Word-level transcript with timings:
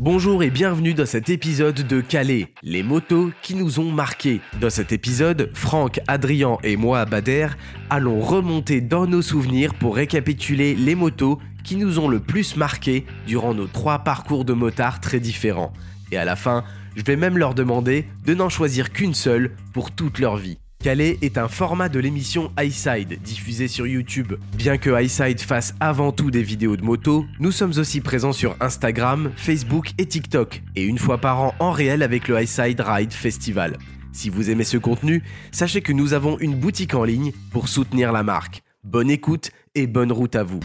Bonjour 0.00 0.44
et 0.44 0.50
bienvenue 0.50 0.94
dans 0.94 1.06
cet 1.06 1.28
épisode 1.28 1.84
de 1.84 2.00
Calais, 2.00 2.52
les 2.62 2.84
motos 2.84 3.32
qui 3.42 3.56
nous 3.56 3.80
ont 3.80 3.90
marqués. 3.90 4.40
Dans 4.60 4.70
cet 4.70 4.92
épisode, 4.92 5.50
Franck, 5.54 5.98
Adrien 6.06 6.56
et 6.62 6.76
moi, 6.76 7.04
Bader, 7.04 7.48
allons 7.90 8.20
remonter 8.20 8.80
dans 8.80 9.08
nos 9.08 9.22
souvenirs 9.22 9.74
pour 9.74 9.96
récapituler 9.96 10.76
les 10.76 10.94
motos 10.94 11.40
qui 11.64 11.74
nous 11.74 11.98
ont 11.98 12.06
le 12.06 12.20
plus 12.20 12.54
marqués 12.54 13.06
durant 13.26 13.54
nos 13.54 13.66
trois 13.66 13.98
parcours 13.98 14.44
de 14.44 14.52
motards 14.52 15.00
très 15.00 15.18
différents. 15.18 15.72
Et 16.12 16.16
à 16.16 16.24
la 16.24 16.36
fin, 16.36 16.62
je 16.94 17.02
vais 17.02 17.16
même 17.16 17.36
leur 17.36 17.54
demander 17.54 18.06
de 18.24 18.34
n'en 18.34 18.48
choisir 18.48 18.92
qu'une 18.92 19.14
seule 19.14 19.50
pour 19.72 19.90
toute 19.90 20.20
leur 20.20 20.36
vie. 20.36 20.58
Calais 20.80 21.18
est 21.22 21.38
un 21.38 21.48
format 21.48 21.88
de 21.88 21.98
l'émission 21.98 22.52
iSide 22.56 23.20
diffusé 23.20 23.66
sur 23.66 23.84
YouTube. 23.84 24.34
Bien 24.56 24.78
que 24.78 25.02
iSide 25.02 25.40
fasse 25.40 25.74
avant 25.80 26.12
tout 26.12 26.30
des 26.30 26.44
vidéos 26.44 26.76
de 26.76 26.84
moto, 26.84 27.26
nous 27.40 27.50
sommes 27.50 27.72
aussi 27.78 28.00
présents 28.00 28.32
sur 28.32 28.54
Instagram, 28.60 29.32
Facebook 29.34 29.90
et 29.98 30.06
TikTok, 30.06 30.62
et 30.76 30.84
une 30.84 30.98
fois 30.98 31.18
par 31.18 31.40
an 31.40 31.54
en 31.58 31.72
réel 31.72 32.04
avec 32.04 32.28
le 32.28 32.40
iSide 32.40 32.80
Ride 32.80 33.12
Festival. 33.12 33.76
Si 34.12 34.30
vous 34.30 34.50
aimez 34.50 34.62
ce 34.62 34.76
contenu, 34.76 35.24
sachez 35.50 35.80
que 35.80 35.92
nous 35.92 36.12
avons 36.12 36.38
une 36.38 36.54
boutique 36.54 36.94
en 36.94 37.02
ligne 37.02 37.32
pour 37.50 37.66
soutenir 37.66 38.12
la 38.12 38.22
marque. 38.22 38.62
Bonne 38.84 39.10
écoute 39.10 39.50
et 39.74 39.88
bonne 39.88 40.12
route 40.12 40.36
à 40.36 40.44
vous. 40.44 40.60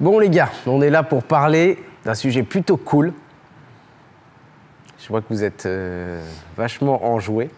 Bon 0.00 0.18
les 0.18 0.30
gars, 0.30 0.50
on 0.66 0.82
est 0.82 0.90
là 0.90 1.04
pour 1.04 1.22
parler 1.22 1.78
d'un 2.08 2.14
sujet 2.14 2.42
plutôt 2.42 2.78
cool. 2.78 3.12
Je 4.98 5.08
vois 5.08 5.20
que 5.20 5.26
vous 5.28 5.44
êtes 5.44 5.66
euh, 5.66 6.24
vachement 6.56 7.04
enjoués. 7.04 7.50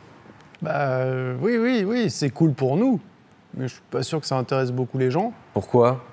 Bah 0.60 0.72
euh, 0.74 1.36
oui, 1.40 1.56
oui, 1.56 1.84
oui, 1.86 2.10
c'est 2.10 2.30
cool 2.30 2.52
pour 2.52 2.76
nous. 2.76 2.98
Mais 3.56 3.68
je 3.68 3.74
suis 3.74 3.82
pas 3.92 4.02
sûr 4.02 4.20
que 4.20 4.26
ça 4.26 4.36
intéresse 4.36 4.72
beaucoup 4.72 4.98
les 4.98 5.12
gens. 5.12 5.32
Pourquoi? 5.54 6.04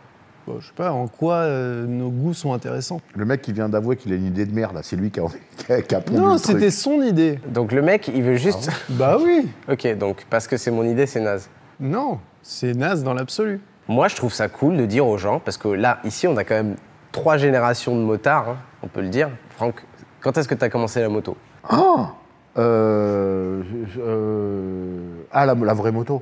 Bah, 0.45 0.53
je 0.59 0.67
sais 0.67 0.73
pas 0.75 0.91
en 0.91 1.07
quoi 1.07 1.33
euh, 1.37 1.88
nos 1.88 2.11
goûts 2.11 2.35
sont 2.35 2.53
intéressants. 2.53 3.02
Le 3.16 3.25
mec 3.25 3.41
qui 3.41 3.53
vient 3.53 3.69
d'avouer 3.69 3.95
qu'il 3.95 4.13
a 4.13 4.16
une 4.16 4.27
idée 4.27 4.45
de 4.45 4.53
merde, 4.53 4.75
là, 4.75 4.83
c'est 4.83 4.97
lui 4.97 5.09
qui 5.09 5.19
a, 5.19 5.23
qui 5.57 5.73
a, 5.73 5.81
qui 5.81 5.95
a 5.95 6.01
pondu 6.01 6.19
non, 6.19 6.33
le 6.33 6.39
truc. 6.39 6.57
c'était 6.57 6.69
son 6.69 7.01
idée. 7.01 7.39
Donc 7.47 7.72
le 7.72 7.81
mec, 7.81 8.07
il 8.07 8.22
veut 8.22 8.35
juste... 8.35 8.69
Bah 8.89 9.17
oui. 9.19 9.49
ok, 9.67 9.97
donc 9.97 10.27
parce 10.29 10.47
que 10.47 10.57
c'est 10.57 10.69
mon 10.69 10.83
idée, 10.83 11.07
c'est 11.07 11.22
naze. 11.22 11.49
Non, 11.79 12.19
c'est 12.44 12.75
naze 12.75 13.03
dans 13.03 13.16
l'absolu. 13.16 13.61
Moi, 13.88 14.09
je 14.09 14.16
trouve 14.16 14.33
ça 14.33 14.47
cool 14.47 14.77
de 14.77 14.85
dire 14.85 15.07
aux 15.07 15.17
gens, 15.17 15.39
parce 15.39 15.57
que 15.57 15.69
là, 15.69 16.01
ici, 16.03 16.27
on 16.27 16.38
a 16.38 16.44
quand 16.44 16.55
même 16.55 16.75
trois 17.17 17.37
générations 17.37 17.95
de 17.95 18.01
motards, 18.01 18.49
hein, 18.49 18.57
on 18.83 18.87
peut 18.87 19.01
le 19.01 19.09
dire. 19.09 19.29
Franck, 19.55 19.83
quand 20.21 20.37
est-ce 20.37 20.47
que 20.47 20.53
tu 20.53 20.63
as 20.63 20.69
commencé 20.69 21.01
la 21.01 21.09
moto? 21.09 21.35
Ah 21.67 22.11
euh, 22.59 23.61
euh, 23.97 25.23
Ah, 25.31 25.45
la, 25.47 25.55
la 25.55 25.73
vraie 25.73 25.91
moto 25.91 26.21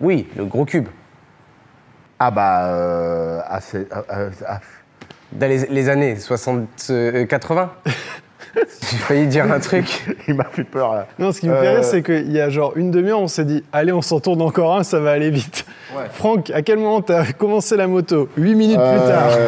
Oui, 0.00 0.28
le 0.36 0.44
gros 0.44 0.64
cube. 0.66 0.88
Ah 2.18 2.30
bah... 2.30 2.66
Euh, 2.66 3.40
ah, 3.48 3.60
c'est- 3.60 3.86
ah, 3.90 4.02
ah, 4.10 4.16
ah, 4.46 4.60
Dans 5.32 5.48
les, 5.48 5.66
les 5.66 5.88
années 5.88 6.16
60, 6.16 6.68
euh, 6.90 7.24
80 7.26 7.70
J'ai 8.54 8.96
failli 8.96 9.26
dire 9.28 9.50
un 9.50 9.60
truc. 9.60 10.04
il 10.28 10.34
m'a 10.34 10.44
fait 10.44 10.64
peur, 10.64 10.92
là. 10.94 11.06
Non, 11.18 11.32
ce 11.32 11.40
qui 11.40 11.48
me 11.48 11.54
fait 11.54 11.66
Euh, 11.66 11.74
rire, 11.76 11.84
c'est 11.84 12.02
qu'il 12.02 12.32
y 12.32 12.40
a 12.40 12.50
genre 12.50 12.72
une 12.76 12.90
demi-heure, 12.90 13.20
on 13.20 13.28
s'est 13.28 13.44
dit, 13.44 13.62
allez, 13.72 13.92
on 13.92 14.02
s'en 14.02 14.20
tourne 14.20 14.42
encore 14.42 14.76
un, 14.76 14.82
ça 14.82 15.00
va 15.00 15.12
aller 15.12 15.30
vite. 15.30 15.64
Franck, 16.12 16.50
à 16.50 16.62
quel 16.62 16.78
moment 16.78 17.00
t'as 17.02 17.32
commencé 17.38 17.76
la 17.76 17.86
moto 17.86 18.28
Huit 18.36 18.54
minutes 18.54 18.78
plus 18.78 19.08
tard. 19.08 19.30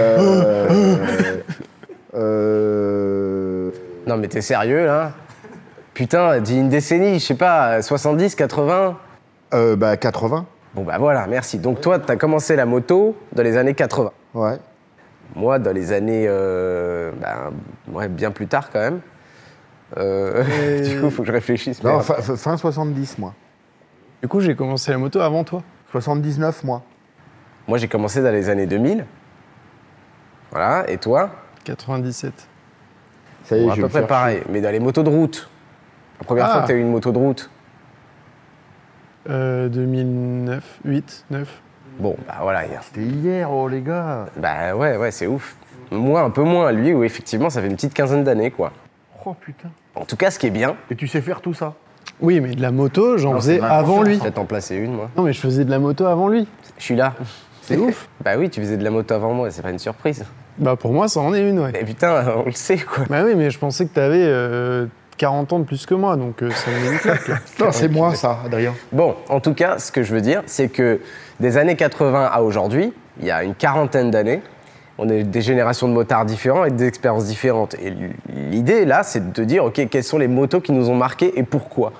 Euh, 2.12 2.20
euh, 2.20 3.70
Non, 4.06 4.16
mais 4.16 4.28
t'es 4.28 4.40
sérieux, 4.40 4.84
là? 4.86 5.12
Putain, 5.94 6.40
dis 6.40 6.56
une 6.58 6.68
décennie, 6.68 7.18
je 7.20 7.24
sais 7.26 7.34
pas, 7.34 7.82
70, 7.82 8.34
80 8.34 8.96
euh, 9.54 9.76
bah, 9.76 9.96
80 9.96 10.46
Bon, 10.74 10.82
bah 10.84 10.96
voilà, 10.98 11.26
merci. 11.26 11.58
Donc 11.58 11.80
toi, 11.80 11.98
t'as 11.98 12.16
commencé 12.16 12.54
la 12.56 12.64
moto 12.66 13.16
dans 13.32 13.42
les 13.42 13.56
années 13.56 13.74
80. 13.74 14.10
Ouais. 14.34 14.56
Moi, 15.34 15.58
dans 15.58 15.72
les 15.72 15.92
années. 15.92 16.26
euh, 16.28 17.10
ben, 17.20 17.52
ouais, 17.92 18.08
bien 18.08 18.30
plus 18.30 18.46
tard, 18.46 18.70
quand 18.72 18.78
même. 18.80 19.00
Euh, 19.98 20.44
Et- 20.78 20.80
du 20.82 21.00
coup, 21.00 21.10
faut 21.10 21.22
que 21.22 21.28
je 21.28 21.32
réfléchisse. 21.32 21.82
Non, 21.82 22.00
fin 22.00 22.56
70, 22.56 23.18
moi. 23.18 23.34
Du 24.22 24.28
coup, 24.28 24.40
j'ai 24.40 24.54
commencé 24.54 24.90
la 24.92 24.98
moto 24.98 25.20
avant 25.20 25.42
toi. 25.44 25.62
79, 25.92 26.64
moi. 26.64 26.82
Moi, 27.68 27.78
j'ai 27.78 27.88
commencé 27.88 28.22
dans 28.22 28.30
les 28.30 28.48
années 28.48 28.66
2000. 28.66 29.04
Voilà, 30.50 30.88
et 30.90 30.98
toi 30.98 31.30
97. 31.64 32.32
Ça 33.44 33.56
y 33.56 33.60
est, 33.60 33.64
Bon, 33.64 33.70
À 33.72 33.74
je 33.76 33.82
peu 33.82 33.88
près 33.88 34.06
pareil, 34.06 34.42
mais 34.50 34.60
dans 34.60 34.70
les 34.70 34.80
motos 34.80 35.02
de 35.02 35.08
route. 35.10 35.48
La 36.20 36.24
première 36.24 36.46
Ah. 36.46 36.52
fois 36.52 36.62
que 36.62 36.66
t'as 36.68 36.74
eu 36.74 36.80
une 36.80 36.90
moto 36.90 37.12
de 37.12 37.18
route. 37.18 37.50
Euh, 39.28 39.68
2009, 39.68 40.80
8, 40.84 41.26
9. 41.30 41.62
Bon, 41.98 42.16
bah 42.26 42.38
voilà. 42.40 42.64
chier. 42.64 42.78
C'était 42.82 43.02
hier, 43.02 43.50
oh 43.52 43.68
les 43.68 43.82
gars. 43.82 44.26
Bah 44.36 44.74
ouais, 44.74 44.96
ouais, 44.96 45.10
c'est 45.10 45.26
ouf. 45.26 45.56
Moi, 45.90 46.20
un 46.22 46.30
peu 46.30 46.42
moins. 46.42 46.72
Lui, 46.72 46.92
où 46.94 47.04
effectivement, 47.04 47.50
ça 47.50 47.60
fait 47.60 47.66
une 47.68 47.74
petite 47.74 47.94
quinzaine 47.94 48.24
d'années, 48.24 48.50
quoi. 48.50 48.72
Oh 49.24 49.34
putain. 49.34 49.70
En 49.94 50.04
tout 50.04 50.16
cas, 50.16 50.30
ce 50.30 50.38
qui 50.38 50.46
est 50.46 50.50
bien, 50.50 50.76
Et 50.90 50.96
tu 50.96 51.06
sais 51.06 51.20
faire 51.20 51.40
tout 51.40 51.52
ça 51.54 51.74
Oui, 52.20 52.40
mais 52.40 52.54
de 52.54 52.60
la 52.62 52.70
moto, 52.70 53.16
j'en 53.18 53.34
faisais 53.36 53.60
avant 53.60 54.02
lui. 54.02 54.18
peut-être 54.18 54.38
en 54.38 54.44
placer 54.44 54.76
une, 54.76 54.92
moi. 54.94 55.08
Non, 55.16 55.22
mais 55.22 55.32
je 55.32 55.40
faisais 55.40 55.64
de 55.64 55.70
la 55.70 55.78
moto 55.78 56.04
avant 56.06 56.28
lui. 56.28 56.46
Je 56.78 56.84
suis 56.84 56.96
là. 56.96 57.14
C'est 57.62 57.76
ouf. 57.78 58.08
Bah 58.22 58.32
oui, 58.38 58.50
tu 58.50 58.60
faisais 58.60 58.76
de 58.76 58.84
la 58.84 58.90
moto 58.90 59.14
avant 59.14 59.32
moi, 59.32 59.50
c'est 59.50 59.62
pas 59.62 59.70
une 59.70 59.78
surprise. 59.78 60.24
Bah 60.58 60.76
pour 60.76 60.92
moi, 60.92 61.08
ça 61.08 61.20
en 61.20 61.32
est 61.32 61.48
une, 61.48 61.58
ouais. 61.60 61.70
Mais 61.72 61.84
putain, 61.84 62.24
on 62.36 62.44
le 62.44 62.52
sait, 62.52 62.76
quoi. 62.78 63.04
Bah 63.08 63.22
oui, 63.24 63.32
mais 63.36 63.50
je 63.50 63.58
pensais 63.58 63.86
que 63.86 63.94
t'avais 63.94 64.22
euh, 64.22 64.84
40 65.16 65.52
ans 65.54 65.58
de 65.60 65.64
plus 65.64 65.86
que 65.86 65.94
moi, 65.94 66.16
donc 66.16 66.42
euh, 66.42 66.50
ça 66.50 66.70
me 66.70 66.80
met 66.80 66.92
une 66.92 66.98
claque. 66.98 67.28
là. 67.28 67.36
Non, 67.60 67.72
c'est 67.72 67.88
moi, 67.88 68.14
ça, 68.14 68.38
Adrien. 68.44 68.74
Bon, 68.92 69.14
en 69.30 69.40
tout 69.40 69.54
cas, 69.54 69.78
ce 69.78 69.90
que 69.90 70.02
je 70.02 70.12
veux 70.14 70.20
dire, 70.20 70.42
c'est 70.46 70.68
que 70.68 71.00
des 71.38 71.56
années 71.56 71.76
80 71.76 72.28
à 72.30 72.40
aujourd'hui, 72.42 72.92
il 73.20 73.26
y 73.26 73.30
a 73.30 73.42
une 73.44 73.54
quarantaine 73.54 74.10
d'années, 74.10 74.42
on 75.00 75.08
est 75.08 75.22
des 75.24 75.40
générations 75.40 75.88
de 75.88 75.94
motards 75.94 76.26
différents 76.26 76.66
et 76.66 76.70
des 76.70 76.86
expériences 76.86 77.24
différentes. 77.24 77.74
Et 77.74 77.94
l'idée, 78.28 78.84
là, 78.84 79.02
c'est 79.02 79.30
de 79.30 79.32
te 79.32 79.40
dire, 79.40 79.64
OK, 79.64 79.80
quelles 79.90 80.04
sont 80.04 80.18
les 80.18 80.28
motos 80.28 80.60
qui 80.60 80.72
nous 80.72 80.90
ont 80.90 80.94
marqués 80.94 81.38
et 81.38 81.42
pourquoi? 81.42 81.92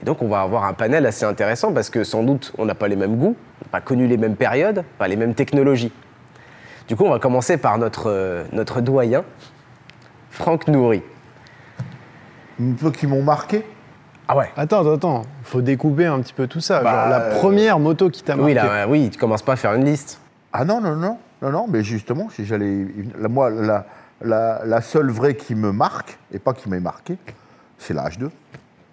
Et 0.00 0.04
donc, 0.04 0.22
on 0.22 0.28
va 0.28 0.42
avoir 0.42 0.64
un 0.64 0.72
panel 0.72 1.04
assez 1.04 1.24
intéressant 1.24 1.72
parce 1.72 1.90
que 1.90 2.04
sans 2.04 2.22
doute, 2.22 2.52
on 2.56 2.64
n'a 2.64 2.76
pas 2.76 2.86
les 2.86 2.94
mêmes 2.94 3.16
goûts, 3.16 3.34
on 3.60 3.64
n'a 3.64 3.70
pas 3.72 3.80
connu 3.80 4.06
les 4.06 4.16
mêmes 4.16 4.36
périodes, 4.36 4.84
pas 4.98 5.08
les 5.08 5.16
mêmes 5.16 5.34
technologies. 5.34 5.92
Du 6.86 6.94
coup, 6.94 7.04
on 7.04 7.10
va 7.10 7.18
commencer 7.18 7.56
par 7.56 7.76
notre, 7.76 8.08
euh, 8.08 8.44
notre 8.52 8.80
doyen, 8.80 9.24
Franck 10.30 10.68
Nourri. 10.68 11.02
Une 12.60 12.70
moto 12.70 12.92
qui 12.92 13.08
m'ont 13.08 13.22
marqué? 13.22 13.64
Ah 14.28 14.36
ouais 14.36 14.50
Attends, 14.56 14.82
attends, 14.82 14.94
attends, 14.94 15.22
faut 15.42 15.60
découper 15.60 16.06
un 16.06 16.20
petit 16.20 16.34
peu 16.34 16.46
tout 16.46 16.60
ça. 16.60 16.82
Bah, 16.82 16.90
Genre, 16.90 17.08
la 17.08 17.20
euh, 17.20 17.38
première 17.40 17.80
moto 17.80 18.10
qui 18.10 18.22
t'a 18.22 18.36
marqué. 18.36 18.52
Oui, 18.52 18.54
là, 18.54 18.70
euh, 18.70 18.86
oui, 18.88 19.10
tu 19.10 19.18
commences 19.18 19.42
pas 19.42 19.54
à 19.54 19.56
faire 19.56 19.74
une 19.74 19.84
liste. 19.84 20.20
Ah 20.52 20.64
non, 20.64 20.80
non, 20.80 20.94
non, 20.94 21.18
non, 21.42 21.50
non, 21.50 21.66
mais 21.68 21.82
justement, 21.82 22.28
si 22.30 22.44
j'allais. 22.44 22.86
la- 23.18 23.28
Moi, 23.28 23.50
la, 23.50 23.86
la, 24.22 24.62
la 24.64 24.80
seule 24.80 25.10
vraie 25.10 25.34
qui 25.34 25.54
me 25.54 25.72
marque, 25.72 26.18
et 26.32 26.38
pas 26.38 26.52
qui 26.52 26.68
m'ait 26.68 26.80
marqué, 26.80 27.16
c'est 27.78 27.94
la 27.94 28.08
H2, 28.08 28.28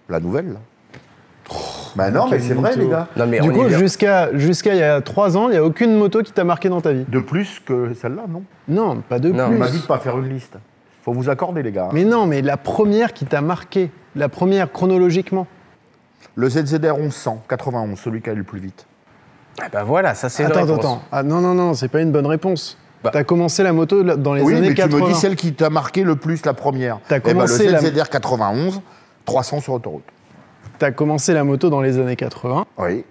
la 0.10 0.20
nouvelle, 0.20 0.54
là. 0.54 0.60
bah 1.96 2.12
non, 2.12 2.28
mais 2.30 2.40
c'est 2.40 2.54
vrai, 2.54 2.76
les 2.76 2.88
gars. 2.88 3.08
Non, 3.18 3.26
mais 3.28 3.40
du 3.40 3.52
coup, 3.52 3.68
jusqu'à 3.70 4.36
jusqu'à 4.38 4.74
il 4.74 4.80
y 4.80 4.84
a 4.84 5.02
3 5.02 5.38
ans, 5.38 5.48
il 5.50 5.52
n'y 5.52 5.58
a 5.58 5.64
aucune 5.64 5.96
moto 5.98 6.22
qui 6.24 6.32
t'a 6.32 6.44
marqué 6.44 6.70
dans 6.70 6.82
ta 6.82 6.94
vie. 6.94 7.06
De 7.08 7.20
plus 7.20 7.60
que 7.60 7.94
celle-là, 7.94 8.24
non. 8.30 8.44
Non, 8.68 9.02
pas 9.02 9.20
de 9.20 9.32
Non, 9.32 9.48
plus. 9.48 9.56
On 9.56 9.60
m'a 9.60 9.70
dit 9.70 9.80
de 9.80 9.86
pas 9.86 10.00
faire 10.00 10.18
une 10.20 10.30
liste. 10.30 10.58
Faut 11.04 11.14
vous 11.14 11.30
accorder, 11.30 11.62
les 11.64 11.72
gars. 11.72 11.90
Mais 11.94 12.04
non, 12.04 12.26
mais 12.26 12.42
la 12.42 12.58
première 12.58 13.14
qui 13.14 13.26
t'a 13.26 13.42
marqué, 13.42 13.92
la 14.16 14.28
première 14.30 14.72
chronologiquement. 14.72 15.46
Le 16.36 16.50
ZZR 16.50 16.98
1100, 16.98 17.44
91, 17.48 17.98
celui 18.00 18.22
qui 18.22 18.30
allait 18.30 18.40
le 18.40 18.44
plus 18.44 18.60
vite. 18.60 18.86
Ah 19.62 19.66
bah 19.72 19.84
voilà, 19.84 20.16
ça 20.16 20.30
c'est 20.30 20.44
Attends, 20.46 20.62
réponse. 20.62 20.80
attends, 20.80 21.02
Ah 21.12 21.24
non, 21.24 21.40
non, 21.42 21.54
non, 21.54 21.74
c'est 21.74 21.88
pas 21.88 22.02
une 22.02 22.12
bonne 22.12 22.26
réponse. 22.26 22.78
Bah. 23.04 23.12
T'as 23.14 23.24
commencé 23.24 23.62
la 23.64 23.72
moto 23.72 24.04
dans 24.04 24.34
les 24.34 24.42
oui, 24.42 24.56
années 24.56 24.70
mais 24.70 24.76
80. 24.76 24.98
tu 24.98 25.04
me 25.04 25.14
dis 25.14 25.20
celle 25.20 25.36
qui 25.36 25.54
t'a 25.54 25.70
marqué 25.70 26.04
le 26.04 26.16
plus, 26.16 26.44
la 26.46 26.54
première. 26.54 27.00
T'as 27.08 27.18
Eh 27.18 27.20
ben, 27.20 27.34
commencé 27.34 27.66
le 27.68 27.72
la- 27.74 27.80
ZZR 27.80 28.10
91, 28.10 28.82
300 29.26 29.62
sur 29.62 29.74
autoroute. 29.74 30.04
T'as 30.80 30.92
commencé 30.92 31.34
la 31.34 31.44
moto 31.44 31.70
dans 31.70 31.82
les 31.82 32.00
années 32.00 32.16
80. 32.16 32.66
Oui. 32.80 33.06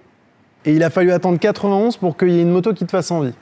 Et 0.66 0.72
il 0.72 0.82
a 0.82 0.90
fallu 0.90 1.12
attendre 1.12 1.38
91 1.38 1.96
pour 1.96 2.16
qu'il 2.16 2.30
y 2.30 2.38
ait 2.38 2.42
une 2.42 2.50
moto 2.50 2.74
qui 2.74 2.84
te 2.84 2.90
fasse 2.90 3.10
envie. 3.10 3.34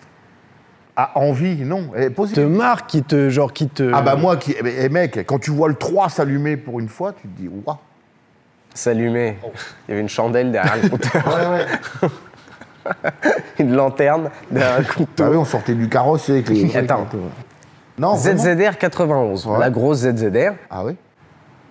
Ah, 0.94 1.10
envie, 1.14 1.56
non. 1.64 1.88
Eh, 1.96 2.10
posez- 2.10 2.34
Te 2.34 2.40
marque, 2.40 2.88
qui 2.90 3.02
te. 3.02 3.30
Genre, 3.30 3.52
qui 3.52 3.66
te. 3.68 3.90
Ah 3.94 4.02
bah 4.02 4.14
moi, 4.14 4.36
qui, 4.36 4.52
eh, 4.52 4.84
eh, 4.84 4.88
mec, 4.90 5.24
quand 5.26 5.38
tu 5.38 5.50
vois 5.50 5.68
le 5.68 5.74
3 5.74 6.08
s'allumer 6.10 6.56
pour 6.58 6.80
une 6.80 6.88
fois, 6.88 7.12
tu 7.14 7.26
te 7.28 7.40
dis, 7.40 7.48
ouah. 7.48 7.78
S'allumer. 8.74 9.38
Il 9.42 9.90
y 9.90 9.92
avait 9.92 10.00
une 10.02 10.08
chandelle 10.08 10.52
derrière 10.52 10.76
le 10.82 10.88
compteur, 10.90 11.22
Ouais, 11.26 11.56
ouais. 12.06 12.08
une 13.58 13.74
lanterne 13.74 14.30
derrière 14.50 14.78
le 14.78 14.84
Bah 14.84 14.90
compteur. 14.96 15.30
oui, 15.30 15.36
on 15.36 15.44
sortait 15.44 15.74
du 15.74 15.88
carrosse 15.88 16.28
avec 16.30 16.48
les. 16.48 16.76
Attends. 16.76 17.06
Non, 17.98 18.16
ZZR 18.16 18.78
91, 18.78 19.46
Ouais. 19.46 19.58
la 19.58 19.70
grosse 19.70 19.98
ZZR. 20.00 20.52
Ah 20.70 20.84
oui 20.84 20.96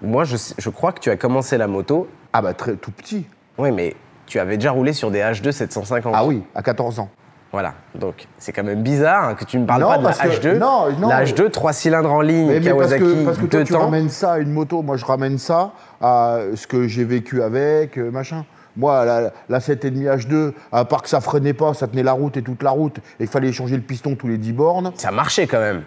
Moi, 0.02 0.24
je, 0.24 0.38
je 0.58 0.70
crois 0.70 0.92
que 0.92 1.00
tu 1.00 1.10
as 1.10 1.18
commencé 1.18 1.58
la 1.58 1.68
moto. 1.68 2.08
Ah 2.34 2.42
bah 2.42 2.54
très, 2.54 2.76
tout 2.76 2.92
petit. 2.92 3.26
Oui, 3.58 3.72
mais 3.72 3.96
tu 4.28 4.40
avais 4.40 4.56
déjà 4.58 4.72
roulé 4.72 4.94
sur 4.94 5.12
des 5.12 5.20
H2 5.20 5.52
750. 5.52 6.14
Ah 6.16 6.26
oui, 6.26 6.44
à 6.56 6.62
14 6.62 7.00
ans. 7.00 7.10
Voilà. 7.52 7.74
Donc, 7.96 8.28
c'est 8.38 8.54
quand 8.54 8.64
même 8.64 8.82
bizarre 8.82 9.26
hein, 9.26 9.34
que 9.34 9.44
tu 9.44 9.60
me 9.60 9.66
parles 9.66 9.82
Non, 9.82 9.90
pas 9.90 9.98
de 9.98 10.04
la 10.04 10.10
parce 10.12 10.20
que- 10.40 10.48
H2. 10.48 10.58
non, 10.58 10.90
non. 10.98 11.10
la 11.10 11.26
H2, 11.26 11.50
3 11.50 11.74
cylindres 11.74 12.14
en 12.14 12.22
ligne, 12.22 12.48
Mais, 12.48 12.60
mais 12.62 12.70
parce 12.70 12.92
Kawasaki, 12.94 13.04
que, 13.04 13.26
parce 13.26 13.38
que 13.40 13.46
toi, 13.48 13.64
tu 13.66 13.74
ramènes 13.76 14.10
ça 14.10 14.34
à 14.34 14.40
une 14.40 14.52
moto, 14.54 14.82
moi 14.84 14.96
je 14.96 15.04
ramène 15.04 15.38
ça 15.38 15.74
à 16.00 16.38
ce 16.56 16.66
que 16.66 16.88
j'ai 16.88 17.04
vécu 17.04 17.44
avec, 17.44 17.98
euh, 17.98 18.10
machin. 18.10 18.46
Moi, 18.78 19.04
la, 19.06 19.32
la 19.50 19.60
7,5 19.60 20.18
H2, 20.28 20.54
à 20.72 20.86
part 20.86 21.02
que 21.02 21.10
ça 21.10 21.20
freinait 21.22 21.54
pas, 21.54 21.74
ça 21.74 21.88
tenait 21.88 22.04
la 22.04 22.14
route 22.14 22.38
et 22.38 22.42
toute 22.42 22.64
la 22.64 22.72
route, 22.72 22.98
et 23.20 23.24
il 23.24 23.28
fallait 23.28 23.52
changer 23.52 23.76
le 23.76 23.82
piston 23.82 24.16
tous 24.16 24.28
les 24.28 24.38
10 24.38 24.54
bornes. 24.54 24.92
Ça 24.96 25.12
marchait 25.12 25.48
quand 25.48 25.60
même. 25.60 25.84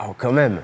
Oh, 0.00 0.14
quand 0.16 0.32
même. 0.32 0.58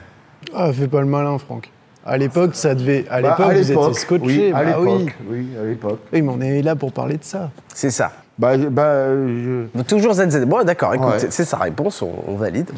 Ah, 0.55 0.73
fais 0.73 0.87
pas 0.89 1.01
le 1.01 1.07
malin, 1.07 1.37
Franck. 1.39 1.71
À 2.07 2.17
l'époque, 2.19 2.55
ça 2.55 2.75
devait. 2.75 3.07
À 3.09 3.21
Bah, 3.23 3.31
l'époque, 3.31 3.51
à 3.53 3.55
vous 3.55 3.73
étiez 3.73 3.95
scotché. 3.95 4.25
Oui, 4.27 4.53
à 4.55 4.63
bah 4.65 4.77
oui. 4.79 4.99
l'époque. 4.99 5.15
Oui, 5.29 5.49
à 5.61 5.65
l'époque. 5.65 6.01
Oui, 6.13 6.23
mais 6.23 6.33
on 6.37 6.41
est 6.41 6.63
là 6.63 6.77
pour 6.77 6.93
parler 6.93 7.17
de 7.17 7.25
ça. 7.25 7.51
C'est 7.69 7.91
ça. 7.91 8.13
Bah, 8.39 8.59
je- 8.59 8.67
bah, 8.69 9.07
je- 9.09 9.83
Toujours 9.83 10.13
ZZ. 10.15 10.45
Bon, 10.45 10.63
d'accord, 10.65 10.93
écoute, 10.95 11.07
Ouais. 11.09 11.19
c'est- 11.31 11.45
sa 11.45 11.57
réponse, 11.57 12.03
on, 12.03 12.13
on 12.29 12.35
valide. 12.37 12.69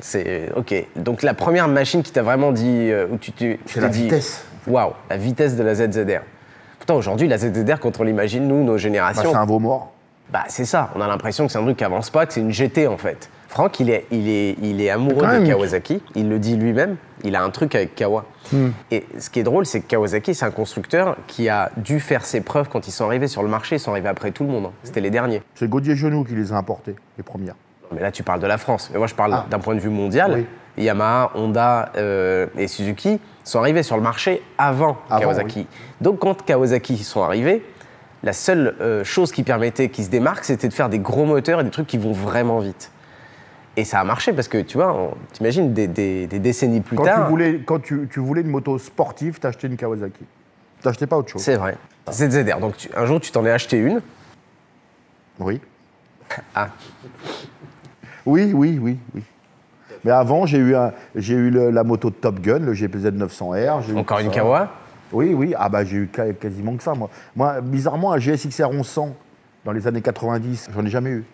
C'est 0.00 0.50
OK. 0.54 0.74
Donc, 0.96 1.22
la 1.22 1.34
première 1.34 1.66
machine 1.68 2.02
qui 2.02 2.12
t'a 2.12 2.22
vraiment 2.22 2.52
dit. 2.52 2.90
euh, 2.90 3.06
où 3.10 3.16
tu, 3.16 3.32
tu, 3.32 3.58
tu 3.64 3.72
C'est 3.74 3.80
la 3.80 3.88
dit, 3.88 4.02
vitesse. 4.02 4.44
Waouh, 4.66 4.92
la 5.08 5.16
vitesse 5.16 5.56
de 5.56 5.62
la 5.62 5.74
ZZR. 5.74 6.20
Pourtant, 6.86 6.98
aujourd'hui, 6.98 7.28
la 7.28 7.38
ZZR, 7.38 7.80
quand 7.80 7.98
on 7.98 8.02
l'imagine, 8.02 8.46
nous, 8.46 8.62
nos 8.62 8.72
bah, 8.72 8.76
générations. 8.78 9.30
c'est 9.30 9.36
un 9.38 9.46
veau 9.46 9.58
mort. 9.58 9.92
Bah, 10.30 10.44
c'est 10.48 10.66
ça. 10.66 10.90
On 10.94 11.00
a 11.00 11.06
l'impression 11.08 11.46
que 11.46 11.52
c'est 11.52 11.56
un 11.58 11.62
truc 11.62 11.78
qui 11.78 11.84
avance 11.84 12.10
pas, 12.10 12.26
que 12.26 12.34
c'est 12.34 12.40
une 12.42 12.50
GT 12.52 12.86
en 12.88 12.98
fait. 12.98 13.30
Franck, 13.48 13.80
il 13.80 13.88
est, 13.88 14.04
il 14.10 14.28
est, 14.28 14.56
il 14.60 14.82
est 14.82 14.90
amoureux 14.90 15.26
de. 15.40 15.46
Kawasaki. 15.46 16.02
Il 16.14 16.28
le 16.28 16.38
dit 16.38 16.56
lui-même. 16.58 16.96
Il 17.22 17.36
a 17.36 17.42
un 17.42 17.48
truc 17.48 17.74
avec 17.74 17.94
Kawa. 17.94 18.26
Et 18.90 19.06
ce 19.18 19.30
qui 19.30 19.40
est 19.40 19.44
drôle, 19.44 19.64
c'est 19.64 19.80
que 19.80 19.86
Kawasaki, 19.86 20.34
c'est 20.34 20.44
un 20.44 20.50
constructeur 20.50 21.16
qui 21.26 21.48
a 21.48 21.70
dû 21.78 22.00
faire 22.00 22.26
ses 22.26 22.42
preuves 22.42 22.68
quand 22.68 22.86
ils 22.86 22.90
sont 22.92 23.06
arrivés 23.06 23.28
sur 23.28 23.42
le 23.42 23.48
marché. 23.48 23.76
Ils 23.76 23.80
sont 23.80 23.92
arrivés 23.92 24.08
après 24.10 24.30
tout 24.32 24.44
le 24.44 24.50
monde. 24.50 24.66
hein. 24.66 24.72
C'était 24.82 25.00
les 25.00 25.10
derniers. 25.10 25.40
C'est 25.54 25.70
Gaudier 25.70 25.96
Genoux 25.96 26.24
qui 26.24 26.34
les 26.34 26.52
a 26.52 26.56
importés, 26.56 26.96
les 27.16 27.24
premières. 27.24 27.54
Mais 27.94 28.02
là, 28.02 28.10
tu 28.12 28.22
parles 28.22 28.40
de 28.40 28.46
la 28.46 28.58
France. 28.58 28.90
Mais 28.92 28.98
moi, 28.98 29.06
je 29.06 29.14
parle 29.14 29.32
Ah. 29.32 29.46
d'un 29.48 29.58
point 29.58 29.74
de 29.74 29.80
vue 29.80 29.88
mondial. 29.88 30.32
Oui. 30.34 30.46
Yamaha, 30.76 31.30
Honda 31.34 31.92
euh, 31.96 32.46
et 32.56 32.66
Suzuki 32.68 33.20
sont 33.44 33.58
arrivés 33.60 33.82
sur 33.82 33.96
le 33.96 34.02
marché 34.02 34.42
avant, 34.58 34.96
Avant, 35.08 35.20
Kawasaki. 35.20 35.66
Donc, 36.00 36.18
quand 36.20 36.44
Kawasaki 36.44 36.98
sont 36.98 37.22
arrivés, 37.22 37.64
la 38.22 38.32
seule 38.32 38.74
euh, 38.80 39.04
chose 39.04 39.32
qui 39.32 39.42
permettait 39.42 39.88
qu'ils 39.88 40.04
se 40.04 40.10
démarquent, 40.10 40.44
c'était 40.44 40.68
de 40.68 40.72
faire 40.74 40.88
des 40.88 40.98
gros 40.98 41.24
moteurs 41.26 41.60
et 41.60 41.64
des 41.64 41.70
trucs 41.70 41.86
qui 41.86 41.98
vont 41.98 42.12
vraiment 42.12 42.58
vite. 42.58 42.90
Et 43.76 43.84
ça 43.84 44.00
a 44.00 44.04
marché 44.04 44.32
parce 44.32 44.48
que, 44.48 44.58
tu 44.58 44.78
vois, 44.78 45.10
t'imagines 45.32 45.72
des, 45.74 45.86
des- 45.88 46.26
des 46.26 46.38
décennies 46.38 46.80
plus 46.80 46.96
Quand, 46.96 47.04
tard. 47.04 47.24
tu 47.24 47.30
voulais, 47.30 47.60
quand 47.66 47.80
tu, 47.82 48.08
tu 48.10 48.20
voulais 48.20 48.40
une 48.42 48.48
moto 48.48 48.78
sportive, 48.78 49.38
t'achetais 49.40 49.66
une 49.66 49.76
Kawasaki. 49.76 50.24
T'achetais 50.80 51.06
pas 51.06 51.16
autre 51.18 51.30
chose. 51.30 51.42
C'est 51.42 51.56
vrai. 51.56 51.76
ZZR. 52.10 52.58
Donc, 52.60 52.76
tu- 52.76 52.88
un 52.96 53.04
jour, 53.06 53.20
tu 53.20 53.30
t'en 53.32 53.44
es 53.44 53.50
acheté 53.50 53.76
une. 53.78 54.00
Oui. 55.40 55.60
Ah. 56.54 56.68
Oui, 58.26 58.52
oui, 58.54 58.78
oui, 58.80 58.98
oui. 59.14 59.22
Mais 60.04 60.10
avant, 60.10 60.46
j'ai 60.46 60.58
eu, 60.58 60.74
un- 60.76 60.92
j'ai 61.14 61.34
eu 61.34 61.50
le- 61.50 61.70
la 61.70 61.82
moto 61.84 62.10
de 62.10 62.14
Top 62.14 62.40
Gun, 62.40 62.58
le 62.60 62.74
GPZ 62.74 63.06
900R. 63.12 63.82
j'ai 63.86 63.94
eu 63.94 63.96
Encore 63.98 64.18
une 64.18 64.26
ça. 64.28 64.34
Kawa? 64.34 64.68
Oui, 65.12 65.32
oui. 65.34 65.54
Ah 65.58 65.68
bah 65.68 65.84
j'ai 65.84 65.96
eu 65.96 66.10
quasiment 66.40 66.74
que 66.76 66.82
ça, 66.82 66.94
moi. 66.94 67.08
Moi, 67.36 67.60
bizarrement, 67.62 68.12
un 68.12 68.18
GSXR 68.18 68.70
1100 68.72 69.14
dans 69.64 69.72
les 69.72 69.86
années 69.86 70.02
90, 70.02 70.68
j'en 70.74 70.84
ai 70.84 70.90
jamais 70.90 71.10
eu. 71.10 71.24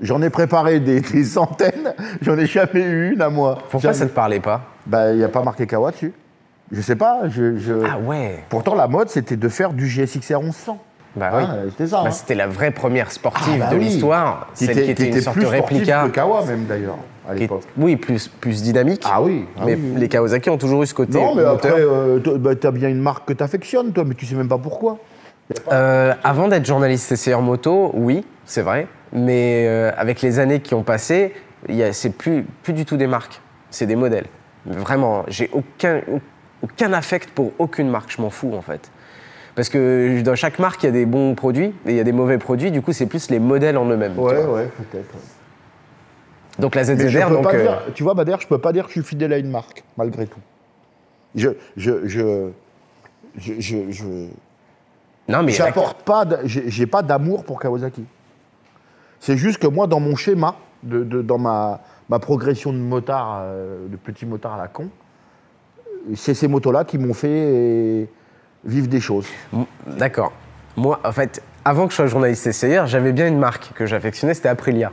J'en 0.00 0.22
ai 0.22 0.30
préparé 0.30 0.78
des, 0.78 1.00
des 1.00 1.24
centaines, 1.24 1.94
j'en 2.22 2.36
ai 2.38 2.46
jamais 2.46 2.82
eu 2.82 3.12
une 3.14 3.22
à 3.22 3.30
moi. 3.30 3.58
Pourquoi 3.70 3.92
ça 3.94 4.06
te 4.06 4.12
parlait 4.12 4.38
pas? 4.40 4.60
Bah, 4.86 5.10
il 5.12 5.18
n'y 5.18 5.24
a 5.24 5.28
pas 5.28 5.42
marqué 5.42 5.66
Kawa 5.66 5.90
dessus. 5.90 6.12
Je 6.70 6.80
sais 6.82 6.96
pas. 6.96 7.22
Je, 7.28 7.56
je- 7.58 7.72
Ah 7.90 7.98
ouais. 7.98 8.44
Pourtant, 8.50 8.74
la 8.74 8.86
mode, 8.86 9.08
c'était 9.08 9.36
de 9.36 9.48
faire 9.48 9.72
du 9.72 9.86
GSXR 9.88 10.42
1100. 10.42 10.78
Bah 11.16 11.30
oui. 11.34 11.42
c'était 11.70 11.86
ça. 11.88 11.96
Bah, 12.02 12.08
hein. 12.08 12.10
C'était 12.12 12.34
la 12.34 12.46
vraie 12.46 12.70
première 12.70 13.10
sportive 13.10 13.54
Ah, 13.62 13.64
bah 13.64 13.70
de 13.72 13.78
oui. 13.78 13.86
l'histoire. 13.86 14.48
Celle 14.54 14.74
qui 14.84 14.90
était, 14.90 15.08
une 15.08 15.20
sorte 15.20 15.34
plus 15.36 15.46
de 15.46 15.50
réplica. 15.50 16.04
que 16.04 16.10
Kawa, 16.10 16.44
même 16.44 16.66
d'ailleurs, 16.66 16.98
à 17.28 17.34
l'époque. 17.34 17.62
oui, 17.76 17.96
plus, 17.96 18.28
plus 18.28 18.62
dynamique. 18.62 19.02
Ah 19.04 19.22
oui. 19.22 19.44
ah 19.56 19.62
mais 19.66 19.74
oui, 19.74 19.90
oui. 19.94 20.00
les 20.00 20.08
Kawasaki 20.08 20.50
ont 20.50 20.58
toujours 20.58 20.82
eu 20.82 20.86
ce 20.86 20.94
côté 20.94 21.18
Non, 21.18 21.34
mais 21.34 21.44
moteur. 21.44 21.54
après, 21.54 21.72
euh, 21.76 22.38
bah, 22.38 22.56
t'as 22.56 22.70
bien 22.70 22.88
une 22.88 23.00
marque 23.00 23.28
que 23.28 23.32
t'affectionnes, 23.32 23.92
toi, 23.92 24.04
mais 24.06 24.14
tu 24.14 24.26
sais 24.26 24.34
même 24.34 24.48
pas 24.48 24.58
pourquoi. 24.58 24.98
Euh, 25.72 26.14
avant 26.24 26.48
d'être 26.48 26.66
journaliste 26.66 27.10
essayeur 27.12 27.40
moto, 27.40 27.90
oui, 27.94 28.24
c'est 28.44 28.62
vrai. 28.62 28.86
Mais 29.12 29.66
euh, 29.66 29.90
avec 29.96 30.20
les 30.22 30.38
années 30.38 30.60
qui 30.60 30.74
ont 30.74 30.82
passé, 30.82 31.34
c'est 31.92 32.16
plus, 32.16 32.44
plus 32.62 32.72
du 32.72 32.84
tout 32.84 32.96
des 32.96 33.06
marques, 33.06 33.40
c'est 33.70 33.86
des 33.86 33.96
modèles. 33.96 34.26
Vraiment, 34.66 35.24
j'ai 35.28 35.48
aucun, 35.52 36.00
aucun 36.62 36.92
affect 36.92 37.30
pour 37.30 37.52
aucune 37.58 37.88
marque, 37.88 38.12
je 38.12 38.20
m'en 38.20 38.30
fous 38.30 38.52
en 38.54 38.60
fait. 38.60 38.90
Parce 39.54 39.70
que 39.70 40.20
dans 40.20 40.36
chaque 40.36 40.58
marque, 40.58 40.82
il 40.82 40.86
y 40.86 40.88
a 40.90 40.92
des 40.92 41.06
bons 41.06 41.34
produits 41.34 41.74
et 41.86 41.90
il 41.90 41.96
y 41.96 42.00
a 42.00 42.04
des 42.04 42.12
mauvais 42.12 42.38
produits, 42.38 42.70
du 42.70 42.80
coup, 42.82 42.92
c'est 42.92 43.06
plus 43.06 43.30
les 43.30 43.40
modèles 43.40 43.76
en 43.76 43.86
eux-mêmes. 43.86 44.12
tu 44.12 44.20
vois. 44.20 44.34
ouais, 44.34 44.68
peut-être. 44.90 45.14
Donc 46.58 46.74
la 46.74 46.84
ZZR, 46.84 47.30
donc. 47.30 47.44
pas 47.44 47.54
euh, 47.54 47.62
dire, 47.62 47.80
tu 47.94 48.02
vois, 48.02 48.14
Bader, 48.14 48.36
je 48.40 48.46
peux 48.46 48.58
pas 48.58 48.72
dire 48.72 48.84
que 48.84 48.88
je 48.88 49.00
suis 49.00 49.08
fidèle 49.08 49.32
à 49.32 49.38
une 49.38 49.50
marque, 49.50 49.84
malgré 49.96 50.26
tout. 50.26 50.40
Je, 51.34 51.50
je, 51.76 52.06
je, 52.08 52.48
je, 53.36 53.52
je, 53.60 53.90
je- 53.90 54.04
non, 55.28 55.42
mais 55.42 55.52
j'apporte 55.52 56.02
pas, 56.02 56.24
j'ai 56.44 56.86
pas 56.86 57.02
d'amour 57.02 57.44
pour 57.44 57.60
Kawasaki. 57.60 58.04
C'est 59.20 59.36
juste 59.36 59.58
que 59.58 59.66
moi, 59.66 59.86
dans 59.86 60.00
mon 60.00 60.16
schéma, 60.16 60.56
de, 60.82 61.04
de- 61.04 61.22
dans 61.22 61.38
ma, 61.38 61.80
ma 62.08 62.18
progression 62.18 62.72
de 62.72 62.78
motard, 62.78 63.40
euh, 63.42 63.86
de 63.88 63.96
petit 63.96 64.24
motard 64.26 64.54
à 64.54 64.58
la 64.58 64.68
con, 64.68 64.88
c'est 66.14 66.34
ces 66.34 66.48
motos-là 66.48 66.84
qui 66.84 66.96
m'ont 66.98 67.14
fait 67.14 67.28
euh, 67.30 68.04
vivre 68.64 68.88
des 68.88 69.00
choses. 69.00 69.26
D'accord. 69.86 70.32
Moi, 70.76 70.98
en 71.04 71.12
fait, 71.12 71.42
avant 71.64 71.84
que 71.86 71.90
je 71.90 71.96
sois 71.96 72.06
journaliste 72.06 72.46
essayeur, 72.46 72.86
j'avais 72.86 73.12
bien 73.12 73.26
une 73.28 73.38
marque 73.38 73.72
que 73.74 73.84
j'affectionnais, 73.86 74.32
c'était 74.34 74.48
Aprilia. 74.48 74.92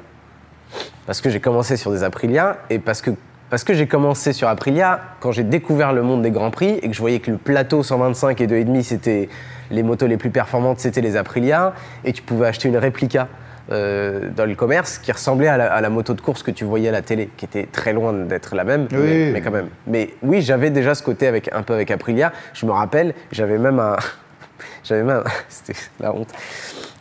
Parce 1.06 1.21
que 1.21 1.29
j'ai 1.29 1.39
commencé 1.39 1.77
sur 1.77 1.91
des 1.91 2.03
Aprilia 2.03 2.57
et 2.69 2.79
parce 2.79 3.01
que, 3.01 3.12
parce 3.50 3.63
que 3.63 3.73
j'ai 3.73 3.88
commencé 3.88 4.33
sur 4.33 4.47
Aprilia, 4.47 5.00
quand 5.19 5.31
j'ai 5.31 5.44
découvert 5.44 5.94
le 5.94 6.01
monde 6.01 6.21
des 6.23 6.31
Grands 6.31 6.51
Prix 6.51 6.79
et 6.81 6.88
que 6.89 6.94
je 6.94 7.00
voyais 7.00 7.19
que 7.19 7.31
le 7.31 7.38
plateau 7.38 7.83
125 7.83 8.41
et 8.41 8.47
2,5, 8.47 8.81
c'était 8.83 9.29
les 9.71 9.83
motos 9.83 10.07
les 10.07 10.17
plus 10.17 10.31
performantes, 10.31 10.79
c'était 10.79 11.01
les 11.01 11.15
Aprilia, 11.15 11.73
et 12.03 12.13
tu 12.13 12.21
pouvais 12.23 12.47
acheter 12.47 12.67
une 12.69 12.77
réplica 12.77 13.27
euh, 13.71 14.29
dans 14.35 14.45
le 14.45 14.53
commerce 14.56 15.00
qui 15.00 15.12
ressemblait 15.12 15.47
à 15.47 15.57
la, 15.57 15.73
à 15.73 15.81
la 15.81 15.89
moto 15.89 16.13
de 16.13 16.21
course 16.21 16.44
que 16.44 16.51
tu 16.51 16.65
voyais 16.65 16.89
à 16.89 16.91
la 16.91 17.01
télé, 17.01 17.29
qui 17.38 17.45
était 17.45 17.65
très 17.71 17.94
loin 17.94 18.13
d'être 18.13 18.56
la 18.56 18.63
même, 18.63 18.88
Oui. 18.91 18.97
mais, 19.00 19.31
mais 19.33 19.41
quand 19.41 19.51
même. 19.51 19.69
Mais 19.88 20.13
oui, 20.21 20.41
j'avais 20.44 20.69
déjà 20.69 20.94
ce 20.94 21.01
côté 21.03 21.25
avec, 21.27 21.50
un 21.53 21.63
peu 21.63 21.73
avec 21.73 21.89
Aprilia. 21.91 22.31
Je 22.53 22.65
me 22.68 22.71
rappelle, 22.71 23.13
j'avais 23.31 23.57
même 23.57 23.79
un. 23.79 23.95
J'avais 24.83 25.01
même. 25.03 25.23
C'était 25.50 25.77
la 26.00 26.13
honte. 26.13 26.29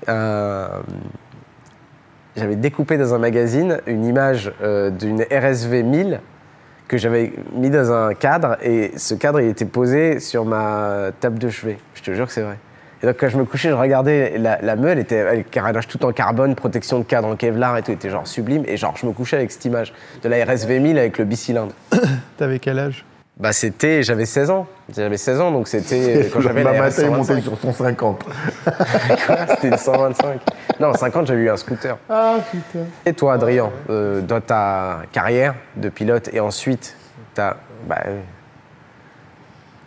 Un- 0.09 0.69
J'avais 2.37 2.57
découpé 2.57 2.99
dans 2.99 3.15
un 3.15 3.19
magazine 3.19 3.79
une 3.87 4.05
image 4.05 4.53
euh, 4.63 4.91
d'une 4.91 5.23
RSV 5.23 5.85
1000 5.85 6.21
que 6.89 6.99
j'avais 6.99 7.33
mis 7.55 7.71
dans 7.71 7.93
un 7.93 8.15
cadre 8.15 8.57
et 8.63 8.93
ce 8.97 9.15
cadre 9.15 9.41
il 9.41 9.49
était 9.49 9.65
posé 9.65 10.19
sur 10.19 10.45
ma 10.45 11.11
table 11.21 11.39
de 11.39 11.49
chevet. 11.49 11.79
Je 11.95 12.03
te 12.03 12.13
jure 12.13 12.27
que 12.27 12.33
c'est 12.33 12.43
vrai. 12.43 12.59
Et 13.03 13.07
donc 13.07 13.17
quand 13.21 13.29
je 13.29 13.39
me 13.39 13.45
couchais, 13.45 13.69
je 13.69 13.75
regardais 13.75 14.37
la, 14.39 14.77
meule, 14.77 14.93
elle 14.93 14.99
était 14.99 15.21
avec 15.21 15.51
carénage 15.51 15.87
tout 15.87 16.05
en 16.05 16.13
carbone, 16.13 16.55
protection 16.55 16.99
de 16.99 17.05
cadre 17.05 17.29
en 17.29 17.37
Kevlar 17.37 17.77
et 17.77 17.83
tout, 17.83 17.93
était 17.93 18.11
genre 18.11 18.27
sublime. 18.27 18.65
Et 18.67 18.77
genre 18.77 18.97
je 18.97 19.07
me 19.07 19.13
couchais 19.13 19.37
avec 19.37 19.53
cette 19.53 19.65
image 19.65 19.93
de 20.23 20.29
la 20.29 20.45
RSV 20.45 20.81
1000 20.81 20.99
avec 20.99 21.19
le 21.19 21.25
bicylindre. 21.25 21.73
T'avais 22.37 22.59
quel 22.59 22.79
âge? 22.79 23.05
Bah 23.37 23.53
c'était, 23.53 24.05
j'avais 24.05 24.27
16 24.27 24.51
ans. 24.51 24.67
J'avais 24.95 25.17
16 25.17 25.41
ans 25.41 25.51
donc 25.51 25.67
c'était 25.67 26.27
euh, 26.27 26.29
quand 26.33 26.41
j'avais 26.41 26.63
Ma 26.63 26.73
la 26.73 26.83
matin 26.83 27.03
est 27.03 27.09
montée 27.11 27.35
RS125. 27.35 27.43
sur 27.43 27.59
150. 27.59 28.25
C'était 29.49 29.69
une 29.69 29.77
125. 29.77 30.41
Non, 30.79 30.95
50 30.95 31.27
j'avais 31.27 31.41
eu 31.43 31.51
un 31.51 31.57
scooter. 31.57 31.99
Ah 32.09 32.37
putain. 32.51 32.85
Et 33.05 33.13
toi, 33.13 33.35
Adrien, 33.35 33.71
euh, 33.91 34.21
dans 34.21 34.41
ta 34.41 34.99
carrière 35.11 35.55
de 35.77 35.89
pilote 35.89 36.31
et 36.33 36.39
ensuite, 36.39 36.97
t'as. 37.35 37.57
Bah, 37.89 37.99
euh, 38.07 38.21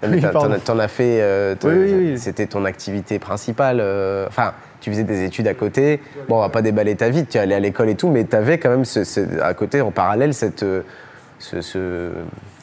Oui, 0.09 0.19
t'en 0.21 0.51
as- 0.51 0.59
t'en 0.59 0.77
as 0.79 0.87
fait. 0.89 1.21
euh, 1.21 1.55
Oui, 1.63 1.71
oui, 1.73 1.93
oui. 2.11 2.19
C'était 2.19 2.47
ton 2.47 2.65
activité 2.65 3.17
principale. 3.17 3.79
euh, 3.79 4.25
Enfin, 4.27 4.53
tu 4.81 4.91
faisais 4.91 5.03
des 5.05 5.23
études 5.23 5.47
à 5.47 5.53
côté. 5.53 6.01
Bon, 6.27 6.35
on 6.37 6.41
va 6.41 6.49
pas 6.49 6.61
déballer 6.61 6.95
ta 6.97 7.09
vie, 7.09 7.25
tu 7.25 7.37
es 7.37 7.39
allé 7.39 7.55
à 7.55 7.59
l'école 7.61 7.87
et 7.89 7.95
tout, 7.95 8.09
mais 8.09 8.25
tu 8.25 8.35
avais 8.35 8.57
quand 8.57 8.69
même 8.69 8.83
ce- 8.85 9.05
ce- 9.05 9.39
à 9.41 9.53
côté, 9.53 9.79
en 9.79 9.91
parallèle, 9.91 10.33
cette. 10.33 10.65
ce, 11.39 12.11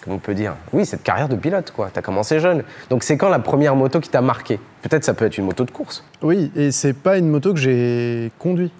on 0.08 0.18
peut 0.18 0.34
dire 0.34 0.54
Oui, 0.72 0.84
cette 0.86 1.02
carrière 1.02 1.28
de 1.28 1.36
pilote, 1.36 1.72
quoi. 1.74 1.90
Tu 1.92 1.98
as 1.98 2.02
commencé 2.02 2.40
jeune. 2.40 2.62
Donc, 2.90 3.02
c'est 3.02 3.16
quand 3.16 3.28
la 3.28 3.38
première 3.38 3.74
moto 3.76 4.00
qui 4.00 4.08
t'a 4.10 4.20
marqué? 4.20 4.58
Peut-être 4.82 5.04
ça 5.04 5.14
peut 5.14 5.24
être 5.26 5.38
une 5.38 5.44
moto 5.46 5.64
de 5.64 5.70
course. 5.70 6.04
Oui, 6.22 6.50
et 6.56 6.70
c'est 6.72 6.92
pas 6.92 7.18
une 7.18 7.28
moto 7.28 7.52
que 7.54 7.60
j'ai 7.60 8.30
conduit. 8.38 8.70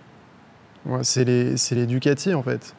Moi, 0.87 1.01
c'est 1.03 1.25
les, 1.25 1.57
c'est 1.57 1.75
les 1.75 1.87
Ducati 1.87 2.35
en 2.35 2.43
fait. 2.43 2.75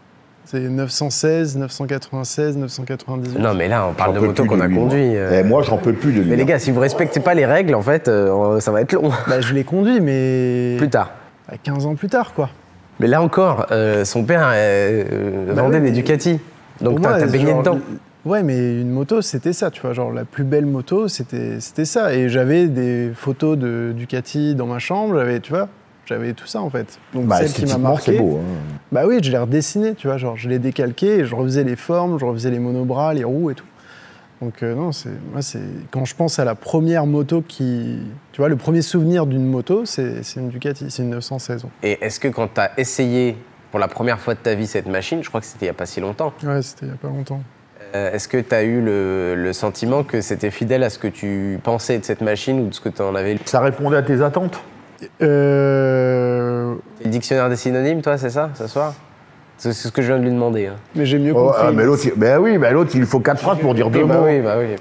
C'est 0.48 0.60
916, 0.60 1.58
996, 1.58 2.58
998. 2.58 3.40
Non, 3.40 3.56
mais 3.56 3.68
là, 3.68 3.88
on 3.90 3.94
parle 3.94 4.14
de 4.14 4.20
moto 4.20 4.46
qu'on 4.46 4.60
a 4.60 4.68
conduit. 4.70 5.16
euh. 5.18 5.40
Eh, 5.40 5.44
moi, 5.44 5.64
j'en 5.64 5.78
peux 5.78 5.94
plus 5.94 6.14
de 6.14 6.22
lui. 6.22 6.30
Mais 6.30 6.36
les 6.36 6.46
gars, 6.46 6.60
si 6.60 6.70
vous 6.70 6.80
respectez 6.80 7.20
pas 7.20 7.34
les 7.34 7.48
règles, 7.48 7.74
en 7.74 7.82
fait, 7.82 8.08
euh, 8.08 8.60
ça 8.60 8.72
va 8.72 8.82
être 8.82 8.94
long. 8.94 9.10
Bah, 9.28 9.42
je 9.42 9.56
l'ai 9.56 9.64
conduit, 9.64 10.00
mais 10.02 10.76
Plus 10.78 10.90
tard. 10.92 11.10
bah, 11.50 11.56
15 11.64 11.88
ans 11.88 11.96
plus 11.96 12.10
tard, 12.10 12.34
quoi. 12.36 12.52
Mais 13.00 13.08
là 13.08 13.24
encore, 13.24 13.66
euh, 13.72 14.06
son 14.06 14.24
père 14.24 14.52
euh, 14.54 15.48
Bah 15.48 15.64
vendait 15.64 15.80
oui, 15.80 15.86
des 15.86 15.92
Ducati. 15.92 16.40
Donc 16.80 17.02
t'as 17.02 17.26
baigné 17.26 17.54
dedans. 17.54 17.80
Ouais, 18.26 18.42
mais 18.42 18.82
une 18.82 18.90
moto, 18.90 19.22
c'était 19.22 19.54
ça, 19.54 19.70
tu 19.70 19.82
vois. 19.82 19.94
Genre, 19.94 20.12
la 20.12 20.26
plus 20.26 20.44
belle 20.44 20.66
moto, 20.66 21.08
c'était 21.08 21.60
c'était 21.60 21.86
ça. 21.86 22.14
Et 22.16 22.28
j'avais 22.30 22.68
des 22.68 23.12
photos 23.14 23.58
de 23.58 23.94
Ducati 23.96 24.56
dans 24.56 24.66
ma 24.66 24.80
chambre, 24.80 25.16
j'avais, 25.18 25.40
tu 25.40 25.52
vois, 25.54 25.70
j'avais 26.08 26.34
tout 26.34 26.48
ça 26.48 26.62
en 26.62 26.70
fait. 26.72 26.98
Donc, 27.14 27.28
Bah, 27.28 27.38
celle 27.38 27.54
qui 27.54 27.66
m'a 27.72 27.78
marqué. 27.78 28.14
c'est 28.14 28.18
beau. 28.18 28.40
hein. 28.42 28.76
Bah 28.92 29.04
oui, 29.08 29.20
je 29.22 29.30
l'ai 29.32 29.38
redessiné, 29.38 29.94
tu 29.94 30.08
vois. 30.08 30.18
Genre, 30.18 30.36
je 30.38 30.50
l'ai 30.50 30.58
décalqué 30.60 31.20
et 31.20 31.26
je 31.26 31.36
refaisais 31.36 31.64
les 31.64 31.76
formes, 31.76 32.18
je 32.20 32.26
refaisais 32.26 32.50
les 32.50 32.60
monobras, 32.60 33.14
les 33.14 33.24
roues 33.24 33.52
et 33.52 33.56
tout. 33.56 33.66
Donc 34.42 34.64
euh, 34.64 34.76
non, 34.76 34.92
c'est 34.92 35.10
moi 35.32 35.42
c'est 35.42 35.62
quand 35.92 36.04
je 36.04 36.14
pense 36.14 36.40
à 36.40 36.46
la 36.46 36.56
première 36.56 37.06
moto 37.06 37.42
qui, 37.42 38.00
tu 38.34 38.42
vois, 38.42 38.50
le 38.50 38.58
premier 38.58 38.82
souvenir 38.82 39.28
d'une 39.28 39.46
moto, 39.46 39.86
c'est 39.86 40.24
c'est 40.24 40.40
une 40.42 40.50
Ducati, 40.50 40.92
c'est 40.92 41.04
une 41.04 41.12
916. 41.12 41.66
Et 41.84 42.04
est-ce 42.04 42.20
que 42.20 42.28
quand 42.28 42.50
tu 42.54 42.60
as 42.60 42.72
essayé 42.78 43.38
pour 43.72 43.80
la 43.80 43.88
première 43.88 44.20
fois 44.20 44.34
de 44.34 44.40
ta 44.40 44.54
vie 44.56 44.68
cette 44.68 44.88
machine, 44.88 45.24
je 45.24 45.30
crois 45.30 45.40
que 45.40 45.46
c'était 45.48 45.66
il 45.66 45.70
n'y 45.70 45.72
a 45.72 45.74
pas 45.74 45.86
si 45.86 46.02
longtemps, 46.02 46.34
Ouais, 46.44 46.62
c'était 46.62 46.86
il 46.88 46.90
y 46.90 46.92
a 46.92 46.98
pas 46.98 47.08
longtemps. 47.08 47.42
Euh, 47.96 48.12
est-ce 48.14 48.28
que 48.28 48.38
tu 48.38 48.54
as 48.54 48.64
eu 48.64 48.82
le, 48.82 49.36
le 49.36 49.54
sentiment 49.54 50.04
que 50.04 50.22
c'était 50.22 50.52
fidèle 50.52 50.84
à 50.84 50.90
ce 50.90 51.00
que 51.00 51.08
tu 51.08 51.60
pensais 51.64 51.98
de 51.98 52.04
cette 52.06 52.22
machine 52.22 52.60
ou 52.60 52.68
de 52.70 52.74
ce 52.74 52.82
que 52.82 52.90
tu 52.90 53.02
en 53.02 53.16
avais 53.16 53.34
lu 53.34 53.40
Ça 53.46 53.60
répondait 53.62 53.98
à 53.98 54.02
tes 54.04 54.22
attentes 54.22 54.60
Euh, 55.46 56.76
T'es 57.00 57.06
le 57.06 57.10
dictionnaire 57.12 57.50
des 57.50 57.56
synonymes, 57.56 58.02
toi, 58.02 58.18
c'est 58.18 58.30
ça, 58.30 58.50
ce 58.56 58.68
soir? 58.68 58.94
C'est 59.58 59.72
ce 59.74 59.88
que 59.90 60.02
je 60.02 60.08
viens 60.08 60.18
de 60.18 60.24
lui 60.24 60.32
demander. 60.32 60.68
hein. 60.68 60.76
mais 60.96 61.06
j'ai 61.06 61.18
mieux 61.18 61.32
Oh, 61.36 61.46
compris. 61.48 61.62
ah, 61.64 61.72
mais 61.72 61.86
l'autre, 61.86 62.04
il- 62.06 62.14
ben 62.20 62.40
oui, 62.40 62.58
ben 62.58 62.74
l'autre, 62.74 62.92
il 62.96 63.06
faut 63.06 63.20
quatre 63.22 63.40
phrases 63.42 63.60
pour 63.60 63.74
dire 63.74 63.90
deux 63.90 64.04
bah 64.04 64.16
mots. 64.20 64.26
oui, 64.26 64.42
bah 64.42 64.56
oui. 64.60 64.76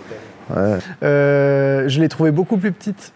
Ouais. 0.55 0.79
Euh, 1.05 1.85
je 1.89 2.01
l'ai 2.01 2.09
trouvée 2.09 2.33
beaucoup 2.33 2.57
plus 2.57 2.73
petite. 2.73 3.13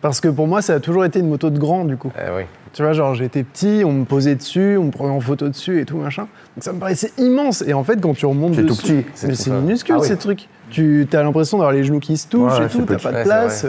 Parce 0.00 0.20
que 0.20 0.28
pour 0.28 0.46
moi, 0.46 0.62
ça 0.62 0.74
a 0.74 0.80
toujours 0.80 1.04
été 1.04 1.18
une 1.18 1.28
moto 1.28 1.50
de 1.50 1.58
grand, 1.58 1.84
du 1.84 1.96
coup. 1.96 2.12
Euh, 2.18 2.38
oui. 2.38 2.44
Tu 2.76 2.82
vois, 2.82 2.92
genre, 2.92 3.14
j'étais 3.14 3.42
petit, 3.42 3.84
on 3.86 3.92
me 3.92 4.04
posait 4.04 4.34
dessus, 4.34 4.76
on 4.76 4.84
me 4.84 4.90
prenait 4.90 5.08
en 5.12 5.20
photo 5.20 5.48
dessus 5.48 5.80
et 5.80 5.86
tout, 5.86 5.96
machin. 5.96 6.28
Donc 6.54 6.62
ça 6.62 6.74
me 6.74 6.78
paraissait 6.78 7.10
immense. 7.16 7.64
Et 7.66 7.72
en 7.72 7.82
fait, 7.82 7.98
quand 8.02 8.12
tu 8.12 8.26
remontes 8.26 8.54
C'est 8.54 8.62
dessus... 8.64 8.76
tout 8.82 8.86
petit. 9.02 9.06
C'est 9.14 9.28
Mais 9.28 9.34
c'est 9.34 9.50
minuscule, 9.50 9.94
Ah 9.96 10.02
oui. 10.02 10.06
ces 10.08 10.18
trucs. 10.18 10.46
Tu 10.70 11.08
as 11.14 11.22
l'impression 11.22 11.56
d'avoir 11.56 11.72
les 11.72 11.84
genoux 11.84 12.00
qui 12.00 12.18
se 12.18 12.28
touchent 12.28 12.58
Ouais, 12.58 12.66
et 12.66 12.68
tout, 12.68 12.82
t'as 12.82 12.98
pas 12.98 13.12
de 13.12 13.16
Ouais, 13.16 13.24
place. 13.24 13.64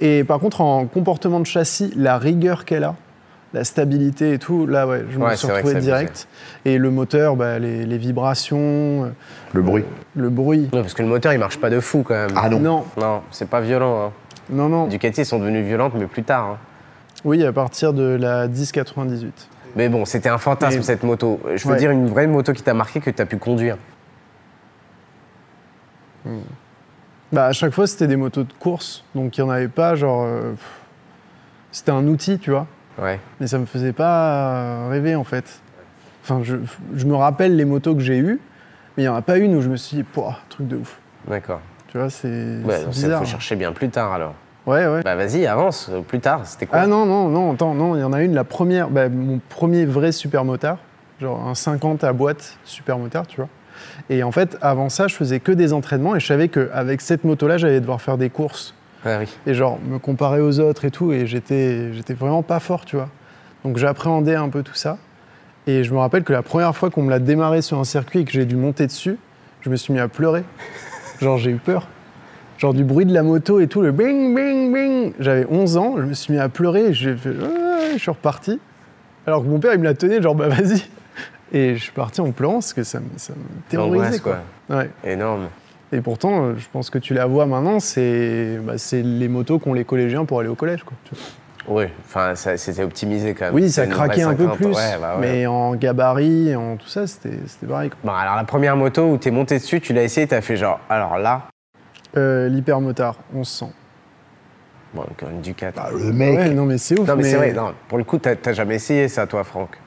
Et 0.00 0.24
par 0.24 0.40
contre, 0.40 0.60
en 0.60 0.86
comportement 0.86 1.38
de 1.38 1.46
châssis, 1.46 1.92
la 1.96 2.18
rigueur 2.18 2.64
qu'elle 2.64 2.82
a, 2.82 2.96
la 3.54 3.62
stabilité 3.62 4.32
et 4.32 4.38
tout, 4.40 4.66
là, 4.66 4.88
ouais, 4.88 5.04
je 5.08 5.18
me 5.18 5.24
Ouais, 5.24 5.36
suis 5.36 5.46
retrouvé 5.46 5.74
c'est 5.74 5.80
direct. 5.80 6.26
Et 6.64 6.78
le 6.78 6.90
moteur, 6.90 7.36
bah, 7.36 7.60
les, 7.60 7.86
les 7.86 7.96
vibrations, 7.98 9.04
euh, 9.04 9.08
Le 9.52 9.62
bruit. 9.62 9.84
le 10.16 10.30
bruit. 10.30 10.68
Ouais, 10.72 10.80
parce 10.80 10.94
que 10.94 11.02
le 11.02 11.08
moteur, 11.08 11.32
il 11.32 11.38
marche 11.38 11.58
pas 11.58 11.70
de 11.70 11.78
fou 11.78 12.02
quand 12.02 12.14
même. 12.14 12.30
Ah 12.34 12.48
non. 12.48 12.58
Non, 12.58 12.84
Non, 13.00 13.20
c'est 13.30 13.48
pas 13.48 13.60
violent. 13.60 14.06
Hein. 14.06 14.10
non, 14.50 14.68
non. 14.68 14.88
Ducati, 14.88 15.20
ils 15.20 15.24
sont 15.26 15.38
devenus 15.38 15.64
violentes, 15.64 15.92
mais 15.96 16.06
plus 16.06 16.24
tard. 16.24 16.44
hein. 16.54 16.58
Oui, 17.24 17.44
à 17.44 17.52
partir 17.52 17.92
de 17.92 18.02
la 18.04 18.46
1098. 18.48 19.48
Mais 19.74 19.88
bon, 19.88 20.04
c'était 20.04 20.28
un 20.28 20.38
fantasme 20.38 20.82
cette 20.82 21.02
moto. 21.02 21.40
Je 21.54 21.64
veux 21.66 21.74
Ouais. 21.74 21.78
dire 21.78 21.90
une 21.90 22.08
vraie 22.08 22.26
moto 22.26 22.52
qui 22.52 22.62
t'a 22.62 22.74
marqué 22.74 23.00
que 23.00 23.10
tu 23.10 23.20
as 23.20 23.26
pu 23.26 23.36
conduire. 23.36 23.76
Bah, 27.32 27.46
à 27.46 27.52
chaque 27.52 27.72
fois, 27.72 27.86
c'était 27.86 28.06
des 28.06 28.16
motos 28.16 28.44
de 28.44 28.52
course, 28.52 29.04
donc 29.14 29.36
il 29.36 29.42
n'y 29.44 29.48
en 29.48 29.52
avait 29.52 29.68
pas, 29.68 29.94
genre. 29.94 30.24
euh, 30.24 30.52
c'était 31.72 31.90
un 31.92 32.06
outil, 32.06 32.38
tu 32.38 32.50
vois. 32.50 32.66
Ouais. 32.98 33.20
Mais 33.40 33.46
ça 33.46 33.58
me 33.58 33.66
faisait 33.66 33.92
pas 33.92 34.88
rêver, 34.88 35.14
en 35.14 35.24
fait. 35.24 35.60
Enfin, 36.22 36.40
je, 36.42 36.56
je 36.94 37.04
me 37.06 37.14
rappelle 37.14 37.54
les 37.56 37.64
motos 37.64 37.94
que 37.94 38.00
j'ai 38.00 38.16
eues, 38.18 38.40
mais 38.96 39.02
il 39.02 39.06
n'y 39.06 39.08
en 39.08 39.14
a 39.14 39.22
pas 39.22 39.36
une 39.38 39.54
où 39.56 39.60
je 39.62 39.68
me 39.68 39.76
suis 39.76 39.96
dit, 39.98 40.02
Pouah, 40.02 40.38
truc 40.48 40.66
de 40.68 40.76
ouf. 40.76 40.98
D'accord. 41.28 41.60
Tu 41.88 41.98
vois, 41.98 42.10
c'est 42.10 42.28
Ouais, 42.28 42.84
donc 42.84 42.94
ça, 42.94 43.00
bizarre. 43.02 43.18
faut 43.20 43.26
chercher 43.26 43.56
bien 43.56 43.72
plus 43.72 43.88
tard 43.90 44.12
alors. 44.12 44.34
Ouais, 44.66 44.86
ouais. 44.88 45.02
Bah 45.04 45.14
vas-y, 45.14 45.46
avance. 45.46 45.88
euh, 45.92 46.00
Plus 46.00 46.18
tard, 46.20 46.40
c'était 46.44 46.66
quoi 46.66 46.80
Ah 46.80 46.86
non, 46.86 47.06
non, 47.06 47.28
non, 47.28 47.52
attends, 47.52 47.74
non, 47.74 47.94
il 47.96 48.00
y 48.00 48.04
en 48.04 48.12
a 48.12 48.22
une, 48.22 48.34
la 48.34 48.44
première, 48.44 48.90
bah, 48.90 49.08
mon 49.08 49.40
premier 49.48 49.84
vrai 49.86 50.10
super 50.12 50.44
motard, 50.44 50.78
genre 51.20 51.46
un 51.46 51.54
50 51.54 52.02
à 52.04 52.12
boîte 52.12 52.58
super 52.64 52.98
motard, 52.98 53.26
tu 53.26 53.36
vois. 53.36 53.48
Et 54.10 54.22
en 54.22 54.32
fait, 54.32 54.56
avant 54.62 54.88
ça, 54.88 55.06
je 55.06 55.14
faisais 55.14 55.38
que 55.38 55.52
des 55.52 55.72
entraînements 55.72 56.16
et 56.16 56.20
je 56.20 56.26
savais 56.26 56.48
qu'avec 56.48 57.00
cette 57.00 57.24
moto-là, 57.24 57.58
j'allais 57.58 57.80
devoir 57.80 58.00
faire 58.00 58.16
des 58.18 58.30
courses 58.30 58.74
Ah 59.04 59.18
oui. 59.20 59.28
et 59.46 59.54
genre 59.54 59.78
me 59.88 59.98
comparer 59.98 60.40
aux 60.40 60.58
autres 60.60 60.84
et 60.84 60.90
tout, 60.90 61.12
et 61.12 61.26
j'étais, 61.26 61.92
j'étais 61.92 62.14
vraiment 62.14 62.42
pas 62.42 62.58
fort, 62.58 62.84
tu 62.84 62.96
vois. 62.96 63.08
Donc 63.64 63.76
j'appréhendais 63.76 64.34
un 64.34 64.48
peu 64.48 64.62
tout 64.62 64.74
ça. 64.74 64.98
Et 65.68 65.84
je 65.84 65.92
me 65.92 65.98
rappelle 65.98 66.22
que 66.24 66.32
la 66.32 66.42
première 66.42 66.74
fois 66.76 66.90
qu'on 66.90 67.02
me 67.02 67.10
l'a 67.10 67.18
démarré 67.18 67.60
sur 67.60 67.78
un 67.78 67.84
circuit 67.84 68.20
et 68.20 68.24
que 68.24 68.30
j'ai 68.32 68.44
dû 68.46 68.56
monter 68.56 68.86
dessus, 68.86 69.18
je 69.60 69.70
me 69.70 69.76
suis 69.76 69.92
mis 69.92 69.98
à 70.00 70.08
pleurer. 70.08 70.44
Genre 71.20 71.38
j'ai 71.38 71.50
eu 71.50 71.56
peur. 71.56 71.86
Genre 72.58 72.72
du 72.74 72.84
bruit 72.84 73.04
de 73.04 73.12
la 73.12 73.22
moto 73.22 73.60
et 73.60 73.66
tout, 73.66 73.82
le 73.82 73.92
bing, 73.92 74.34
bing, 74.34 74.72
bing. 74.72 75.12
J'avais 75.20 75.46
11 75.50 75.76
ans, 75.76 75.94
je 75.98 76.02
me 76.02 76.14
suis 76.14 76.32
mis 76.32 76.38
à 76.38 76.48
pleurer, 76.48 76.86
et 76.86 76.92
j'ai 76.94 77.14
fait, 77.16 77.30
Ah 77.42 77.92
je 77.92 77.98
suis 77.98 78.10
reparti. 78.10 78.58
Alors 79.26 79.42
que 79.42 79.48
mon 79.48 79.58
père, 79.58 79.72
il 79.74 79.80
me 79.80 79.84
l'a 79.84 79.94
tenu, 79.94 80.22
genre 80.22 80.34
bah 80.34 80.48
vas-y. 80.48 80.82
Et 81.52 81.76
je 81.76 81.82
suis 81.82 81.92
parti 81.92 82.20
en 82.20 82.32
pleurant 82.32 82.54
parce 82.54 82.72
que 82.72 82.82
ça 82.82 82.98
me, 83.00 83.06
ça 83.16 83.32
me 83.34 83.68
terrorisait. 83.68 84.18
Quoi. 84.20 84.38
Ouais. 84.70 84.90
Énorme. 85.04 85.48
Et 85.92 86.00
pourtant, 86.00 86.44
euh, 86.46 86.54
je 86.58 86.66
pense 86.72 86.90
que 86.90 86.98
tu 86.98 87.14
la 87.14 87.26
vois 87.26 87.46
maintenant, 87.46 87.78
c'est 87.78 88.58
bah, 88.62 88.74
c'est 88.78 89.02
les 89.02 89.28
motos 89.28 89.58
qu'ont 89.58 89.72
les 89.74 89.84
collégiens 89.84 90.24
pour 90.24 90.40
aller 90.40 90.48
au 90.48 90.54
collège. 90.56 90.82
Quoi. 90.82 90.96
tu 91.04 91.14
vois. 91.14 91.24
Oui, 91.68 91.84
enfin, 92.04 92.34
c'était 92.36 92.82
optimisé 92.84 93.34
quand 93.34 93.46
même. 93.46 93.54
Oui, 93.54 93.68
ça 93.70 93.86
craquait 93.86 94.22
un 94.22 94.34
peu 94.34 94.44
50. 94.44 94.56
plus, 94.56 94.66
Ouais, 94.66 94.96
bah 95.00 95.16
ouais. 95.16 95.20
mais 95.20 95.46
en 95.46 95.74
gabarit, 95.74 96.54
en 96.54 96.76
tout 96.76 96.86
ça, 96.88 97.06
c'était 97.08 97.38
c'était 97.46 97.66
pareil. 97.66 97.90
quoi. 97.90 97.98
Bon, 98.04 98.12
alors 98.12 98.36
la 98.36 98.44
première 98.44 98.76
moto 98.76 99.02
où 99.10 99.16
t'es 99.16 99.30
monté 99.32 99.58
dessus, 99.58 99.80
tu 99.80 99.92
l'as 99.92 100.02
essayé, 100.04 100.26
t'as 100.28 100.40
fait 100.40 100.56
genre, 100.56 100.78
alors 100.88 101.18
là, 101.18 101.42
Euh, 102.16 102.48
L'hypermotard, 102.48 103.16
1100. 103.32 103.72
bon, 104.94 105.02
encore 105.02 105.28
une 105.30 105.40
Ducati. 105.42 105.78
Ah, 105.82 105.90
le 105.92 106.12
mec. 106.12 106.36
Ouais, 106.38 106.50
non, 106.50 106.64
mais 106.64 106.78
c'est 106.78 106.98
ouf. 106.98 107.06
non 107.08 107.16
mais, 107.16 107.22
c'est 107.24 107.36
vrai, 107.36 107.52
non, 107.52 107.72
pour 107.88 107.98
le 107.98 108.04
coup, 108.04 108.18
t'as 108.18 108.34
t'as 108.36 108.52
jamais 108.52 108.76
essayé 108.76 109.08
ça, 109.08 109.26
toi, 109.26 109.44
Franck. 109.44 109.78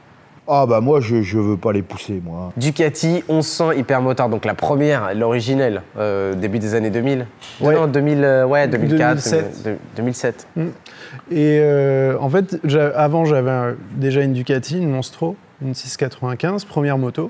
Ah 0.52 0.66
bah 0.68 0.82
moi, 0.82 1.00
je, 1.00 1.22
je 1.22 1.38
veux 1.38 1.58
pas 1.58 1.72
les 1.72 1.84
pousser, 1.84 2.20
moi. 2.26 2.52
Ducati 2.58 3.24
1100 3.30 3.74
hypermotard, 3.74 4.30
donc 4.30 4.46
la 4.46 4.56
première, 4.56 5.14
l'originelle, 5.14 5.84
euh, 5.98 6.34
début 6.34 6.58
des 6.58 6.74
années 6.74 6.90
2000. 6.90 7.28
Ouais. 7.62 7.76
Non, 7.76 7.86
2000, 7.86 8.24
euh, 8.24 8.46
ouais, 8.48 8.68
2004, 8.68 9.10
2007. 9.10 9.46
euh, 9.68 9.72
de- 9.74 9.78
2007. 9.98 10.48
Et 11.30 11.60
euh, 11.62 12.18
en 12.20 12.30
fait, 12.32 12.58
avant, 12.96 13.26
j'avais 13.26 13.76
déjà 13.96 14.22
une 14.24 14.34
Ducati, 14.34 14.80
une 14.82 14.90
Monstro, 14.90 15.36
une 15.62 15.76
695, 15.76 16.66
première 16.66 16.98
moto. 16.98 17.30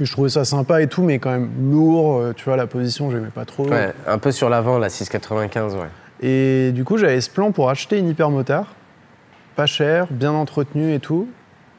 Et 0.00 0.04
je 0.04 0.12
trouvais 0.12 0.28
ça 0.28 0.44
sympa 0.44 0.80
et 0.82 0.86
tout, 0.86 1.02
mais 1.02 1.18
quand 1.18 1.30
même 1.30 1.50
lourd. 1.70 2.18
euh, 2.18 2.32
Tu 2.36 2.44
vois, 2.44 2.56
la 2.56 2.66
position, 2.66 3.10
j'aimais 3.10 3.30
pas 3.34 3.44
trop. 3.44 3.68
Ouais, 3.68 3.92
un 4.06 4.18
peu 4.18 4.30
sur 4.32 4.48
l'avant, 4.48 4.78
la 4.78 4.88
695, 4.88 5.74
ouais. 5.74 5.80
Et 6.20 6.72
du 6.72 6.84
coup, 6.84 6.98
j'avais 6.98 7.20
ce 7.20 7.30
plan 7.30 7.50
pour 7.52 7.68
acheter 7.70 7.98
une 7.98 8.08
hypermotard, 8.08 8.74
pas 9.56 9.66
cher, 9.66 10.06
bien 10.10 10.32
entretenue 10.32 10.92
et 10.94 11.00
tout. 11.00 11.28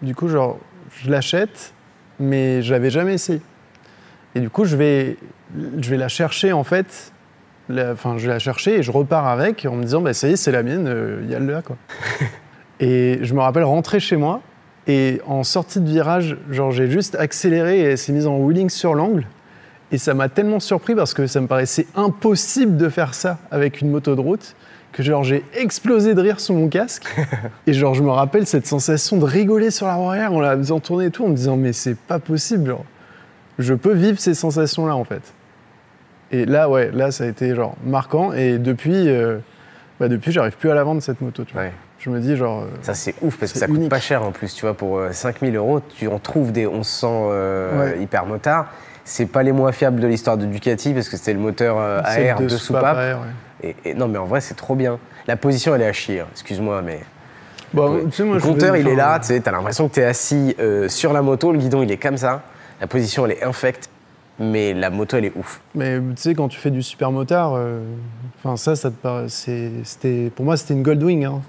Du 0.02 0.16
coup, 0.16 0.28
genre, 0.28 0.58
je 1.02 1.10
l'achète, 1.12 1.74
mais 2.20 2.62
je 2.62 2.74
l'avais 2.74 2.90
jamais 2.90 3.14
essayé. 3.14 3.42
Et 4.36 4.40
du 4.42 4.50
coup, 4.50 4.66
je 4.66 4.76
vais, 4.76 5.18
je 5.80 5.90
vais 5.90 5.98
la 5.98 6.08
chercher 6.10 6.52
en 6.54 6.64
fait. 6.64 7.12
la- 7.70 7.92
Enfin, 7.94 8.18
je 8.18 8.28
vais 8.28 8.34
la 8.34 8.40
chercher 8.40 8.80
et 8.80 8.84
je 8.84 8.92
repars 8.92 9.28
avec 9.28 9.66
en 9.66 9.76
me 9.76 9.84
disant, 9.84 10.02
bah, 10.02 10.14
ça 10.14 10.28
y 10.28 10.34
est, 10.34 10.36
c'est 10.36 10.52
la 10.52 10.64
mienne, 10.64 10.88
euh, 10.88 11.20
il 11.24 11.30
y 11.32 11.36
a 11.36 11.40
le 11.40 11.52
là, 11.52 11.62
quoi. 11.62 11.76
et 12.80 13.20
je 13.22 13.34
me 13.34 13.40
rappelle 13.42 13.64
rentrer 13.64 14.00
chez 14.00 14.16
moi 14.18 14.42
et 14.90 15.22
en 15.28 15.44
sortie 15.44 15.80
de 15.80 15.88
virage, 15.88 16.36
genre, 16.50 16.72
j'ai 16.72 16.90
juste 16.90 17.14
accéléré 17.14 17.78
et 17.80 17.84
elle 17.84 17.98
s'est 18.00 18.12
mise 18.12 18.26
en 18.26 18.38
wheeling 18.38 18.72
sur 18.72 18.96
l'angle. 18.96 19.28
Et 19.92 20.00
ça 20.00 20.16
m'a 20.16 20.30
tellement 20.30 20.60
surpris 20.60 20.96
parce 20.96 21.14
que 21.14 21.28
ça 21.28 21.40
me 21.42 21.46
paraissait 21.46 21.86
impossible 21.94 22.76
de 22.76 22.90
faire 22.90 23.14
ça 23.14 23.38
avec 23.52 23.82
une 23.82 23.92
moto 23.92 24.16
de 24.16 24.22
route 24.22 24.56
que 24.92 25.04
genre 25.04 25.24
j'ai 25.24 25.44
explosé 25.54 26.16
de 26.16 26.22
rire 26.22 26.40
sous 26.40 26.56
mon 26.56 26.70
casque. 26.70 27.06
et 27.68 27.74
genre 27.74 27.94
je 27.94 28.02
me 28.02 28.10
rappelle 28.10 28.48
cette 28.48 28.66
sensation 28.66 29.18
de 29.18 29.26
rigoler 29.26 29.70
sur 29.70 29.86
la 29.86 29.94
roue 29.94 30.10
arrière 30.10 30.34
en 30.34 30.40
la 30.40 30.58
faisant 30.58 30.80
tourner 30.80 31.06
et 31.06 31.12
tout 31.12 31.24
en 31.24 31.30
me 31.30 31.36
disant 31.36 31.56
mais 31.56 31.72
c'est 31.72 31.96
pas 31.96 32.18
possible. 32.18 32.72
Genre, 32.72 32.86
je 33.60 33.76
peux 33.76 33.94
vivre 33.94 34.20
ces 34.20 34.34
sensations 34.34 34.88
là 34.88 34.96
en 34.96 35.04
fait. 35.04 35.22
Et 36.32 36.46
là 36.46 36.68
ouais, 36.68 36.90
là 36.92 37.12
ça 37.12 37.26
a 37.26 37.28
été 37.28 37.54
genre 37.54 37.76
marquant 37.86 38.34
et 38.34 38.58
depuis, 38.58 39.08
euh, 39.08 39.38
bah, 40.00 40.08
depuis 40.08 40.32
j'arrive 40.32 40.58
plus 40.58 40.72
à 40.72 40.74
la 40.74 40.84
vendre 40.84 41.04
cette 41.04 41.22
moto. 41.22 41.44
Tu 41.44 41.54
vois. 41.54 41.62
Ouais. 41.62 41.74
Je 42.00 42.10
me 42.10 42.20
dis 42.20 42.36
genre 42.38 42.62
euh, 42.62 42.68
Ça, 42.82 42.94
c'est 42.94 43.14
ouf 43.22 43.38
parce 43.38 43.52
que 43.52 43.60
ça 43.60 43.68
coûte 43.68 43.90
pas 43.90 44.00
cher 44.00 44.24
en 44.24 44.32
plus. 44.32 44.54
Tu 44.56 44.62
vois, 44.66 44.74
pour 44.74 44.98
euh, 45.00 45.12
5000 45.12 45.56
euros, 45.56 45.82
tu 45.82 46.08
en 46.08 46.18
trouves 46.20 46.52
des 46.52 46.66
1100 46.66 47.30
euh, 47.32 47.80
Ouais. 47.94 48.02
hypermotards. 48.02 48.68
C'est 49.04 49.26
pas 49.26 49.44
les 49.44 49.52
moins 49.52 49.72
fiables 49.72 50.00
de 50.00 50.08
l'histoire 50.08 50.38
de 50.38 50.46
Ducati 50.46 50.94
parce 50.94 51.10
que 51.10 51.18
c'était 51.18 51.34
le 51.34 51.40
moteur 51.40 51.78
euh, 51.80 52.02
AR 52.04 52.40
de, 52.42 52.48
soupape. 52.48 52.96
AR, 52.98 53.20
ouais. 53.22 53.76
Et, 53.84 53.90
et 53.90 53.94
non, 53.94 54.08
mais 54.08 54.18
en 54.20 54.26
vrai, 54.26 54.40
c'est 54.40 54.54
trop 54.56 54.76
bien. 54.76 54.98
La 55.28 55.36
position, 55.36 55.76
elle 55.76 55.82
est 55.82 55.88
à 55.88 55.94
chier. 55.94 56.22
hein. 56.22 56.28
Excuse-moi, 56.32 56.82
mais. 56.84 57.00
Bon, 57.74 57.96
Ouais. 57.96 58.04
tu 58.06 58.12
sais, 58.12 58.24
moi, 58.24 58.36
le 58.36 58.42
compteur, 58.42 58.78
il 58.78 58.88
est 58.88 58.96
là. 58.96 59.20
Tu 59.20 59.28
sais, 59.28 59.40
t'as 59.42 59.52
l'impression 59.52 59.90
que 59.90 59.96
t'es 59.96 60.04
assis 60.06 60.56
euh, 60.60 60.88
sur 60.90 61.12
la 61.12 61.22
moto. 61.22 61.52
Le 61.52 61.58
guidon, 61.60 61.84
il 61.84 61.92
est 61.92 61.98
comme 61.98 62.18
ça. 62.18 62.44
La 62.80 62.88
position, 62.88 63.26
elle 63.26 63.34
est 63.34 63.44
infecte. 63.44 63.90
Mais 64.40 64.74
la 64.74 64.90
moto, 64.90 65.18
elle 65.18 65.26
est 65.26 65.34
ouf. 65.36 65.60
Mais 65.76 66.00
tu 66.00 66.06
sais, 66.22 66.34
quand 66.36 66.48
tu 66.48 66.60
fais 66.60 66.72
du 66.72 66.82
super 66.82 67.12
motard, 67.12 67.54
euh, 67.56 67.82
enfin 68.38 68.56
ça, 68.58 68.76
ça 68.76 68.90
te 68.90 69.28
c'était, 69.28 70.32
pour 70.36 70.46
moi, 70.46 70.56
c'était 70.58 70.74
une 70.74 70.84
Goldwing. 70.84 71.26
Hein. 71.26 71.42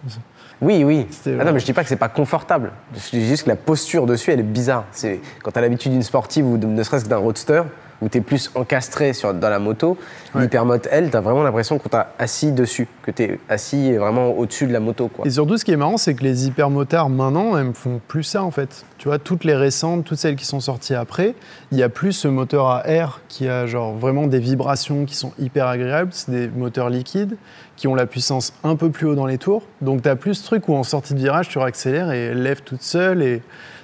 Oui, 0.60 0.82
oui. 0.84 1.06
Ah 1.26 1.44
non, 1.44 1.52
mais 1.52 1.60
je 1.60 1.64
dis 1.64 1.72
pas 1.72 1.82
que 1.82 1.88
c'est 1.88 1.96
pas 1.96 2.08
confortable. 2.08 2.72
Je 2.94 3.10
dis 3.18 3.26
juste 3.26 3.44
que 3.44 3.48
la 3.48 3.56
posture 3.56 4.06
dessus, 4.06 4.30
elle 4.32 4.40
est 4.40 4.42
bizarre. 4.42 4.84
C'est 4.92 5.20
quand 5.42 5.52
t'as 5.52 5.60
l'habitude 5.60 5.92
d'une 5.92 6.02
sportive 6.02 6.46
ou 6.46 6.58
de- 6.58 6.66
ne 6.66 6.82
serait-ce 6.82 7.04
que 7.04 7.08
d'un 7.10 7.16
roadster, 7.16 7.62
où 8.02 8.08
t'es 8.08 8.20
plus 8.20 8.50
encastré 8.54 9.12
sur, 9.12 9.34
dans 9.34 9.48
la 9.50 9.58
moto, 9.58 9.96
Ouais. 10.34 10.42
l'hypermote, 10.42 10.86
elle, 10.92 11.10
t'as 11.10 11.20
vraiment 11.20 11.42
l'impression 11.42 11.78
qu'on 11.78 11.88
t'a 11.88 12.12
assis 12.18 12.52
dessus, 12.52 12.86
que 13.02 13.10
t'es 13.10 13.40
assis 13.48 13.94
vraiment 13.96 14.28
au-dessus 14.30 14.66
de 14.68 14.72
la 14.72 14.78
moto, 14.80 15.08
quoi. 15.08 15.26
Et 15.26 15.30
surtout, 15.30 15.56
ce 15.56 15.64
qui 15.64 15.72
est 15.72 15.76
marrant, 15.76 15.96
c'est 15.96 16.14
que 16.14 16.22
les 16.22 16.46
hypermotards 16.46 17.08
maintenant, 17.10 17.58
elles 17.58 17.64
me 17.66 17.72
font 17.72 18.00
plus 18.06 18.22
ça 18.22 18.42
en 18.44 18.50
fait. 18.52 18.84
Tu 18.98 19.08
vois, 19.08 19.18
toutes 19.18 19.42
les 19.44 19.54
récentes, 19.56 20.04
toutes 20.04 20.18
celles 20.18 20.36
qui 20.36 20.44
sont 20.46 20.60
sorties 20.60 20.94
après, 20.94 21.34
il 21.72 21.78
y 21.78 21.82
a 21.82 21.88
plus 21.88 22.12
ce 22.12 22.28
moteur 22.28 22.68
à 22.68 22.86
air 22.86 23.20
qui 23.28 23.48
a 23.48 23.66
genre 23.66 23.92
vraiment 23.94 24.26
des 24.28 24.38
vibrations 24.38 25.04
qui 25.04 25.16
sont 25.16 25.32
hyper 25.40 25.66
agréables. 25.66 26.10
C'est 26.12 26.30
des 26.30 26.48
moteurs 26.48 26.90
liquides 26.90 27.36
qui 27.76 27.88
ont 27.88 27.94
la 27.94 28.06
puissance 28.06 28.52
un 28.62 28.76
peu 28.76 28.90
plus 28.90 29.06
haut 29.06 29.14
dans 29.14 29.26
les 29.26 29.38
tours. 29.38 29.62
Donc, 29.80 30.02
tu 30.02 30.08
as 30.08 30.16
plus 30.16 30.34
ce 30.34 30.44
truc 30.44 30.68
où 30.68 30.74
en 30.74 30.82
sortie 30.84 31.14
de 31.14 31.18
virage, 31.18 31.48
tu 31.48 31.58
réaccélères 31.58 32.12
et 32.12 32.26
elle 32.26 32.42
lève 32.42 32.60
toute 32.62 32.82
seule 32.82 33.22
et 33.22 33.42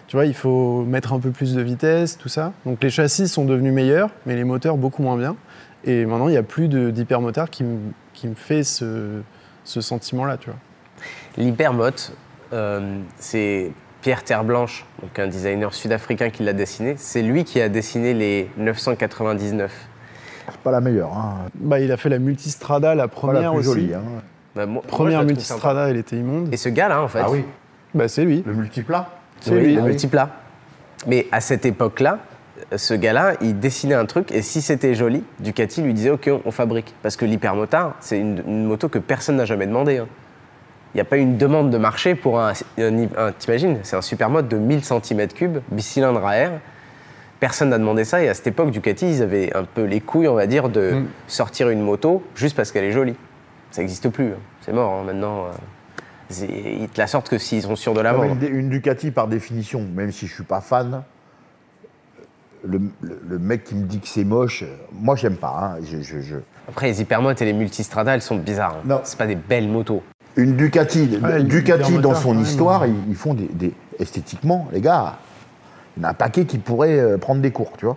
tu 0.09 0.17
vois, 0.17 0.27
il 0.27 0.35
faut 0.35 0.83
mettre 0.85 1.13
un 1.13 1.19
peu 1.21 1.31
plus 1.31 1.55
de 1.55 1.63
vitesse, 1.63 2.17
tout 2.19 2.29
ça. 2.29 2.53
Donc, 2.65 2.83
les 2.83 2.91
châssis 2.91 3.29
sont 3.29 3.45
devenus 3.45 3.73
meilleurs, 3.73 4.11
mais 4.25 4.37
les 4.37 4.45
moteurs 4.45 4.77
beaucoup 4.77 5.03
moins 5.03 5.17
bien. 5.17 5.37
Et 5.85 6.05
maintenant, 6.07 6.29
il 6.29 6.33
n'y 6.33 6.37
a 6.37 6.43
plus 6.43 6.69
d'hypermotard 6.69 7.51
qui, 7.51 7.65
me- 7.65 7.79
qui 8.15 8.29
me 8.29 8.35
fait 8.35 8.63
ce, 8.65 9.21
ce 9.65 9.81
sentiment-là, 9.81 10.37
tu 10.37 10.51
vois. 10.51 10.59
L'hypermote, 11.37 12.13
euh, 12.53 12.99
c'est 13.19 13.73
Pierre 14.01 14.23
Terre 14.25 14.45
Blanche, 14.45 14.87
donc 15.03 15.19
un 15.19 15.27
designer 15.27 15.75
sud-africain 15.75 16.31
qui 16.31 16.43
l'a 16.45 16.53
dessiné. 16.53 16.95
C'est 16.97 17.23
lui 17.23 17.45
qui 17.45 17.61
a 17.61 17.69
dessiné 17.69 18.15
les 18.15 18.49
999. 18.57 19.73
C'est 20.49 20.57
pas 20.59 20.71
la 20.71 20.81
meilleure. 20.81 21.13
Hein. 21.13 21.47
Bah, 21.57 21.81
il 21.81 21.91
a 21.91 21.97
fait 21.97 22.09
la 22.09 22.19
multistrada, 22.21 22.95
la 22.95 23.09
Pas 23.09 23.15
première 23.15 23.43
la 23.53 23.59
plus 23.59 23.69
aussi. 23.69 23.81
jolie. 23.81 23.95
Hein. 23.95 24.03
Bah, 24.55 24.67
moi- 24.67 24.83
Première 24.87 25.25
multistrada, 25.25 25.89
elle 25.91 25.97
était 25.97 26.17
immonde. 26.17 26.49
Et 26.53 26.57
ce 26.57 26.69
gars-là, 26.69 27.03
en 27.03 27.09
fait, 27.09 27.21
Ah 27.23 27.31
oui, 27.31 27.45
Bah, 27.95 28.07
c'est 28.09 28.25
lui. 28.25 28.43
le 28.47 28.55
multiplat. 28.55 29.09
C'est 29.41 29.51
Oui, 29.53 29.77
Ah 29.79 29.85
oui. 29.85 29.97
Mais 31.07 31.27
à 31.33 31.41
cette 31.41 31.65
époque-là, 31.67 32.19
ce 32.75 32.95
gars-là, 32.95 33.35
il 33.43 33.59
dessinait 33.61 33.95
un 33.95 34.07
truc 34.07 34.33
et 34.33 34.43
si 34.43 34.63
c'était 34.63 34.95
joli, 34.95 35.23
Ducati 35.41 35.83
lui 35.83 35.95
disait 35.95 36.11
OK, 36.11 36.31
on, 36.45 36.51
fabrique. 36.51 36.95
Parce 37.03 37.17
que 37.17 37.25
l'hypermotard, 37.25 37.95
c'est 38.01 38.19
une, 38.19 38.43
une 38.47 38.65
moto 38.65 38.89
que 38.89 38.99
personne 38.99 39.37
n'a 39.37 39.45
jamais 39.45 39.67
demandé. 39.67 39.99
hein. 39.99 40.07
Il 40.95 40.97
n'y 40.97 41.01
a 41.03 41.05
pas 41.05 41.19
eu 41.19 41.21
une 41.21 41.37
demande 41.37 41.71
de 41.71 41.77
marché 41.79 42.15
pour 42.15 42.41
un. 42.41 42.53
un- 42.79 43.05
un- 43.19 43.33
T'imagines, 43.33 43.79
c'est 43.83 43.97
un 43.97 44.03
supermote 44.03 44.49
de 44.49 44.57
1000 44.57 44.81
cm3, 44.81 45.61
bicylindre 45.71 46.25
à 46.27 46.37
air. 46.39 46.53
Personne 47.39 47.69
n'a 47.69 47.79
demandé 47.79 48.05
ça 48.05 48.23
et 48.23 48.29
à 48.31 48.35
cette 48.35 48.47
époque, 48.47 48.71
Ducati, 48.71 49.07
ils 49.11 49.23
avaient 49.23 49.55
un 49.55 49.65
peu 49.65 49.83
les 49.85 50.01
couilles, 50.01 50.27
on 50.29 50.35
va 50.35 50.47
dire, 50.47 50.71
de 50.71 50.93
Mm. 50.93 51.07
sortir 51.29 51.69
une 51.69 51.83
moto 51.83 52.23
juste 52.35 52.57
parce 52.57 52.73
qu'elle 52.73 52.85
est 52.85 52.93
jolie. 52.93 53.15
Ça 53.71 53.83
n'existe 53.83 54.09
plus. 54.09 54.29
hein. 54.29 54.39
C'est 54.63 54.73
mort 54.73 54.95
hein, 54.95 55.03
maintenant. 55.05 55.45
euh. 55.45 55.51
C'est- 56.29 56.47
Ils 56.81 56.89
te 56.89 57.01
la 57.01 57.07
sortent 57.07 57.29
que 57.29 57.39
s'ils 57.39 57.63
sont 57.63 57.77
sûrs 57.77 57.95
de 57.95 58.01
la 58.01 58.13
vendre. 58.13 58.37
une, 58.43 58.55
une 58.57 58.69
Ducati, 58.69 59.11
par 59.11 59.29
définition, 59.29 59.81
même 59.95 60.11
si 60.13 60.27
je 60.27 60.35
suis 60.35 60.45
pas 60.45 60.61
fan, 60.61 61.03
le, 62.65 62.81
le- 63.01 63.21
le 63.29 63.39
mec 63.39 63.65
qui 63.65 63.75
me 63.77 63.85
dit 63.85 64.01
que 64.01 64.09
c'est 64.09 64.25
moche, 64.25 64.63
euh, 64.65 64.77
moi 64.93 65.15
j'aime 65.15 65.37
pas. 65.37 65.77
hein. 65.77 65.81
Je- 65.85 66.01
je- 66.03 66.21
je- 66.21 66.37
Après, 66.69 66.89
les 66.89 67.01
hypermotes 67.01 67.41
et 67.43 67.45
les 67.45 67.53
multistrada, 67.53 68.15
elles 68.15 68.23
sont 68.23 68.37
bizarres. 68.37 68.77
hein. 68.79 69.01
C'est 69.05 69.19
pas 69.19 69.27
des 69.29 69.37
belles 69.37 69.69
motos. 69.69 70.03
Une 70.37 70.57
Ducati, 70.57 71.19
Ouais, 71.23 71.43
Ducati 71.45 71.93
dans 71.93 72.09
moteur, 72.11 72.17
son 72.23 72.39
histoire, 72.41 72.87
ils, 72.87 72.95
ils 73.09 73.15
font 73.15 73.35
des, 73.35 73.47
des- 73.47 73.73
esthétiquement, 74.01 74.67
les 74.73 74.81
gars, 74.81 75.19
il 75.97 76.03
y 76.03 76.05
en 76.05 76.09
a 76.09 76.11
un 76.11 76.15
paquet 76.15 76.45
qui 76.45 76.59
pourrait 76.59 76.99
euh, 76.99 77.19
prendre 77.19 77.41
des 77.41 77.53
cours, 77.53 77.73
tu 77.79 77.87
vois. 77.87 77.97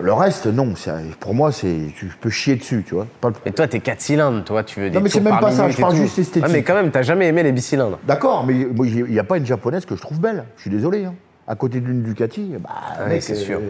Le 0.00 0.12
reste, 0.12 0.46
non. 0.46 0.74
Pour 1.18 1.34
moi, 1.34 1.50
c'est 1.52 1.92
tu 1.96 2.06
peux 2.20 2.30
chier 2.30 2.56
dessus, 2.56 2.84
tu 2.86 2.94
vois. 2.94 3.06
Pas 3.20 3.30
le- 3.30 3.34
Mais 3.44 3.50
toi, 3.52 3.66
t'es 3.66 3.80
4 3.80 4.00
cylindres, 4.00 4.44
toi, 4.44 4.62
tu 4.62 4.80
veux 4.80 4.88
des 4.88 4.96
Non, 4.96 5.02
mais 5.02 5.08
c'est 5.10 5.20
même 5.20 5.38
pas 5.40 5.50
ça, 5.50 5.68
je 5.68 5.76
et 5.78 5.80
parle 5.80 5.96
juste 5.96 6.18
esthétique. 6.18 6.46
Ouais, 6.46 6.52
mais 6.52 6.62
quand 6.62 6.74
même, 6.74 6.90
t'as 6.90 7.02
jamais 7.02 7.26
aimé 7.26 7.42
les 7.42 7.50
bicylindres. 7.52 7.98
D'accord, 8.04 8.46
mais 8.46 8.54
il 8.54 9.04
n'y 9.08 9.18
a 9.18 9.24
pas 9.24 9.36
une 9.36 9.46
japonaise 9.46 9.84
que 9.84 9.96
je 9.96 10.00
trouve 10.00 10.20
belle. 10.20 10.44
Je 10.56 10.62
suis 10.62 10.70
désolé. 10.70 11.04
hein. 11.06 11.14
À 11.48 11.56
côté 11.56 11.80
d'une 11.80 12.02
Ducati, 12.02 12.54
bah, 12.60 12.70
Ouais, 13.00 13.08
mec, 13.08 13.22
c'est 13.22 13.34
sûr. 13.34 13.60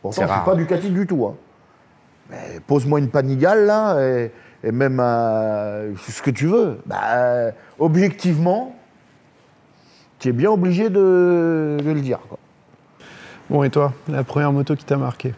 Pourtant, 0.00 0.22
C'est 0.22 0.28
je 0.28 0.32
suis 0.32 0.44
pas 0.44 0.54
Ducati 0.54 0.88
du 0.90 1.06
tout. 1.06 1.26
hein. 1.26 1.34
Mais 2.30 2.60
pose-moi 2.66 2.98
une 3.00 3.08
Panigale, 3.10 3.66
là, 3.66 4.00
et, 4.00 4.30
et 4.64 4.72
même 4.72 4.98
euh, 5.00 5.92
ce 6.08 6.22
que 6.22 6.30
tu 6.30 6.46
veux. 6.46 6.78
Bah, 6.86 6.96
euh, 7.14 7.50
objectivement, 7.78 8.74
tu 10.18 10.28
es 10.30 10.32
bien 10.32 10.50
obligé 10.50 10.88
de, 10.88 11.76
de 11.84 11.90
le 11.92 12.00
dire. 12.00 12.20
quoi. 12.28 12.38
Bon, 13.50 13.62
et 13.64 13.70
toi, 13.70 13.92
la 14.08 14.24
première 14.24 14.52
moto 14.52 14.74
qui 14.74 14.84
t'a 14.86 14.96
marqué? 14.96 15.34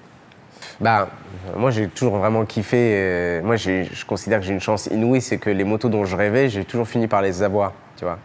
Bah, 0.81 1.09
moi, 1.57 1.71
j'ai 1.71 1.89
toujours 1.89 2.17
vraiment 2.17 2.45
kiffé. 2.45 2.77
euh, 2.79 3.43
moi, 3.43 3.57
je 3.57 4.05
considère 4.07 4.41
que 4.41 4.47
j'ai 4.47 4.53
une 4.53 4.61
chance 4.61 4.87
inouïe, 4.87 5.21
c'est 5.21 5.39
que 5.39 5.51
les 5.51 5.65
motos 5.65 5.89
dont 5.89 6.05
je 6.05 6.17
rêvais, 6.17 6.49
j'ai 6.49 6.65
toujours 6.65 6.89
fini 6.89 7.07
par 7.07 7.23
les 7.23 7.43
avoir, 7.43 7.73
tu 7.97 8.05
vois. 8.05 8.19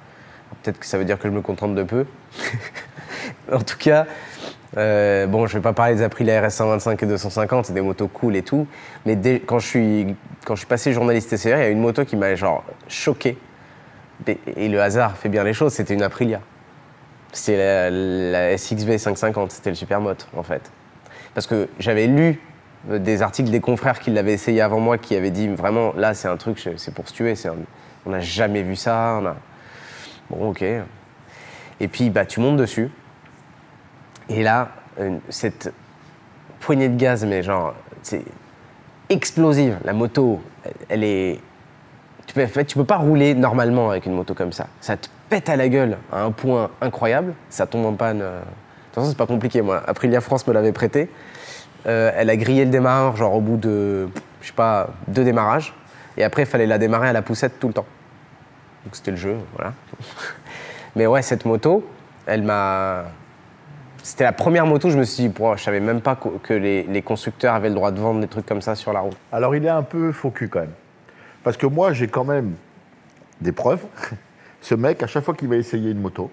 Peut-être 0.63 0.79
que 0.79 0.85
ça 0.85 0.97
veut 0.97 1.05
dire 1.05 1.19
que 1.19 1.27
je 1.27 1.33
me 1.33 1.41
contente 1.41 1.75
de 1.75 1.83
peu. 1.83 2.05
en 3.51 3.59
tout 3.59 3.77
cas, 3.77 4.05
euh, 4.77 5.27
bon, 5.27 5.47
je 5.47 5.57
vais 5.57 5.61
pas 5.61 5.73
parler 5.73 5.95
des 5.95 6.01
Aprilia 6.01 6.41
RS 6.41 6.51
125 6.51 7.01
et 7.03 7.05
250, 7.05 7.65
c'est 7.65 7.73
des 7.73 7.81
motos 7.81 8.07
cool 8.07 8.35
et 8.35 8.41
tout. 8.41 8.67
Mais 9.05 9.17
quand, 9.45 9.59
je 9.59 9.67
suis, 9.67 10.15
quand 10.45 10.55
je 10.55 10.59
suis 10.59 10.67
passé 10.67 10.93
journaliste 10.93 11.29
TCR, 11.29 11.47
il 11.47 11.49
y 11.49 11.53
a 11.53 11.69
une 11.69 11.81
moto 11.81 12.05
qui 12.05 12.15
m'a 12.15 12.35
genre 12.35 12.63
choqué. 12.87 13.37
Et, 14.27 14.69
le 14.69 14.81
hasard 14.81 15.17
fait 15.17 15.29
bien 15.29 15.43
les 15.43 15.53
choses, 15.53 15.73
c'était 15.73 15.93
une 15.93 16.03
Aprilia. 16.03 16.39
C'est 17.33 17.57
la, 17.57 17.89
la 17.89 18.57
SXV 18.57 18.97
550, 18.97 19.51
c'était 19.51 19.69
le 19.69 19.75
supermote 19.75 20.27
en 20.37 20.43
fait. 20.43 20.71
Parce 21.33 21.47
que 21.47 21.67
j'avais 21.79 22.07
lu 22.07 22.39
des 22.89 23.21
articles 23.21 23.49
des 23.49 23.61
confrères 23.61 23.99
qui 23.99 24.11
l'avaient 24.11 24.33
essayé 24.33 24.61
avant 24.61 24.79
moi, 24.79 24.97
qui 24.97 25.15
avaient 25.15 25.31
dit 25.31 25.47
vraiment, 25.47 25.93
là 25.95 26.13
c'est 26.13 26.27
un 26.27 26.37
truc, 26.37 26.69
c'est 26.77 26.93
pour 26.93 27.07
se 27.07 27.13
tuer, 27.13 27.33
on 28.05 28.11
n'a 28.11 28.19
jamais 28.19 28.61
vu 28.61 28.75
ça. 28.75 29.19
On 29.21 29.25
a... 29.25 29.35
Bon, 30.29 30.49
ok. 30.49 30.63
Et 31.79 31.87
puis 31.87 32.09
bah, 32.09 32.25
tu 32.25 32.39
montes 32.39 32.57
dessus. 32.57 32.89
Et 34.29 34.43
là, 34.43 34.69
cette 35.29 35.73
poignée 36.59 36.89
de 36.89 36.97
gaz, 36.97 37.25
mais 37.25 37.43
genre, 37.43 37.73
c'est 38.01 38.23
explosive. 39.09 39.77
La 39.83 39.93
moto, 39.93 40.41
elle- 40.89 41.03
est. 41.03 41.39
Tu 42.27 42.33
peux, 42.33 42.63
tu 42.63 42.75
peux 42.75 42.85
pas 42.85 42.97
rouler 42.97 43.35
normalement 43.35 43.91
avec 43.91 44.07
une 44.07 44.13
moto 44.13 44.33
comme 44.33 44.51
ça. 44.51 44.67
Ça 44.81 44.97
te 44.97 45.07
pète 45.29 45.47
à 45.49 45.55
la 45.55 45.69
gueule 45.69 45.97
à 46.11 46.23
un 46.23 46.31
point 46.31 46.71
incroyable. 46.81 47.33
Ça 47.49 47.67
tombe 47.67 47.85
en 47.85 47.93
panne. 47.93 48.21
euh. 48.21 48.39
De 48.39 48.45
toute 48.45 48.95
façon, 48.95 49.09
c'est 49.09 49.17
pas 49.17 49.27
compliqué. 49.27 49.61
Moi, 49.61 49.83
Aprilia 49.85 50.21
France 50.21 50.47
me 50.47 50.53
l'avait 50.53 50.71
prêté. 50.71 51.09
Euh, 51.87 52.11
elle 52.15 52.29
a 52.29 52.37
grillé 52.37 52.65
le 52.65 52.71
démarreur, 52.71 53.15
genre 53.15 53.35
au 53.35 53.41
bout 53.41 53.57
de, 53.57 54.07
je 54.41 54.47
sais 54.47 54.53
pas, 54.53 54.89
deux 55.07 55.23
démarrages. 55.23 55.73
Et 56.17 56.23
après, 56.23 56.43
il 56.43 56.47
fallait 56.47 56.65
la 56.65 56.77
démarrer 56.77 57.09
à 57.09 57.13
la 57.13 57.21
poussette 57.21 57.59
tout 57.59 57.67
le 57.67 57.73
temps. 57.73 57.85
Donc 58.83 58.95
c'était 58.95 59.11
le 59.11 59.17
jeu, 59.17 59.37
voilà. 59.55 59.73
Mais 60.95 61.07
ouais, 61.07 61.21
cette 61.21 61.45
moto, 61.45 61.87
elle 62.25 62.43
m'a. 62.43 63.05
C'était 64.01 64.23
la 64.23 64.33
première 64.33 64.65
moto, 64.65 64.89
je 64.89 64.97
me 64.97 65.03
suis 65.03 65.27
dit, 65.27 65.33
je 65.57 65.63
savais 65.63 65.79
même 65.79 65.99
pas 65.99 66.15
que 66.15 66.53
les, 66.53 66.83
les 66.83 67.01
constructeurs 67.01 67.55
avaient 67.55 67.69
le 67.69 67.75
droit 67.75 67.91
de 67.91 67.99
vendre 67.99 68.21
des 68.21 68.27
trucs 68.27 68.45
comme 68.45 68.61
ça 68.61 68.75
sur 68.75 68.93
la 68.93 68.99
route. 68.99 69.17
Alors, 69.31 69.55
il 69.55 69.65
est 69.65 69.69
un 69.69 69.81
peu 69.81 70.11
faux 70.11 70.29
cul 70.29 70.47
quand 70.47 70.59
même. 70.59 70.73
Parce 71.43 71.57
que 71.57 71.65
moi, 71.65 71.91
j'ai 71.91 72.07
quand 72.07 72.23
même 72.23 72.53
des 73.41 73.51
preuves. 73.51 73.83
Ce 74.61 74.75
mec, 74.75 75.01
à 75.01 75.07
chaque 75.07 75.23
fois 75.23 75.33
qu'il 75.33 75.47
va 75.47 75.55
essayer 75.55 75.91
une 75.91 76.01
moto, 76.01 76.31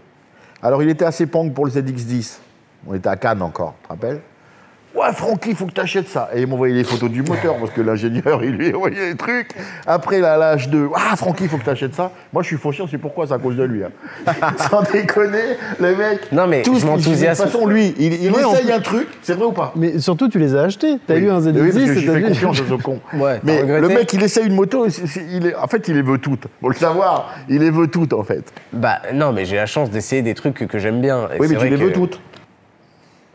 alors 0.63 0.83
il 0.83 0.89
était 0.89 1.05
assez 1.05 1.27
pang 1.27 1.51
pour 1.51 1.67
le 1.67 1.73
ZX10. 1.73 2.39
On 2.87 2.95
était 2.95 3.09
à 3.09 3.17
Cannes 3.17 3.43
encore, 3.43 3.75
tu 3.81 3.85
te 3.85 3.89
rappelles? 3.89 4.21
Ouais, 4.95 5.11
Francky, 5.15 5.51
il 5.51 5.57
faut 5.57 5.65
que 5.67 5.73
tu 5.73 5.81
achètes 5.81 6.09
ça. 6.09 6.29
Et 6.35 6.43
il 6.43 6.47
m'envoyait 6.47 6.75
les 6.75 6.85
photos 6.85 7.11
du 7.11 7.23
moteur 7.23 7.57
parce 7.57 7.71
que 7.71 7.81
l'ingénieur, 7.81 8.45
il 8.45 8.51
lui 8.57 8.75
envoyait 8.75 9.11
les 9.11 9.17
trucs. 9.17 9.51
Après, 9.87 10.21
là, 10.21 10.37
l'âge 10.37 10.69
de 10.69 10.87
Ah, 10.95 11.17
Francky, 11.17 11.45
il 11.45 11.49
faut 11.49 11.57
que 11.57 11.65
tu 11.65 11.71
achètes 11.71 11.95
ça. 11.95 12.13
Moi, 12.33 12.43
je 12.43 12.49
suis 12.49 12.57
fauché, 12.59 12.85
c'est 12.91 12.99
pourquoi 12.99 13.27
C'est 13.27 13.33
à 13.33 13.39
cause 13.39 13.57
de 13.57 13.63
lui. 13.65 13.83
hein. 13.85 13.91
Sans 14.71 14.83
déconner, 14.83 15.57
le 15.81 15.97
mec. 15.97 16.31
Non, 16.31 16.47
mais 16.47 16.61
tous- 16.63 16.79
je 16.81 16.87
m'enthousiasme. 16.87 17.43
De 17.45 17.49
toute 17.51 17.53
façon, 17.59 17.67
lui, 17.67 17.95
il, 17.99 18.13
essaye 18.13 18.71
un 18.71 18.81
truc, 18.81 19.09
c'est 19.23 19.33
vrai 19.35 19.47
ou 19.47 19.53
pas? 19.53 19.73
Mais 19.77 19.99
surtout, 19.99 20.29
tu 20.29 20.39
les 20.39 20.55
as 20.55 20.63
achetés. 20.63 20.99
T'as 21.07 21.15
Oui. 21.15 21.21
eu 21.23 21.31
un 21.31 21.41
Oui, 21.41 21.53
parce 21.53 21.67
que 21.67 21.71
ZX10 21.73 21.95
j'ai 22.01 22.07
t'as 22.07 22.13
fait 22.13 22.19
vu- 22.19 22.29
confiance 22.29 22.61
à 22.61 22.69
ce 22.69 22.75
con. 22.83 23.01
Ouais, 23.15 23.41
Mais 23.45 23.63
le 23.81 23.89
mec, 23.89 24.13
il 24.13 24.23
essaye 24.23 24.47
une 24.47 24.55
moto, 24.55 24.89
c'est- 24.91 25.07
c'est- 25.07 25.25
il 25.31 25.47
est, 25.47 25.55
en 25.55 25.69
fait, 25.69 25.89
il 25.89 25.95
les 25.95 26.03
veut 26.03 26.19
toutes. 26.19 26.47
Faut 26.61 26.69
le 26.69 26.75
savoir, 26.75 27.35
il 27.49 27.61
les 27.61 27.71
veut 27.71 27.87
toutes, 27.89 28.13
en 28.13 28.25
fait. 28.25 28.45
Bah 28.73 29.01
non, 29.15 29.33
mais 29.33 29.45
j'ai 29.47 29.57
la 29.57 29.67
chance 29.67 29.91
d'essayer 29.91 30.21
des 30.23 30.35
trucs 30.35 30.67
que, 30.67 30.79
j'aime 30.79 31.01
bien. 31.01 31.29
Et 31.35 31.41
oui, 31.41 31.49
c'est 31.49 31.55
mais 31.55 31.61
tu 31.61 31.67
les 31.69 31.77
que- 31.79 31.85
veux 31.85 31.93
toutes. 31.93 32.21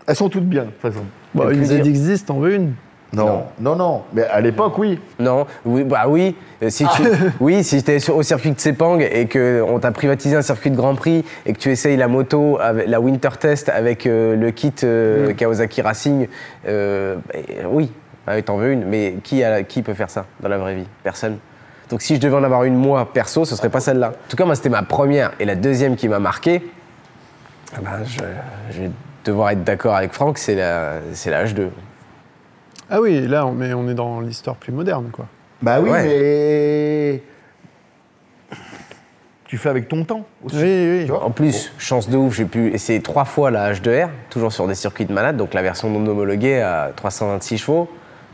Elles 0.07 0.15
sont 0.15 0.29
toutes 0.29 0.45
bien, 0.45 0.63
de 0.63 0.69
toute 0.69 0.81
façon. 0.81 1.03
Bon, 1.35 1.43
Le 1.43 1.53
une 1.53 1.59
plus 1.67 1.81
dur. 1.81 1.85
ZX10, 1.85 2.25
t'en 2.25 2.39
veux 2.39 2.53
une 2.55 2.73
Non, 3.13 3.43
non, 3.59 3.75
non. 3.75 4.03
Mais 4.13 4.23
à 4.23 4.39
l'époque, 4.41 4.77
oui. 4.77 4.99
Non, 5.19 5.45
oui, 5.65 5.83
bah 5.83 6.05
oui. 6.07 6.35
Euh, 6.63 6.69
Si 6.69 6.85
tu, 6.95 7.01
oui, 7.41 7.63
si 7.63 7.83
tu 7.83 7.91
es 7.91 8.09
au 8.09 8.23
circuit 8.23 8.51
de 8.51 8.59
Sepang 8.59 8.99
et 8.99 9.27
qu'on 9.27 9.79
t'a 9.79 9.91
privatisé 9.91 10.35
un 10.37 10.41
circuit 10.41 10.71
de 10.71 10.75
Grand 10.77 10.95
Prix 10.95 11.23
et 11.45 11.53
que 11.53 11.57
tu 11.59 11.69
essayes 11.69 11.97
la 11.97 12.07
moto, 12.07 12.57
avec, 12.61 12.87
la 12.87 12.99
Winter 13.01 13.29
Test 13.39 13.69
avec 13.69 14.05
euh, 14.07 14.35
le 14.35 14.51
kit 14.51 14.73
euh, 14.83 15.33
Kawasaki 15.33 15.81
Racing, 15.81 16.27
euh, 16.67 17.15
bah, 17.27 17.39
oui, 17.69 17.91
ah 18.25 18.31
oui, 18.35 18.43
t'en 18.43 18.57
veux 18.57 18.71
une. 18.71 18.85
Mais 18.85 19.15
qui, 19.23 19.43
a- 19.43 19.63
qui 19.63 19.81
peut 19.81 19.93
faire 19.93 20.09
ça 20.09 20.25
dans 20.41 20.49
la 20.49 20.57
vraie 20.57 20.75
vie? 20.75 20.87
Personne. 21.03 21.37
Donc 21.89 22.01
si 22.01 22.15
je 22.15 22.21
devais 22.21 22.35
en 22.35 22.43
avoir 22.43 22.63
une 22.65 22.75
moi 22.75 23.09
perso, 23.13 23.45
ce 23.45 23.55
serait 23.55 23.69
pas 23.69 23.79
celle-là. 23.81 24.09
En 24.09 24.29
tout 24.29 24.35
cas, 24.37 24.43
moi 24.45 24.55
c'était 24.55 24.69
ma 24.69 24.83
première 24.83 25.31
et 25.39 25.45
la 25.45 25.55
deuxième 25.55 25.95
qui 25.95 26.07
m'a 26.09 26.19
marqué. 26.19 26.61
ah 27.75 27.79
ben, 27.81 27.91
je, 28.05 28.19
je 28.71 28.81
vais 28.83 28.91
devoir 29.31 29.49
être 29.51 29.63
d'accord 29.63 29.95
avec 29.95 30.11
Franck, 30.13 30.37
c'est 30.37 30.55
la, 30.55 30.95
c'est 31.13 31.29
la 31.31 31.45
H2. 31.45 31.69
Ah 32.89 33.01
oui, 33.01 33.27
là, 33.27 33.45
on, 33.45 33.51
mais 33.51 33.73
on 33.73 33.87
est 33.89 33.93
dans 33.93 34.19
l'histoire 34.21 34.55
plus 34.55 34.71
moderne, 34.71 35.09
quoi. 35.11 35.25
Bah 35.61 35.79
oui, 35.81 35.89
Ouais. 35.89 36.03
mais. 36.03 37.23
Tu 39.45 39.57
fais 39.57 39.69
avec 39.69 39.87
ton 39.87 40.03
temps 40.03 40.25
aussi. 40.43 40.57
Oui, 40.57 40.63
oui. 40.99 41.05
Tu 41.05 41.11
vois 41.11 41.23
En 41.23 41.31
plus, 41.31 41.71
chance 41.77 42.09
de 42.09 42.17
ouf, 42.17 42.35
j'ai 42.35 42.43
pu 42.45 42.67
essayer 42.73 43.01
trois 43.01 43.23
fois 43.23 43.49
la 43.49 43.71
H2R, 43.71 44.09
toujours 44.29 44.51
sur 44.51 44.67
des 44.67 44.75
circuits 44.75 45.05
de 45.05 45.13
malade, 45.13 45.37
donc 45.37 45.53
la 45.53 45.61
version 45.61 45.89
non 45.89 46.05
homologuée 46.05 46.61
à 46.61 46.91
326 46.95 47.57
chevaux. 47.57 47.89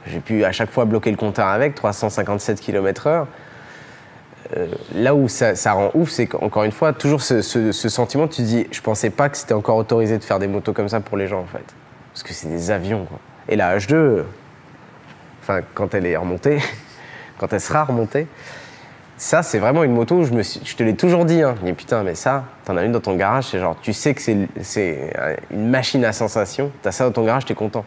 J'ai 0.07 0.19
pu 0.19 0.43
à 0.43 0.51
chaque 0.51 0.71
fois 0.71 0.85
bloquer 0.85 1.11
le 1.11 1.17
compteur 1.17 1.47
avec, 1.47 1.75
357 1.75 2.59
km/h. 2.59 3.25
Euh, 4.55 4.67
là 4.95 5.15
où 5.15 5.27
ça, 5.27 5.55
ça 5.55 5.73
rend 5.73 5.91
ouf, 5.93 6.09
c'est 6.09 6.27
qu'encore 6.27 6.63
une 6.63 6.71
fois, 6.71 6.93
toujours 6.93 7.21
ce, 7.21 7.41
ce- 7.41 7.71
ce 7.71 7.89
sentiment, 7.89 8.27
tu 8.27 8.41
dis, 8.41 8.67
je 8.71 8.81
pensais 8.81 9.09
pas 9.09 9.29
que 9.29 9.37
c'était 9.37 9.53
encore 9.53 9.77
autorisé 9.77 10.17
de 10.17 10.23
faire 10.23 10.39
des 10.39 10.47
motos 10.47 10.73
comme 10.73 10.89
ça 10.89 10.99
pour 10.99 11.17
les 11.17 11.27
gens, 11.27 11.39
en 11.39 11.45
fait. 11.45 11.63
Parce 12.13 12.23
que 12.23 12.33
c'est 12.33 12.47
des 12.49 12.69
avions, 12.71 13.05
quoi. 13.05 13.19
Et 13.49 13.55
la 13.55 13.77
H2, 13.77 13.93
euh, 13.93 14.23
enfin, 15.41 15.61
quand 15.73 15.93
elle 15.93 16.05
est 16.05 16.15
remontée, 16.17 16.59
quand 17.39 17.51
elle 17.51 17.61
sera 17.61 17.83
remontée, 17.85 18.27
ça, 19.17 19.41
c'est 19.43 19.59
vraiment 19.59 19.83
une 19.83 19.93
moto 19.93 20.15
où 20.15 20.23
je, 20.25 20.33
me 20.33 20.43
suis, 20.43 20.59
je 20.63 20.75
te 20.75 20.83
l'ai 20.83 20.95
toujours 20.95 21.25
dit. 21.25 21.41
Hein. 21.41 21.55
Mais 21.63 21.73
putain, 21.73 22.03
mais 22.03 22.15
ça, 22.15 22.43
t'en 22.65 22.75
as 22.77 22.83
une 22.83 22.91
dans 22.91 22.99
ton 22.99 23.15
garage, 23.15 23.45
c'est 23.45 23.59
genre, 23.59 23.77
tu 23.81 23.93
sais 23.93 24.13
que 24.13 24.21
c'est, 24.21 25.13
une 25.51 25.69
machine 25.69 26.03
à 26.05 26.11
sensation. 26.13 26.71
T'as 26.81 26.91
ça 26.91 27.05
dans 27.05 27.11
ton 27.11 27.23
garage, 27.25 27.45
t'es 27.45 27.53
content. 27.55 27.85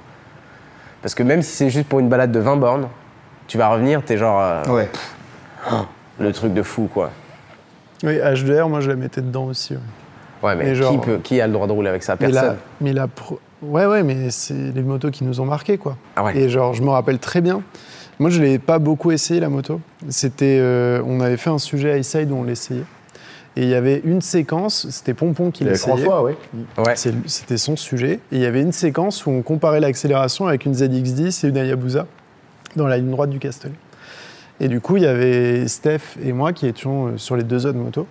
Parce 1.03 1.15
que 1.15 1.23
même 1.23 1.43
si 1.43 1.55
c'est 1.55 1.71
juste 1.71 1.89
pour 1.89 2.01
une 2.01 2.09
balade 2.09 2.33
de 2.33 2.41
20 2.41 2.57
bornes, 2.57 2.89
tu 3.49 3.59
vas 3.59 3.69
revenir, 3.69 4.03
t'es 4.03 4.17
genre 4.17 4.41
euh, 4.41 4.65
Ouais. 4.69 4.89
Le 6.19 6.33
truc 6.33 6.53
de 6.55 6.63
fou, 6.63 6.89
quoi. 6.93 7.11
Oui, 8.05 8.19
HDR, 8.19 8.69
moi 8.69 8.81
je 8.81 8.89
la 8.91 8.97
mettais 8.97 9.23
dedans 9.23 9.47
aussi. 9.47 9.75
ouais. 9.75 9.81
Ouais, 10.43 10.55
mais 10.55 10.65
Mais 10.65 10.75
genre- 10.75 10.93
qui, 10.93 10.99
peut, 10.99 11.19
qui 11.23 11.41
a 11.41 11.47
le 11.47 11.53
droit 11.55 11.67
de 11.67 11.73
rouler 11.73 11.89
avec 11.89 12.03
ça 12.03 12.17
Mais 12.21 12.27
Personne. 12.29 12.45
la- 12.51 12.57
mais 12.81 12.93
la 12.93 13.09
pro- 13.09 13.41
Ouais, 13.63 13.87
ouais, 13.87 14.03
mais 14.03 14.31
c'est 14.31 14.53
les 14.75 14.83
motos 14.83 15.11
qui 15.11 15.25
nous 15.25 15.41
ont 15.41 15.47
marqués, 15.47 15.79
quoi. 15.79 15.97
Ah 16.15 16.25
ouais. 16.25 16.37
Et 16.37 16.49
genre, 16.51 16.75
je 16.75 16.83
me 16.83 16.91
rappelle 16.91 17.19
très 17.19 17.41
bien. 17.41 17.63
Moi, 18.19 18.29
je 18.29 18.41
l'ai 18.43 18.59
pas 18.59 18.79
beaucoup 18.79 19.11
essayé, 19.13 19.41
la 19.41 19.49
moto. 19.49 19.81
C'était, 20.11 20.59
euh, 20.61 21.03
on 21.07 21.21
avait 21.21 21.39
fait 21.39 21.49
un 21.51 21.59
sujet 21.59 21.93
à 21.93 22.03
Side 22.03 22.31
où 22.31 22.37
on 22.37 22.45
l'essayait. 22.45 22.85
Et 23.57 23.63
il 23.63 23.69
y 23.69 23.75
avait 23.75 24.03
une 24.05 24.21
séquence, 24.21 24.87
c'était 24.91 25.15
Pompon 25.15 25.51
qui 25.51 25.65
l'essayait. 25.65 25.97
François, 25.97 26.23
oui. 26.23 26.33
Ouais. 26.77 26.95
C'était 26.97 27.57
son 27.57 27.77
sujet. 27.77 28.21
Et 28.31 28.37
il 28.37 28.41
y 28.41 28.47
avait 28.47 28.61
une 28.61 28.73
séquence 28.73 29.25
où 29.25 29.31
on 29.31 29.41
comparait 29.41 29.81
l'accélération 29.81 30.47
avec 30.47 30.67
une 30.67 30.75
ZX10 30.75 31.45
et 31.45 31.49
une 31.49 31.57
Hayabusa 31.57 32.07
dans 32.77 32.87
la 32.87 32.99
ligne 32.99 33.11
droite 33.11 33.31
du 33.31 33.39
Castellet. 33.39 33.75
Et 34.61 34.69
du 34.69 34.81
coup, 34.81 34.97
il 34.97 35.03
y 35.03 35.07
avait 35.07 35.69
Steph 35.69 36.17
et 36.23 36.33
moi 36.33 36.53
qui 36.53 36.67
étions 36.67 37.09
euh, 37.09 37.17
sur 37.17 37.37
les 37.37 37.45
deux 37.45 37.67
autres 37.67 37.79
motos. 37.79 38.07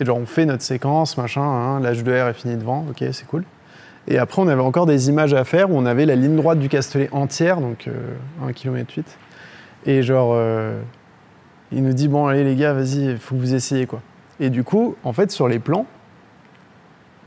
Et 0.00 0.04
genre, 0.04 0.18
on 0.18 0.26
fait 0.26 0.46
notre 0.46 0.62
séquence, 0.62 1.16
machin, 1.16 1.42
hein, 1.42 1.80
l'âge 1.80 2.02
de 2.02 2.12
R 2.12 2.28
est 2.28 2.34
fini 2.34 2.56
devant, 2.56 2.86
ok, 2.88 3.04
c'est 3.12 3.26
cool. 3.26 3.44
Et 4.08 4.18
après, 4.18 4.42
on 4.42 4.48
avait 4.48 4.62
encore 4.62 4.86
des 4.86 5.08
images 5.08 5.34
à 5.34 5.44
faire 5.44 5.70
où 5.70 5.74
on 5.76 5.86
avait 5.86 6.06
la 6.06 6.16
ligne 6.16 6.36
droite 6.36 6.58
du 6.58 6.68
Castellet 6.68 7.08
entière, 7.12 7.60
donc 7.60 7.86
euh, 7.86 8.14
1 8.48 8.52
km 8.52 8.92
8. 8.96 9.18
Et 9.86 10.02
genre, 10.02 10.32
euh, 10.34 10.80
il 11.70 11.82
nous 11.82 11.92
dit, 11.92 12.08
bon, 12.08 12.26
allez 12.26 12.44
les 12.44 12.56
gars, 12.56 12.72
vas-y, 12.72 13.10
il 13.10 13.18
faut 13.18 13.34
que 13.34 13.40
vous 13.40 13.54
essayiez, 13.54 13.86
quoi. 13.86 14.00
Et 14.40 14.50
du 14.50 14.64
coup, 14.64 14.96
en 15.04 15.12
fait, 15.12 15.30
sur 15.30 15.46
les 15.46 15.58
plans, 15.58 15.86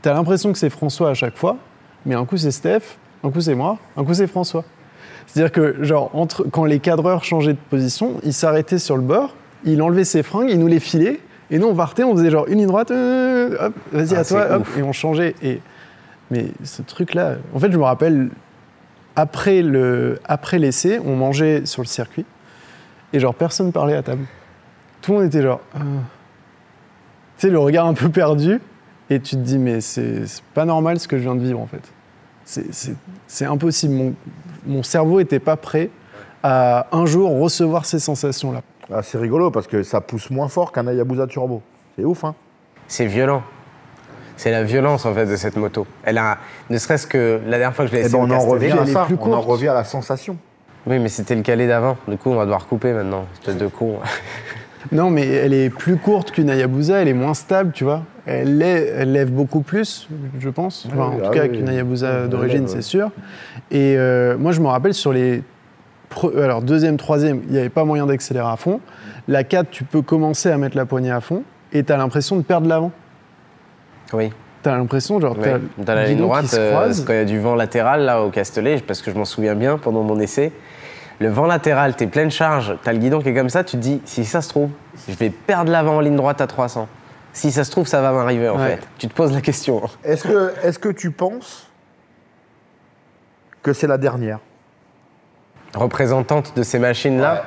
T'as 0.06 0.14
l'impression 0.14 0.52
que 0.52 0.58
c'est 0.58 0.70
François 0.70 1.10
à 1.10 1.14
chaque 1.14 1.36
fois, 1.36 1.56
mais 2.04 2.14
un 2.14 2.24
coup 2.24 2.36
c'est 2.36 2.52
Steph, 2.52 2.96
un 3.24 3.30
coup 3.32 3.40
c'est 3.40 3.56
moi, 3.56 3.76
un 3.96 4.04
coup 4.04 4.14
c'est 4.14 4.28
François. 4.28 4.64
C'est-à-dire 5.26 5.52
que, 5.52 5.82
genre, 5.82 6.10
entre, 6.14 6.44
quand 6.44 6.64
les 6.64 6.78
cadreurs 6.78 7.24
changeaient 7.24 7.52
de 7.52 7.58
position, 7.70 8.14
il 8.22 8.32
s'arrêtait 8.32 8.78
sur 8.78 8.96
le 8.96 9.02
bord, 9.02 9.34
il 9.64 9.82
enlevait 9.82 10.04
ses 10.04 10.22
fringues, 10.22 10.48
il 10.50 10.58
nous 10.58 10.66
les 10.68 10.80
filait, 10.80 11.20
et 11.50 11.58
nous 11.58 11.66
on 11.66 11.74
partait, 11.74 12.04
on 12.04 12.16
faisait 12.16 12.30
genre 12.30 12.46
une 12.48 12.58
ligne 12.58 12.66
droite, 12.66 12.90
euh, 12.90 13.56
hop, 13.60 13.74
vas-y 13.92 14.14
Ah, 14.14 14.20
à 14.20 14.24
toi, 14.24 14.46
hop, 14.52 14.62
ouf. 14.62 14.78
et 14.78 14.82
on 14.82 14.92
changeait. 14.92 15.34
Et, 15.42 15.60
mais 16.30 16.46
ce 16.64 16.82
truc-là, 16.82 17.36
en 17.54 17.58
fait, 17.58 17.70
je 17.72 17.76
me 17.78 17.82
rappelle, 17.84 18.30
après 19.16 19.62
le- 19.62 20.18
après 20.24 20.58
l'essai, 20.58 21.00
on 21.04 21.16
mangeait 21.16 21.66
sur 21.66 21.82
le 21.82 21.86
circuit, 21.88 22.24
et 23.12 23.20
genre 23.20 23.34
personne 23.34 23.72
parlait 23.72 23.94
à 23.96 24.02
table. 24.02 24.24
Tout 25.02 25.12
le 25.12 25.18
monde 25.18 25.26
était 25.26 25.42
genre. 25.42 25.60
euh, 25.76 25.78
Tu 27.38 27.46
sais, 27.46 27.50
le 27.50 27.58
regard 27.58 27.86
un 27.86 27.94
peu 27.94 28.08
perdu, 28.08 28.60
et 29.10 29.20
tu 29.20 29.36
te 29.36 29.40
dis, 29.40 29.58
mais 29.58 29.80
c'est 29.80 30.26
c'est 30.26 30.42
pas 30.54 30.64
normal 30.64 30.98
ce 30.98 31.06
que 31.08 31.16
je 31.18 31.22
viens 31.22 31.34
de 31.36 31.42
vivre 31.42 31.60
en 31.60 31.66
fait. 31.66 31.82
C'est- 32.46 33.44
impossible. 33.44 33.92
Mon, 33.94 34.14
mon 34.66 34.82
cerveau 34.82 35.18
n'était 35.18 35.40
pas 35.40 35.56
prêt 35.56 35.90
à 36.42 36.86
un 36.92 37.04
jour 37.06 37.40
recevoir 37.40 37.84
ces 37.84 37.98
sensations-là. 37.98 38.62
Ah, 38.92 39.02
c'est 39.02 39.18
rigolo 39.18 39.50
parce 39.50 39.66
que 39.66 39.82
ça 39.82 40.00
pousse 40.00 40.30
moins 40.30 40.48
fort 40.48 40.70
qu'un 40.72 40.86
Hayabusa 40.86 41.26
Turbo. 41.26 41.60
C'est 41.96 42.04
ouf, 42.04 42.22
hein 42.24 42.34
C'est 42.86 43.06
violent. 43.06 43.42
C'est 44.36 44.50
la 44.52 44.62
violence 44.62 45.04
en 45.06 45.12
fait 45.14 45.26
de 45.26 45.34
cette 45.34 45.56
moto. 45.56 45.86
Elle 46.04 46.18
a, 46.18 46.38
ne 46.70 46.78
serait-ce 46.78 47.06
que 47.06 47.40
la 47.46 47.58
dernière 47.58 47.74
fois 47.74 47.86
que 47.86 47.90
je 47.90 47.96
l'ai 47.96 48.02
Eh 48.02 48.06
essayé 48.06 48.22
ben, 48.22 48.30
on 48.32 48.34
en 48.36 48.38
revient 48.40 48.70
à 48.72 48.86
ça. 48.86 49.04
plus 49.06 49.16
On 49.20 49.32
en 49.32 49.40
revient 49.40 49.68
à 49.68 49.74
la 49.74 49.84
sensation. 49.84 50.36
Oui, 50.86 51.00
mais 51.00 51.08
c'était 51.08 51.34
le 51.34 51.42
calé 51.42 51.66
d'avant. 51.66 51.96
Du 52.06 52.16
coup, 52.16 52.30
on 52.30 52.36
va 52.36 52.44
devoir 52.44 52.66
couper 52.68 52.92
maintenant. 52.92 53.24
Espèce 53.34 53.56
de 53.56 53.66
con. 53.66 53.98
Non, 54.92 55.10
mais 55.10 55.26
elle 55.26 55.52
est 55.54 55.70
plus 55.70 55.96
courte 55.96 56.30
qu'une 56.30 56.50
Hayabusa, 56.50 57.02
elle 57.02 57.08
est 57.08 57.14
moins 57.14 57.34
stable, 57.34 57.72
tu 57.72 57.84
vois. 57.84 58.02
Elle, 58.26 58.58
lève, 58.58 58.94
elle 58.98 59.12
lève 59.12 59.30
beaucoup 59.30 59.60
plus, 59.60 60.08
je 60.38 60.48
pense. 60.48 60.86
Enfin, 60.90 61.04
en 61.04 61.10
oui, 61.10 61.16
tout 61.18 61.28
ah 61.28 61.34
cas, 61.34 61.42
oui, 61.44 61.50
qu'une 61.52 61.68
oui. 61.68 61.74
Hayabusa 61.74 62.26
d'origine, 62.26 62.66
c'est 62.66 62.76
ouais. 62.76 62.82
sûr. 62.82 63.10
Et 63.70 63.96
euh, 63.96 64.36
moi, 64.38 64.52
je 64.52 64.60
me 64.60 64.66
rappelle 64.66 64.94
sur 64.94 65.12
les. 65.12 65.42
pre- 66.10 66.40
Alors, 66.42 66.62
deuxième, 66.62 66.96
troisième, 66.96 67.42
il 67.46 67.52
n'y 67.52 67.58
avait 67.58 67.68
pas 67.68 67.84
moyen 67.84 68.06
d'accélérer 68.06 68.48
à 68.48 68.56
fond. 68.56 68.80
La 69.28 69.44
4, 69.44 69.70
tu 69.70 69.84
peux 69.84 70.02
commencer 70.02 70.50
à 70.50 70.58
mettre 70.58 70.76
la 70.76 70.86
poignée 70.86 71.10
à 71.10 71.20
fond 71.20 71.42
et 71.72 71.82
tu 71.84 71.92
as 71.92 71.96
l'impression 71.96 72.36
de 72.36 72.42
perdre 72.42 72.68
l'avant. 72.68 72.92
Oui. 74.12 74.30
Tu 74.62 74.68
as 74.68 74.76
l'impression, 74.76 75.20
genre, 75.20 75.36
tu 75.36 75.48
Dans 75.84 75.94
la 75.94 76.06
ligne 76.06 76.18
droite, 76.18 76.52
euh, 76.54 76.92
quand 77.06 77.12
il 77.12 77.16
y 77.16 77.18
a 77.18 77.24
du 77.24 77.38
vent 77.38 77.54
latéral 77.54 78.02
là 78.02 78.22
au 78.22 78.30
Castellet, 78.30 78.82
parce 78.84 79.02
que 79.02 79.10
je 79.12 79.16
m'en 79.16 79.24
souviens 79.24 79.54
bien 79.54 79.78
pendant 79.78 80.02
mon 80.02 80.18
essai, 80.18 80.52
le 81.18 81.28
vent 81.28 81.46
latéral, 81.46 81.96
t'es 81.96 82.06
pleine 82.06 82.30
charge, 82.30 82.76
t'as 82.82 82.92
le 82.92 82.98
guidon 82.98 83.20
qui 83.20 83.28
est 83.30 83.34
comme 83.34 83.48
ça, 83.50 83.64
tu 83.64 83.72
te 83.76 83.82
dis, 83.82 84.02
si 84.04 84.24
ça 84.24 84.42
se 84.42 84.48
trouve, 84.48 84.70
je 85.08 85.14
vais 85.14 85.30
perdre 85.30 85.70
l'avant 85.72 85.96
en 85.96 86.00
ligne 86.00 86.16
droite 86.16 86.40
à 86.40 86.46
300. 86.46 86.88
Si 87.32 87.52
ça 87.52 87.64
se 87.64 87.70
trouve, 87.70 87.86
ça 87.86 88.00
va 88.00 88.12
m'arriver 88.12 88.48
en 88.48 88.58
Ouais. 88.58 88.76
fait. 88.76 88.86
Tu 88.98 89.08
te 89.08 89.14
poses 89.14 89.32
la 89.32 89.40
question. 89.40 89.82
Est-ce 90.04 90.24
que, 90.24 90.52
est 90.62 90.78
que 90.78 90.88
tu 90.88 91.10
penses 91.10 91.68
que 93.62 93.72
c'est 93.72 93.86
la 93.86 93.98
dernière? 93.98 94.38
Représentante 95.74 96.56
de 96.56 96.62
ces 96.62 96.78
machines-là. 96.78 97.44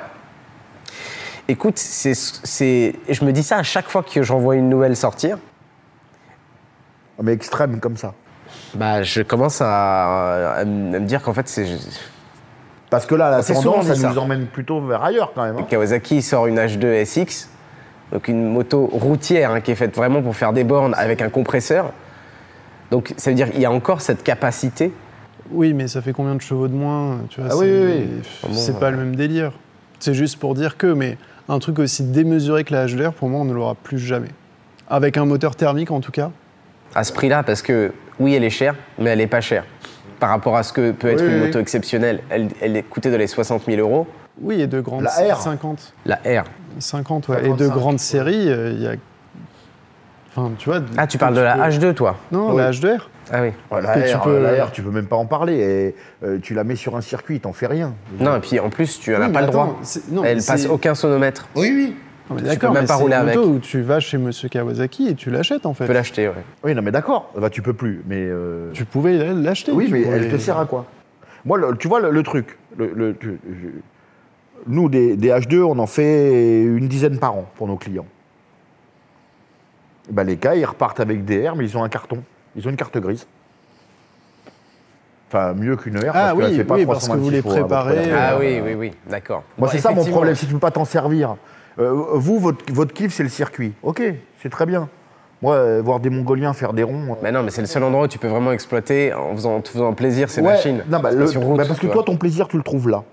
Écoute, 1.48 1.78
c'est, 1.78 2.14
c'est, 2.14 2.94
je 3.08 3.24
me 3.24 3.32
dis 3.32 3.42
ça 3.42 3.56
à 3.56 3.62
chaque 3.64 3.88
fois 3.88 4.04
que 4.04 4.22
j'en 4.22 4.38
vois 4.38 4.54
une 4.54 4.68
nouvelle 4.68 4.94
sortir. 4.96 5.38
Mais 7.20 7.32
extrême 7.32 7.80
comme 7.80 7.96
ça. 7.96 8.14
Bah, 8.74 9.02
je 9.02 9.22
commence 9.22 9.60
à, 9.60 10.52
à 10.54 10.64
me 10.64 10.96
à 10.96 11.00
me 11.00 11.06
dire 11.06 11.22
qu'en 11.22 11.34
fait, 11.34 11.48
c'est 11.48 11.66
Parce 12.90 13.06
que 13.06 13.14
là, 13.14 13.30
la 13.30 13.42
souvent 13.42 13.62
tendance, 13.62 13.92
ça 13.92 14.08
nous 14.08 14.18
emmène 14.18 14.46
plutôt 14.46 14.80
vers 14.80 15.02
ailleurs 15.04 15.32
quand 15.34 15.44
même. 15.44 15.56
hein. 15.58 15.66
Kawasaki 15.68 16.22
sort 16.22 16.46
une 16.48 16.58
H2 16.58 17.04
SX, 17.04 17.48
donc 18.12 18.26
une 18.28 18.52
moto 18.52 18.86
routière 18.92 19.52
hein, 19.52 19.60
qui 19.60 19.70
est 19.70 19.76
faite 19.76 19.94
vraiment 19.94 20.20
pour 20.22 20.34
faire 20.34 20.52
des 20.52 20.64
bornes 20.64 20.94
avec 20.96 21.22
un 21.22 21.28
compresseur. 21.28 21.92
Donc 22.90 23.14
ça 23.16 23.30
veut 23.30 23.36
dire 23.36 23.50
qu'il 23.52 23.60
y 23.60 23.64
a 23.64 23.70
encore 23.70 24.00
cette 24.00 24.22
capacité. 24.24 24.92
Oui, 25.52 25.72
mais 25.72 25.86
ça 25.88 26.02
fait 26.02 26.12
combien 26.12 26.34
de 26.34 26.40
chevaux 26.42 26.66
de 26.68 26.74
moins 26.74 27.18
tu 27.28 27.40
vois, 27.40 27.50
Ah 27.52 27.54
c'est- 27.54 27.60
oui, 27.60 28.04
oui, 28.10 28.22
oui. 28.48 28.54
C'est 28.56 28.78
pas 28.78 28.90
le 28.90 28.96
même 28.96 29.14
délire. 29.14 29.52
C'est 30.00 30.14
juste 30.14 30.38
pour 30.38 30.54
dire 30.54 30.76
que, 30.76 30.86
mais 30.88 31.16
un 31.48 31.58
truc 31.60 31.78
aussi 31.78 32.02
démesuré 32.04 32.64
que 32.64 32.72
la 32.72 32.86
HDR, 32.86 33.12
pour 33.12 33.28
moi, 33.28 33.40
on 33.40 33.44
ne 33.44 33.52
l'aura 33.52 33.74
plus 33.74 33.98
jamais. 33.98 34.28
Avec 34.88 35.16
un 35.16 35.24
moteur 35.24 35.54
thermique, 35.56 35.90
en 35.92 36.00
tout 36.00 36.12
cas. 36.12 36.30
à 36.94 37.04
ce 37.04 37.12
prix-là 37.12 37.44
parce 37.44 37.62
que 37.62 37.92
oui, 38.18 38.34
elle 38.34 38.42
est 38.42 38.50
chère, 38.50 38.74
mais 38.98 39.10
elle 39.10 39.20
est 39.20 39.28
pas 39.28 39.40
chère. 39.40 39.64
Par 40.20 40.28
rapport 40.30 40.56
à 40.56 40.62
ce 40.62 40.72
que 40.72 40.92
peut 40.92 41.08
être 41.08 41.22
Oui, 41.22 41.28
une 41.28 41.34
oui, 41.34 41.40
moto 41.46 41.56
oui. 41.58 41.62
exceptionnelle, 41.62 42.20
elle, 42.30 42.48
elle 42.60 42.76
est 42.76 42.82
coûtée 42.82 43.10
dans 43.10 43.16
les 43.18 43.26
60 43.26 43.64
000 43.66 43.80
euros. 43.80 44.06
Oui, 44.40 44.60
et 44.60 44.66
de 44.66 44.80
grandes 44.80 45.02
La 45.04 45.34
R. 45.34 45.40
50. 45.40 45.94
La 46.06 46.16
R. 46.16 46.44
50, 46.78 47.28
ouais. 47.28 47.38
Et 47.46 47.48
de 47.48 47.48
55. 47.64 47.72
grandes 47.74 47.98
séries, 47.98 48.48
euh, 48.48 48.70
il 48.72 48.82
y 48.82 48.86
a. 48.86 48.92
Enfin, 50.36 50.52
tu 50.58 50.68
vois. 50.68 50.80
Ah, 50.96 51.06
tu 51.06 51.18
parles 51.18 51.34
de 51.34 51.40
la 51.40 51.54
peux- 51.54 51.60
H2, 51.62 51.94
toi 51.94 52.16
Non, 52.30 52.50
Oui. 52.52 52.58
la 52.58 52.70
HDR. 52.70 53.10
Ah 53.32 53.42
oui. 53.42 53.50
Ouais, 53.70 53.80
la, 53.82 53.94
Que 53.94 54.08
tu 54.08 54.14
R, 54.14 54.20
peux- 54.22 54.42
la 54.42 54.64
R, 54.64 54.70
tu 54.72 54.82
peux 54.82 54.90
même 54.90 55.06
pas 55.06 55.16
en 55.16 55.26
parler. 55.26 55.58
Et, 55.58 56.26
euh, 56.26 56.38
tu 56.42 56.54
la 56.54 56.64
mets 56.64 56.76
sur 56.76 56.96
un 56.96 57.00
circuit, 57.00 57.40
t'en 57.40 57.52
fais 57.52 57.66
rien. 57.66 57.94
Non, 58.20 58.36
et 58.36 58.40
puis 58.40 58.60
en 58.60 58.70
plus, 58.70 59.00
tu 59.00 59.12
n'en 59.12 59.22
as 59.22 59.28
pas 59.30 59.40
le 59.40 59.46
droit. 59.48 59.78
non, 60.10 60.22
elle 60.24 60.42
passe 60.42 60.66
aucun 60.66 60.94
sonomètre. 60.94 61.48
Oui, 61.56 61.72
oui. 61.74 61.96
Tu 62.38 62.44
d'accord, 62.44 62.70
peux 62.70 62.74
même 62.74 62.82
mais 62.82 62.86
pas 62.88 62.94
rouler 62.96 63.14
une 63.16 63.26
moto 63.26 63.40
avec. 63.42 63.50
où 63.54 63.58
tu 63.58 63.80
vas 63.82 64.00
chez 64.00 64.16
Monsieur 64.18 64.48
Kawasaki 64.48 65.08
et 65.08 65.14
tu 65.14 65.30
l'achètes, 65.30 65.66
en 65.66 65.74
fait. 65.74 65.84
Tu 65.84 65.88
peux 65.88 65.94
l'acheter, 65.94 66.28
ouais. 66.28 66.34
Oui, 66.64 66.74
non, 66.74 66.82
mais 66.82 66.90
d'accord. 66.92 67.30
Bah, 67.36 67.50
tu 67.50 67.60
peux 67.62 67.72
plus. 67.72 68.02
Mais. 68.06 68.16
euh, 68.28 68.70
Tu 68.72 68.84
pouvais 68.84 69.32
l'acheter. 69.34 69.72
Oui, 69.72 69.86
tu 69.86 69.92
mais 69.92 70.02
pouvais- 70.02 70.16
elle 70.18 70.30
te 70.30 70.36
sert 70.38 70.58
à 70.58 70.66
quoi? 70.66 70.86
Moi, 71.44 71.58
le- 71.58 71.76
tu 71.76 71.88
vois 71.88 72.00
le, 72.00 72.10
le 72.10 72.22
truc. 72.22 72.56
le- 72.76 72.92
le- 72.94 73.16
tu- 73.16 73.40
je- 73.48 73.68
nous, 74.66 74.88
des, 74.88 75.16
des 75.16 75.28
H2, 75.30 75.62
on 75.62 75.78
en 75.78 75.86
fait 75.86 76.62
une 76.62 76.86
dizaine 76.86 77.18
par 77.18 77.34
an 77.34 77.46
pour 77.56 77.66
nos 77.66 77.76
clients. 77.76 78.06
Bah, 80.10 80.22
les 80.24 80.36
cas, 80.36 80.54
ils 80.54 80.64
repartent 80.64 81.00
avec 81.00 81.24
des 81.24 81.48
R, 81.48 81.56
mais 81.56 81.64
ils 81.64 81.76
ont 81.76 81.82
un 81.84 81.88
carton. 81.88 82.22
Ils 82.56 82.66
ont 82.66 82.70
une 82.70 82.76
carte 82.76 82.98
grise. 82.98 83.26
Enfin, 85.28 85.52
mieux 85.54 85.76
qu'une 85.76 85.96
R, 85.98 86.02
Ah 86.08 86.12
parce 86.12 86.32
qu'elle 86.34 86.44
oui, 86.50 86.56
fait 86.56 86.64
pas 86.64 86.74
oui, 86.74 86.86
parce 86.86 86.98
que 87.00 87.04
326 87.06 87.24
vous 87.24 87.30
les 87.30 87.42
préparez, 87.62 88.08
la- 88.10 88.28
Ah 88.30 88.34
Euh, 88.34 88.38
oui, 88.40 88.60
oui, 88.64 88.74
oui, 88.74 88.92
d'accord. 89.08 89.44
Moi, 89.56 89.68
Bon, 89.68 89.72
c'est 89.72 89.78
ça 89.78 89.90
mon 89.90 89.94
effectivement. 89.94 90.16
problème, 90.16 90.34
si 90.34 90.46
tu 90.46 90.52
peux 90.52 90.58
pas 90.58 90.72
t'en 90.72 90.84
servir. 90.84 91.36
Euh, 91.78 91.92
vous, 92.14 92.38
votre, 92.38 92.64
votre 92.72 92.92
kiff, 92.92 93.12
c'est 93.14 93.22
le 93.22 93.28
circuit. 93.28 93.72
Ok, 93.82 94.02
c'est 94.42 94.50
très 94.50 94.66
bien. 94.66 94.88
Moi, 95.42 95.54
euh, 95.54 95.80
voir 95.82 96.00
des 96.00 96.10
Mongoliens 96.10 96.52
faire 96.52 96.72
des 96.74 96.82
ronds. 96.82 97.12
euh, 97.12 97.14
Mais 97.22 97.32
non, 97.32 97.42
mais 97.42 97.50
c'est 97.50 97.62
le 97.62 97.66
seul 97.66 97.82
endroit 97.82 98.04
où 98.04 98.08
tu 98.08 98.18
peux 98.18 98.28
vraiment 98.28 98.52
exploiter 98.52 99.14
en 99.14 99.34
faisant, 99.34 99.56
en 99.56 99.60
te 99.60 99.68
faisant 99.70 99.92
plaisir 99.94 100.28
ces 100.28 100.42
Ouais, 100.42 100.48
machines. 100.52 100.84
Non, 100.90 101.00
bah, 101.00 101.10
C'est 101.12 101.16
le- 101.18 101.24
pas 101.24 101.30
sur 101.30 101.42
route, 101.42 101.56
bah, 101.56 101.64
parce 101.66 101.78
que 101.80 101.86
toi, 101.86 102.02
ton 102.02 102.16
plaisir, 102.16 102.48
tu 102.48 102.56
le 102.58 102.62
trouves 102.62 102.88
là. 102.90 103.04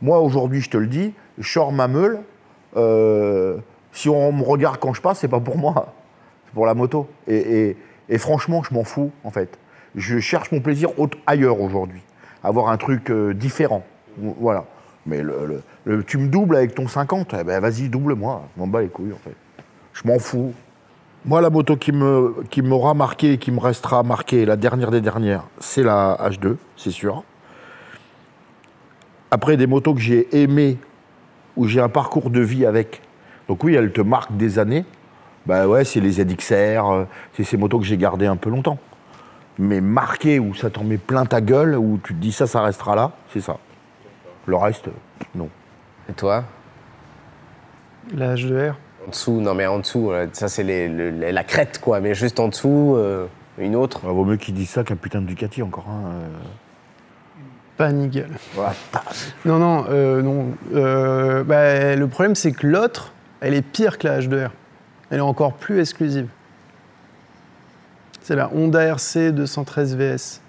Moi, 0.00 0.18
aujourd'hui, 0.20 0.60
je 0.60 0.70
te 0.70 0.76
le 0.78 0.86
dis, 0.86 1.12
je 1.38 1.48
sors 1.50 1.72
ma 1.72 1.88
meule. 1.88 2.20
euh, 2.76 3.58
si 3.92 4.08
on 4.08 4.32
me 4.32 4.42
regarde 4.42 4.78
quand 4.78 4.92
je 4.94 5.00
passe, 5.00 5.20
c'est 5.20 5.28
pas 5.28 5.38
pour 5.38 5.56
moi, 5.56 5.92
c'est 6.46 6.54
pour 6.54 6.66
la 6.66 6.74
moto. 6.74 7.06
Et, 7.28 7.36
et- 7.68 7.76
et 8.08 8.18
franchement, 8.18 8.64
je 8.68 8.74
m'en 8.74 8.82
fous, 8.82 9.12
en 9.22 9.30
fait. 9.30 9.58
Je 9.94 10.18
cherche 10.18 10.50
mon 10.50 10.58
plaisir 10.60 10.90
autre- 10.98 11.16
ailleurs 11.24 11.60
aujourd'hui. 11.60 12.02
Avoir 12.42 12.70
un 12.70 12.76
truc 12.76 13.12
différent. 13.12 13.84
Voilà. 14.18 14.64
Mais 15.06 15.22
le, 15.22 15.62
tu 16.06 16.18
me 16.18 16.28
doubles 16.28 16.56
avec 16.56 16.74
ton 16.74 16.88
50, 16.88 17.34
eh 17.38 17.44
ben 17.44 17.60
vas-y, 17.60 17.88
double-moi. 17.88 18.48
Je 18.54 18.60
m'en 18.60 18.66
bats 18.66 18.80
les 18.80 18.88
couilles, 18.88 19.12
en 19.12 19.18
fait. 19.18 19.36
Je 19.92 20.08
m'en 20.08 20.18
fous. 20.18 20.54
Moi, 21.26 21.40
la 21.40 21.50
moto 21.50 21.76
qui 21.76 21.92
qui 22.50 22.62
m'aura 22.62 22.94
marqué 22.94 23.32
et 23.34 23.38
qui 23.38 23.50
me 23.50 23.60
restera 23.60 24.02
marquée, 24.02 24.44
la 24.44 24.56
dernière 24.56 24.90
des 24.90 25.00
dernières, 25.00 25.44
c'est 25.58 25.82
la 25.82 26.18
H2, 26.22 26.56
c'est 26.76 26.90
sûr. 26.90 27.22
Après, 29.30 29.56
des 29.56 29.66
motos 29.66 29.94
que 29.94 30.00
j'ai 30.00 30.42
aimées, 30.42 30.78
où 31.56 31.66
j'ai 31.66 31.80
un 31.80 31.88
parcours 31.88 32.30
de 32.30 32.40
vie 32.40 32.66
avec. 32.66 33.02
Donc 33.48 33.64
oui, 33.64 33.74
elles 33.74 33.92
te 33.92 34.00
marquent 34.00 34.36
des 34.36 34.58
années. 34.58 34.84
Bah 35.46 35.68
ouais, 35.68 35.84
c'est 35.84 36.00
les 36.00 36.12
ZXR, 36.12 36.90
euh, 36.90 37.04
c'est 37.36 37.44
ces 37.44 37.56
motos 37.56 37.78
que 37.78 37.84
j'ai 37.84 37.98
gardées 37.98 38.26
un 38.26 38.36
peu 38.36 38.50
longtemps. 38.50 38.78
mais 39.58 39.80
marqué 39.80 40.38
où 40.38 40.54
ça 40.54 40.70
t'en 40.70 40.84
met 40.84 40.96
plein 40.96 41.26
ta 41.26 41.40
gueule, 41.40 41.76
où 41.76 42.00
tu 42.02 42.14
te 42.14 42.18
dis 42.18 42.32
ça, 42.32 42.46
ça 42.46 42.62
restera 42.62 42.96
là, 42.96 43.12
c'est 43.32 43.40
ça. 43.40 43.58
Le 44.46 44.56
reste, 44.56 44.86
non. 45.34 45.48
Et 46.08 46.12
toi? 46.12 46.44
La 48.14 48.34
H2R. 48.34 48.74
En 49.06 49.10
dessous, 49.10 49.40
non 49.40 49.54
mais 49.54 49.66
en 49.66 49.78
dessous, 49.78 50.10
euh, 50.12 50.26
ça 50.32 50.48
c'est 50.48 50.62
les- 50.62 50.88
le- 50.88 51.10
les- 51.10 51.32
la 51.32 51.44
crête 51.44 51.78
quoi, 51.80 52.00
mais 52.00 52.14
juste 52.14 52.40
en 52.40 52.48
dessous, 52.48 52.94
euh, 52.96 53.26
une 53.58 53.76
autre. 53.76 54.00
Il 54.04 54.08
vaut 54.10 54.24
mieux 54.24 54.36
qu'il 54.36 54.54
dise 54.54 54.70
ça 54.70 54.84
qu'un 54.84 54.96
putain 54.96 55.20
de 55.20 55.26
Ducati 55.26 55.62
encore. 55.62 55.86
Hein. 55.88 56.10
euh. 56.12 56.28
Pas 57.76 57.90
nickel. 57.92 58.30
Voilà. 58.54 58.74
Non, 59.44 59.58
non, 59.58 59.84
euh, 59.88 60.22
non. 60.22 60.52
Euh, 60.74 61.42
bah, 61.42 61.96
le 61.96 62.06
problème, 62.06 62.34
c'est 62.36 62.52
que 62.52 62.66
l'autre, 62.66 63.12
elle 63.40 63.52
est 63.54 63.62
pire 63.62 63.98
que 63.98 64.06
la 64.06 64.20
H2R. 64.20 64.50
Elle 65.10 65.18
est 65.18 65.22
encore 65.22 65.54
plus 65.54 65.80
exclusive. 65.80 66.28
C'est 68.22 68.36
la 68.36 68.48
Honda 68.54 68.82
RC 68.84 69.32
213 69.32 69.96
VS. 69.96 70.40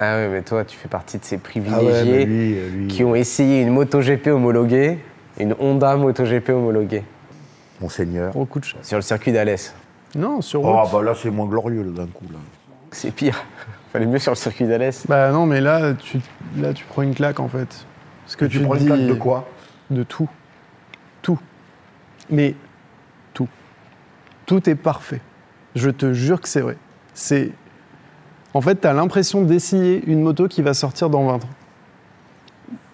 Ah 0.00 0.16
ouais, 0.16 0.28
mais 0.28 0.42
toi 0.42 0.64
tu 0.64 0.76
fais 0.76 0.88
partie 0.88 1.18
de 1.18 1.24
ces 1.24 1.36
Ah 1.36 1.38
ouais, 1.38 1.42
privilégiés 1.42 2.24
lui, 2.24 2.58
euh, 2.58 2.68
lui, 2.70 2.86
qui 2.88 3.04
ont 3.04 3.14
essayé 3.14 3.60
une 3.60 3.70
MotoGP 3.70 4.28
homologuée, 4.28 4.98
une 5.38 5.54
Honda 5.60 5.94
MotoGP 5.96 6.48
homologuée 6.48 7.04
Monseigneur. 7.80 8.32
Coup 8.32 8.60
de 8.60 8.66
sur 8.82 8.96
le 8.96 9.02
circuit 9.02 9.32
d'Alès. 9.32 9.74
Non, 10.14 10.40
sur 10.40 10.64
Oh, 10.64 10.82
route. 10.82 10.92
bah 10.92 11.02
là, 11.02 11.14
c'est 11.14 11.30
moins 11.30 11.46
glorieux, 11.46 11.82
là, 11.82 11.90
d'un 11.90 12.06
coup. 12.06 12.24
Là. 12.30 12.38
C'est 12.90 13.10
pire. 13.10 13.42
Fallait 13.92 14.06
mieux 14.06 14.18
sur 14.18 14.32
le 14.32 14.36
circuit 14.36 14.66
d'Alès. 14.66 15.06
Bah 15.08 15.30
non, 15.32 15.46
mais 15.46 15.60
là 15.60 15.94
tu, 15.94 16.18
là, 16.56 16.72
tu 16.72 16.84
prends 16.84 17.02
une 17.02 17.14
claque 17.14 17.40
en 17.40 17.48
fait. 17.48 17.86
Ce 18.26 18.36
que 18.36 18.44
tu, 18.44 18.58
tu, 18.58 18.64
prends 18.64 18.74
dis 18.76 18.82
une 18.82 18.94
plaque 18.94 19.06
de 19.06 19.14
quoi? 19.14 19.48
De 19.90 20.02
tout. 20.02 20.28
Tout. 21.22 21.38
Mais 22.30 22.54
tout. 23.34 23.48
Tout 24.46 24.68
est 24.70 24.74
parfait. 24.76 25.20
Je 25.74 25.90
te 25.90 26.12
jure 26.12 26.40
que 26.40 26.48
c'est 26.48 26.60
vrai. 26.60 26.76
C'est. 27.14 27.50
En 28.54 28.60
fait, 28.60 28.80
tu 28.80 28.86
as 28.86 28.92
l'impression 28.92 29.42
d'essayer 29.42 30.02
une 30.06 30.22
moto 30.22 30.48
qui 30.48 30.62
va 30.62 30.74
sortir 30.74 31.08
dans 31.10 31.24
20 31.26 31.34
ans. 31.36 31.40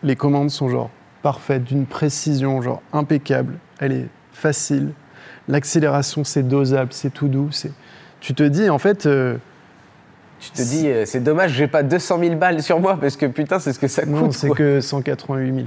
Les 0.03 0.17
commandes 0.17 0.51
sont 0.51 0.69
genre 0.69 0.91
parfaites, 1.23 1.65
d'une 1.65 1.87
précision 1.87 2.61
genre 2.63 2.83
impeccable. 2.93 3.55
Elle 3.79 3.93
est 3.93 4.09
facile. 4.33 4.93
L'accélération, 5.49 6.25
c'est 6.25 6.43
dosable, 6.43 6.93
c'est 6.93 7.11
tout 7.11 7.29
doux. 7.29 7.49
c'est- 7.53 7.73
Tu 8.21 8.35
te 8.35 8.43
dis, 8.43 8.69
en 8.71 8.79
fait, 8.79 9.07
euh, 9.07 9.37
Tu 10.39 10.51
te 10.51 10.61
dis, 10.63 10.87
euh, 10.89 11.07
c'est 11.07 11.21
dommage, 11.21 11.53
j'ai 11.53 11.67
pas 11.67 11.83
200 11.83 12.19
000 12.19 12.35
balles 12.37 12.63
sur 12.63 12.79
moi 12.79 12.99
parce 13.01 13.17
que 13.17 13.25
putain, 13.27 13.59
c'est 13.59 13.73
ce 13.73 13.79
que 13.79 13.89
ça 13.89 14.03
coûte. 14.03 14.11
non, 14.13 14.31
c'est 14.33 14.49
quoi. 14.49 14.57
que 14.57 14.81
188 14.83 15.55
000. 15.55 15.67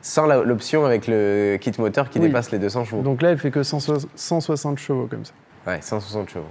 Sans 0.00 0.26
la- 0.26 0.42
l'option 0.42 0.84
avec 0.86 1.06
le 1.06 1.56
kit 1.60 1.72
moteur 1.78 2.08
qui 2.10 2.18
Oui. 2.18 2.26
dépasse 2.26 2.50
les 2.50 2.58
200 2.58 2.84
chevaux. 2.84 3.02
Donc 3.02 3.20
là, 3.22 3.30
elle 3.30 3.38
fait 3.38 3.50
que 3.50 3.62
160 3.62 4.08
160 4.14 4.78
chevaux 4.78 5.06
comme 5.06 5.24
ça. 5.24 5.32
Ouais, 5.66 5.78
160 5.82 6.30
chevaux. 6.30 6.44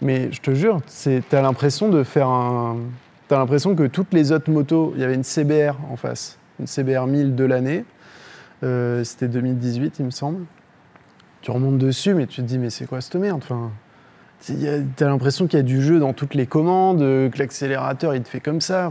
Mais 0.00 0.30
je 0.32 0.40
te 0.40 0.54
jure, 0.54 0.80
t'as 1.28 1.42
l'impression 1.42 1.88
de 1.88 2.02
faire 2.02 2.28
un. 2.28 2.78
T'as 3.28 3.38
l'impression 3.38 3.74
que 3.74 3.86
toutes 3.86 4.12
les 4.12 4.32
autres 4.32 4.50
motos, 4.50 4.92
il 4.94 5.00
y 5.00 5.04
avait 5.04 5.14
une 5.14 5.24
CBR 5.24 5.76
en 5.90 5.96
face, 5.96 6.38
une 6.60 6.66
CBR 6.66 7.06
1000 7.06 7.34
de 7.34 7.44
l'année. 7.44 7.84
Euh, 8.62 9.04
C'était 9.04 9.28
2018, 9.28 9.98
il 10.00 10.06
me 10.06 10.10
semble. 10.10 10.44
Tu 11.40 11.50
remontes 11.50 11.78
dessus, 11.78 12.14
mais 12.14 12.26
tu 12.26 12.42
te 12.42 12.46
dis, 12.46 12.58
mais 12.58 12.70
c'est 12.70 12.86
quoi 12.86 13.00
cette 13.00 13.16
merde 13.16 13.40
enfin, 13.42 13.70
T'as 14.96 15.06
l'impression 15.06 15.46
qu'il 15.46 15.58
y 15.58 15.60
a 15.60 15.64
du 15.64 15.80
jeu 15.82 16.00
dans 16.00 16.12
toutes 16.12 16.34
les 16.34 16.46
commandes, 16.46 17.00
euh, 17.00 17.28
que 17.30 17.38
l'accélérateur 17.38 18.14
il 18.14 18.22
te 18.22 18.28
fait 18.28 18.40
comme 18.40 18.60
ça. 18.60 18.90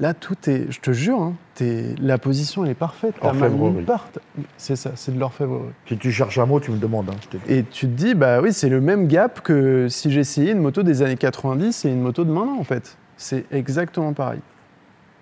Là, 0.00 0.14
tout 0.14 0.34
est. 0.48 0.70
Je 0.72 0.80
te 0.80 0.90
jure, 0.92 1.20
hein, 1.22 1.34
t'es- 1.54 1.94
la 2.00 2.18
position 2.18 2.64
elle 2.64 2.70
est 2.72 2.74
parfaite. 2.74 3.14
T'as 3.20 3.32
mal 3.32 3.50
Orfèvrerie. 3.50 3.72
nulle 3.72 3.84
part. 3.84 4.08
C'est 4.56 4.74
ça, 4.76 4.92
c'est 4.96 5.14
de 5.14 5.20
l'orfèvrerie. 5.20 5.70
Si 5.86 5.96
tu 5.98 6.10
cherches 6.10 6.38
un 6.38 6.46
mot, 6.46 6.58
tu 6.58 6.70
me 6.70 6.78
demandes. 6.78 7.08
hein, 7.10 7.16
je 7.22 7.28
te 7.28 7.36
dis. 7.36 7.52
Et 7.52 7.62
tu 7.64 7.86
te 7.86 7.92
dis, 7.92 8.14
bah 8.14 8.40
oui, 8.40 8.52
c'est 8.52 8.68
le 8.68 8.80
même 8.80 9.06
gap 9.06 9.40
que 9.42 9.86
si 9.88 10.10
j'essayais 10.10 10.52
une 10.52 10.60
moto 10.60 10.82
des 10.82 11.02
années 11.02 11.16
90 11.16 11.84
et 11.84 11.90
une 11.90 12.00
moto 12.00 12.24
de 12.24 12.30
maintenant, 12.32 12.58
en 12.58 12.64
fait. 12.64 12.96
C'est 13.16 13.44
exactement 13.52 14.12
pareil. 14.12 14.40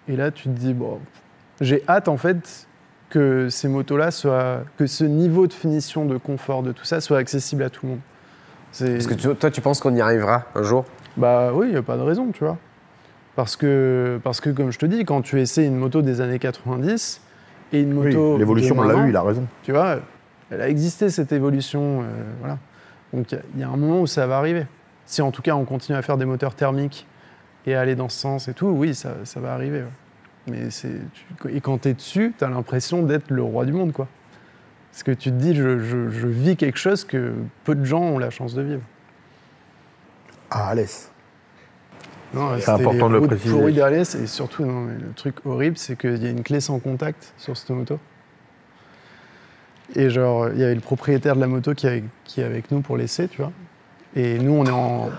Et 0.08 0.16
là, 0.16 0.30
tu 0.30 0.44
te 0.44 0.48
dis, 0.58 0.72
bon, 0.72 0.98
j'ai 1.60 1.82
hâte, 1.88 2.08
en 2.08 2.16
fait, 2.16 2.66
que 3.10 3.48
ces 3.48 3.68
motos-là 3.68 4.10
soient. 4.10 4.60
que 4.76 4.86
ce 4.86 5.04
niveau 5.04 5.46
de 5.46 5.52
finition, 5.52 6.04
de 6.04 6.16
confort, 6.18 6.62
de 6.62 6.72
tout 6.72 6.84
ça 6.84 7.00
soit 7.00 7.18
accessible 7.18 7.62
à 7.62 7.70
tout 7.70 7.84
le 7.86 7.90
monde. 7.92 8.00
Parce 8.78 9.06
que 9.06 9.14
tu- 9.14 9.34
toi, 9.34 9.50
tu 9.50 9.60
penses 9.60 9.80
qu'on 9.80 9.94
y 9.96 10.00
arrivera 10.00 10.44
un 10.54 10.62
jour? 10.62 10.84
Bah 11.16 11.50
oui, 11.54 11.66
il 11.68 11.70
n'y 11.72 11.76
a 11.76 11.82
pas 11.82 11.96
de 11.96 12.02
raison, 12.02 12.30
tu 12.32 12.44
vois. 12.44 12.58
Parce 13.38 13.54
que, 13.54 14.18
parce 14.24 14.40
que, 14.40 14.50
comme 14.50 14.72
je 14.72 14.80
te 14.80 14.86
dis, 14.86 15.04
quand 15.04 15.22
tu 15.22 15.40
essaies 15.40 15.64
une 15.64 15.76
moto 15.76 16.02
des 16.02 16.20
années 16.20 16.40
90 16.40 17.20
et 17.72 17.80
une 17.82 17.96
Oui, 17.96 18.06
moto. 18.08 18.36
L'évolution, 18.36 18.74
on 18.76 18.82
l'a 18.82 19.06
eu, 19.06 19.10
il 19.10 19.16
a 19.16 19.22
raison. 19.22 19.46
tu 19.62 19.70
vois, 19.70 20.00
elle 20.50 20.60
a 20.60 20.68
existé 20.68 21.08
cette 21.08 21.30
évolution. 21.30 22.02
euh, 22.02 22.04
voilà. 22.40 22.58
Donc 23.12 23.30
il 23.30 23.60
y 23.60 23.62
a- 23.62 23.68
un 23.68 23.76
moment 23.76 24.00
où 24.00 24.08
ça 24.08 24.26
va 24.26 24.38
arriver. 24.38 24.66
Si 25.06 25.22
en 25.22 25.30
tout 25.30 25.40
cas 25.40 25.54
on 25.54 25.64
continue 25.64 25.96
à 25.96 26.02
faire 26.02 26.16
des 26.16 26.24
moteurs 26.24 26.56
thermiques 26.56 27.06
et 27.64 27.76
à 27.76 27.80
aller 27.80 27.94
dans 27.94 28.08
ce 28.08 28.18
sens 28.18 28.48
et 28.48 28.54
tout, 28.54 28.66
oui, 28.66 28.92
ça, 28.92 29.14
ça 29.22 29.38
va 29.38 29.54
arriver. 29.54 29.82
ouais. 29.82 30.50
Mais 30.50 30.70
c'est 30.70 30.90
tu- 31.14 31.54
et 31.56 31.60
quand 31.60 31.82
tu 31.82 31.90
es 31.90 31.94
dessus, 31.94 32.34
tu 32.36 32.42
as 32.44 32.48
l'impression 32.48 33.04
d'être 33.04 33.30
le 33.30 33.42
roi 33.44 33.64
du 33.64 33.72
monde, 33.72 33.92
quoi. 33.92 34.08
Parce 34.90 35.04
que 35.04 35.12
tu 35.12 35.30
te 35.30 35.36
dis, 35.36 35.54
je, 35.54 35.78
je- 35.78 36.08
je 36.10 36.26
vis 36.26 36.56
quelque 36.56 36.78
chose 36.78 37.04
que 37.04 37.34
peu 37.62 37.76
de 37.76 37.84
gens 37.84 38.02
ont 38.02 38.18
la 38.18 38.30
chance 38.30 38.54
de 38.54 38.62
vivre. 38.62 38.82
Ah, 40.50 40.70
Alès. 40.70 41.12
C'est 42.32 42.68
important 42.68 43.08
de 43.08 43.14
le 43.14 43.20
préciser. 43.22 43.54
pourries 43.54 43.72
d'Alès, 43.72 44.14
et 44.14 44.26
surtout, 44.26 44.64
non, 44.64 44.80
mais 44.80 44.94
le 44.94 45.12
truc 45.14 45.36
horrible, 45.44 45.78
c'est 45.78 45.96
qu'il 45.98 46.22
y 46.22 46.26
a 46.26 46.30
une 46.30 46.42
clé 46.42 46.60
sans 46.60 46.78
contact 46.78 47.32
sur 47.38 47.56
cette 47.56 47.70
moto. 47.70 47.98
Et 49.94 50.10
genre, 50.10 50.48
il 50.50 50.58
y 50.58 50.64
avait 50.64 50.74
le 50.74 50.80
propriétaire 50.80 51.34
de 51.34 51.40
la 51.40 51.46
moto 51.46 51.74
qui 51.74 51.86
est 51.86 51.90
avec, 51.90 52.04
qui 52.24 52.40
est 52.40 52.44
avec 52.44 52.70
nous 52.70 52.80
pour 52.80 52.96
l'essai, 52.96 53.28
tu 53.28 53.38
vois. 53.38 53.52
Et 54.14 54.38
nous, 54.38 54.52
on 54.52 54.64
est 54.66 54.70
en, 54.70 55.10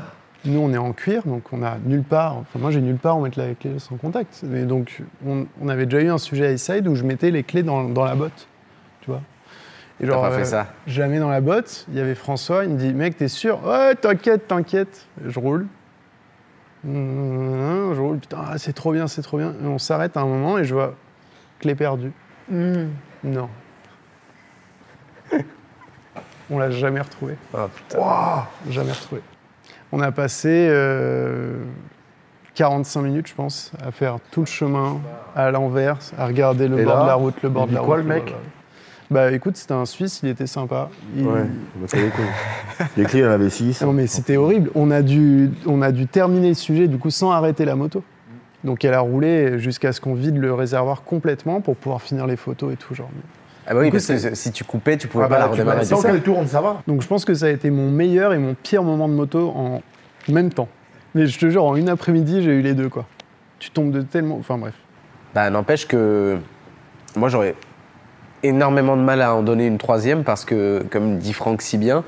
nous, 0.45 0.59
on 0.59 0.71
est 0.71 0.77
en 0.77 0.93
cuir, 0.93 1.23
donc 1.25 1.51
on 1.51 1.63
a 1.63 1.77
nulle 1.83 2.03
part. 2.03 2.37
Enfin, 2.37 2.59
moi, 2.59 2.69
j'ai 2.69 2.81
nulle 2.81 2.97
part 2.97 3.17
où 3.17 3.21
mettre 3.21 3.39
la 3.39 3.55
clé 3.55 3.79
sans 3.79 3.97
contact. 3.97 4.43
Et 4.53 4.65
donc, 4.65 5.01
on, 5.25 5.47
on 5.61 5.69
avait 5.69 5.85
déjà 5.85 6.03
eu 6.03 6.09
un 6.09 6.17
sujet 6.19 6.47
à 6.47 6.51
Eastside 6.51 6.87
où 6.87 6.95
je 6.95 7.03
mettais 7.03 7.31
les 7.31 7.43
clés 7.43 7.63
dans, 7.63 7.85
dans 7.85 8.05
la 8.05 8.15
botte, 8.15 8.47
tu 9.01 9.09
vois. 9.09 9.21
Et 10.01 10.07
T'as 10.07 10.13
pas 10.13 10.31
euh, 10.31 10.37
fait 10.37 10.45
ça 10.45 10.67
je 10.87 11.01
la 11.01 11.07
mets 11.07 11.19
dans 11.19 11.29
la 11.29 11.41
botte, 11.41 11.85
il 11.89 11.97
y 11.97 11.99
avait 11.99 12.15
François, 12.15 12.63
il 12.63 12.69
me 12.71 12.77
dit 12.77 12.93
Mec, 12.93 13.17
t'es 13.17 13.27
sûr? 13.27 13.65
Ouais, 13.65 13.95
t'inquiète, 13.95 14.47
t'inquiète. 14.47 15.07
Je 15.25 15.39
roule. 15.39 15.67
Mmh, 16.83 17.93
Je 17.93 17.99
roule, 17.99 18.19
putain, 18.19 18.37
ah, 18.51 18.57
c'est 18.57 18.73
trop 18.73 18.93
bien, 18.93 19.07
c'est 19.07 19.21
trop 19.21 19.37
bien. 19.37 19.53
Et 19.61 19.65
on 19.67 19.77
s'arrête 19.77 20.15
à 20.17 20.21
un 20.21 20.25
moment 20.25 20.57
et 20.57 20.63
je 20.63 20.73
vois 20.73 20.95
clé 21.59 21.75
perdue. 21.75 22.11
Non. 22.49 23.49
on 26.49 26.57
l'a 26.57 26.71
jamais 26.71 27.01
retrouvé. 27.01 27.35
Oh 27.53 27.67
putain. 27.75 27.99
Jamais 28.69 28.91
retrouvé. 28.91 29.21
On 29.91 29.99
a 30.01 30.11
passé 30.11 30.67
euh, 30.69 31.63
45 32.55 33.01
minutes, 33.01 33.27
je 33.27 33.33
pense, 33.35 33.71
à 33.85 33.91
faire 33.91 34.17
tout 34.31 34.41
le 34.41 34.45
chemin 34.45 34.99
à 35.35 35.51
l'envers, 35.51 35.97
à 36.17 36.27
regarder 36.27 36.67
le 36.67 36.79
Et 36.79 36.83
bord 36.85 36.97
là, 36.97 37.01
de 37.03 37.07
la 37.07 37.15
route, 37.15 37.41
le 37.43 37.49
bord 37.49 37.67
de 37.67 37.73
la 37.73 37.79
dit 37.81 37.85
quoi, 37.85 37.95
route. 37.97 38.05
le 38.05 38.13
mec? 38.13 38.35
Bah 39.11 39.31
écoute, 39.31 39.57
c'était 39.57 39.73
un 39.73 39.85
Suisse, 39.85 40.19
il 40.21 40.29
était 40.29 40.45
sympa. 40.45 40.89
Il- 41.15 41.25
Ouais, 41.25 41.45
bah, 41.77 41.87
les 42.95 43.05
clés, 43.05 43.19
il 43.21 43.23
y 43.23 43.25
en 43.27 43.31
avait 43.31 43.49
6. 43.49 43.81
Non 43.81 43.91
mais 43.93 44.05
c'était 44.07 44.37
horrible. 44.37 44.69
On 44.75 44.91
a, 44.91 45.01
dû, 45.01 45.49
on 45.65 45.81
a 45.81 45.91
dû 45.91 46.05
terminer 46.05 46.49
le 46.49 46.53
sujet 46.53 46.87
du 46.87 46.97
coup 46.99 47.09
sans 47.09 47.31
arrêter 47.31 47.65
la 47.65 47.75
moto. 47.75 48.03
Donc 48.63 48.85
elle 48.85 48.93
a 48.93 48.99
roulé 48.99 49.57
jusqu'à 49.57 49.93
ce 49.93 50.01
qu'on 50.01 50.13
vide 50.13 50.37
le 50.37 50.53
réservoir 50.53 51.03
complètement 51.03 51.59
pour 51.61 51.75
pouvoir 51.75 52.01
finir 52.01 52.27
les 52.27 52.35
photos 52.35 52.73
et 52.73 52.75
tout 52.75 52.93
genre. 52.93 53.09
Ah 53.65 53.73
bah 53.73 53.79
oui, 53.81 53.87
coup, 53.89 53.93
parce 53.97 54.07
que 54.07 54.35
si 54.35 54.51
tu 54.51 54.63
coupais, 54.63 54.97
tu 54.97 55.07
pouvais 55.07 55.25
Ah 55.25 55.27
pas 55.27 55.35
bah, 55.35 55.39
la 55.41 55.45
tu 55.47 55.51
redémarrer. 55.53 55.85
ça. 55.85 55.95
qu'elle 56.01 56.21
tourne, 56.21 56.47
ça 56.47 56.61
va. 56.61 56.81
Donc 56.87 57.01
je 57.01 57.07
pense 57.07 57.23
que 57.25 57.33
ça 57.33 57.45
a 57.47 57.49
été 57.49 57.69
mon 57.71 57.89
meilleur 57.89 58.33
et 58.33 58.37
mon 58.37 58.53
pire 58.55 58.83
moment 58.83 59.07
de 59.07 59.13
moto 59.13 59.49
en 59.55 59.81
même 60.27 60.51
temps. 60.51 60.67
Mais 61.15 61.25
je 61.25 61.39
te 61.39 61.49
jure, 61.49 61.63
en 61.65 61.75
une 61.75 61.89
après-midi, 61.89 62.43
j'ai 62.43 62.51
eu 62.51 62.61
les 62.61 62.73
deux 62.75 62.89
quoi. 62.89 63.05
Tu 63.57 63.71
tombes 63.71 63.91
de 63.91 64.01
tellement. 64.01 64.37
Enfin 64.37 64.57
bref. 64.59 64.75
Bah, 65.33 65.49
n'empêche 65.49 65.87
que 65.87 66.37
moi 67.15 67.29
j'aurais 67.29 67.55
énormément 68.43 68.95
de 68.97 69.01
mal 69.01 69.21
à 69.21 69.33
en 69.35 69.41
donner 69.41 69.65
une 69.65 69.77
troisième 69.77 70.23
parce 70.23 70.45
que, 70.45 70.83
comme 70.91 71.17
dit 71.17 71.33
Franck 71.33 71.61
si 71.61 71.77
bien, 71.77 72.03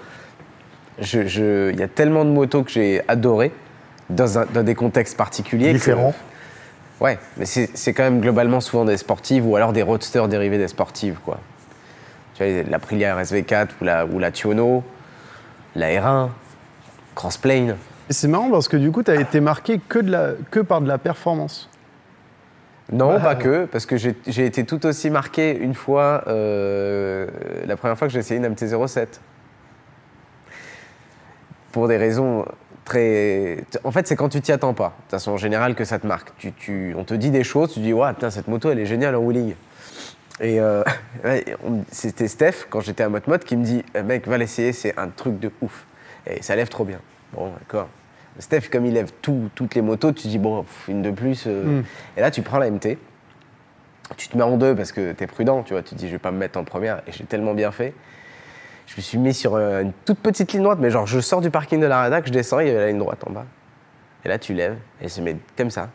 je- 1.00 1.26
je- 1.28 1.72
il 1.72 1.80
y 1.80 1.84
a 1.84 1.88
tellement 1.88 2.26
de 2.26 2.30
motos 2.30 2.64
que 2.64 2.72
j'ai 2.72 3.02
adorées 3.08 3.52
dans, 4.10 4.40
un- 4.40 4.46
dans 4.54 4.64
des 4.64 4.76
contextes 4.76 5.18
particuliers. 5.18 5.68
que- 5.70 5.78
Différent. 5.78 6.14
Ouais, 7.00 7.18
mais 7.38 7.46
c'est 7.46 7.94
quand 7.94 8.04
même 8.04 8.22
globalement 8.22 8.62
souvent 8.62 8.86
des 8.86 8.98
sportives 8.98 9.48
ou 9.48 9.56
alors 9.56 9.74
des 9.74 9.82
roadsters 9.82 10.28
dérivés 10.28 10.60
des 10.60 10.68
sportives, 10.68 11.18
quoi. 11.26 11.40
Tu 12.36 12.44
vois, 12.46 12.64
la 12.70 12.76
Aprilia 12.78 13.16
RSV4 13.16 13.70
ou 13.82 13.86
la, 13.86 14.06
ou 14.06 14.20
la 14.20 14.32
Tiono, 14.32 14.84
la 15.76 15.88
R1, 15.90 16.30
Crossplane. 17.16 17.76
C'est 18.10 18.28
marrant 18.28 18.50
parce 18.52 18.68
que 18.68 18.78
du 18.78 18.92
coup, 18.92 19.02
tu 19.04 19.10
as 19.12 19.16
été 19.20 19.40
marqué 19.40 19.80
que, 19.90 19.98
de 20.00 20.12
la, 20.12 20.30
que 20.52 20.60
par 20.60 20.82
de 20.82 20.88
la 20.88 20.98
performance. 20.98 21.70
Non, 22.92 23.14
Ouais. 23.16 23.22
pas 23.22 23.36
que, 23.36 23.66
parce 23.66 23.86
que 23.86 23.96
j'ai 23.98 24.46
été 24.46 24.66
tout 24.66 24.86
aussi 24.86 25.10
marqué 25.10 25.56
une 25.58 25.74
fois, 25.76 26.24
euh, 26.28 27.26
la 27.66 27.78
première 27.78 27.98
fois 27.98 28.08
que 28.08 28.14
j'ai 28.14 28.20
essayé 28.20 28.38
une 28.40 28.46
MT-07. 28.54 29.08
Pour 31.72 31.88
des 31.88 31.96
raisons 31.98 32.46
très. 32.84 33.64
En 33.86 33.92
fait, 33.92 34.08
c'est 34.08 34.16
quand 34.18 34.28
tu 34.30 34.42
t'y 34.42 34.52
attends 34.52 34.74
pas. 34.74 34.88
De 34.90 35.02
toute 35.04 35.12
façon, 35.12 35.32
en 35.32 35.38
général, 35.38 35.74
que 35.76 35.86
ça 35.86 36.00
te 36.00 36.08
marque. 36.08 36.36
Tu, 36.38 36.52
tu- 36.52 36.94
on 36.98 37.06
te 37.06 37.14
dit 37.14 37.32
des 37.32 37.46
choses, 37.46 37.74
tu 37.74 37.80
dis, 37.80 37.94
ouais, 37.94 38.12
putain, 38.14 38.30
cette 38.30 38.50
moto, 38.50 38.70
elle 38.72 38.80
est 38.80 38.86
géniale 38.86 39.16
en 39.16 39.20
wheeling. 39.20 39.56
Et 40.42 40.60
euh, 40.60 40.84
c'était 41.92 42.28
Steph, 42.28 42.66
quand 42.70 42.82
j'étais 42.82 43.04
à 43.04 43.10
Mode 43.10 43.44
qui 43.46 43.56
me 43.56 43.64
dit, 43.64 43.86
Eh, 43.96 44.02
mec, 44.04 44.28
va 44.28 44.38
l'essayer, 44.38 44.74
c'est 44.74 44.98
un 45.00 45.08
truc 45.08 45.40
de 45.40 45.50
ouf. 45.62 45.86
Et 46.28 46.44
ça 46.44 46.56
lève 46.58 46.68
trop 46.68 46.84
bien. 46.84 47.00
Bon, 47.34 47.52
d'accord. 47.58 47.88
Steph, 48.42 48.70
comme 48.72 48.86
il 48.86 48.94
lève 48.94 49.12
tout- 49.22 49.50
toutes 49.56 49.76
les 49.76 49.82
motos, 49.82 50.12
tu 50.12 50.24
te 50.24 50.28
dis, 50.28 50.38
bon, 50.40 50.64
pff, 50.64 50.88
une 50.90 51.02
de 51.02 51.12
plus. 51.12 51.46
euh. 51.48 51.80
Mm. 51.82 51.84
Et 52.18 52.22
là, 52.22 52.32
tu 52.32 52.42
prends 52.42 52.58
la 52.60 52.70
MT, 52.70 52.98
tu 54.18 54.28
te 54.28 54.36
mets 54.38 54.44
en 54.44 54.58
deux 54.58 54.76
parce 54.76 54.92
que 54.92 55.14
t'es 55.14 55.28
prudent, 55.28 55.64
tu 55.64 55.74
vois. 55.74 55.82
Tu 55.84 55.92
te 55.92 55.96
dis, 55.96 56.08
je 56.08 56.12
vais 56.14 56.18
pas 56.20 56.32
me 56.32 56.38
mettre 56.38 56.60
en 56.60 56.64
première. 56.64 56.98
Et 57.08 57.12
j'ai 57.12 57.24
tellement 57.24 57.54
bien 57.54 57.72
fait. 57.72 57.94
Je 58.88 58.96
me 58.98 59.02
suis 59.02 59.18
mis 59.18 59.34
sur 59.34 59.56
euh, 59.56 59.84
une 59.84 59.94
toute 60.06 60.20
petite 60.20 60.52
ligne 60.52 60.64
droite, 60.64 60.80
mais 60.82 60.90
genre, 60.90 61.08
je 61.08 61.20
sors 61.22 61.40
du 61.40 61.50
parking 61.50 61.80
de 61.80 61.86
la 61.86 62.02
rédac, 62.04 62.26
je 62.28 62.32
descends, 62.32 62.60
il 62.60 62.68
y 62.68 62.72
avait 62.72 62.80
la 62.80 62.88
ligne 62.88 62.98
droite 63.00 63.24
en 63.26 63.32
bas. 63.32 63.46
Et 64.26 64.28
là, 64.28 64.38
tu 64.38 64.54
lèves, 64.54 64.74
et 65.00 65.06
elle 65.06 65.10
se 65.10 65.22
met 65.22 65.38
comme 65.58 65.70
ça. 65.70 65.90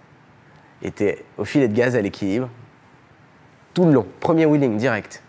Et 0.82 0.90
t'es 0.90 1.24
au 1.36 1.44
filet 1.44 1.68
de 1.68 1.74
gaz 1.76 1.94
à 1.94 2.00
l'équilibre, 2.00 2.48
tout 3.74 3.84
le 3.84 3.92
long. 3.92 4.06
Premier 4.20 4.46
wheeling, 4.46 4.76
direct. 4.78 5.22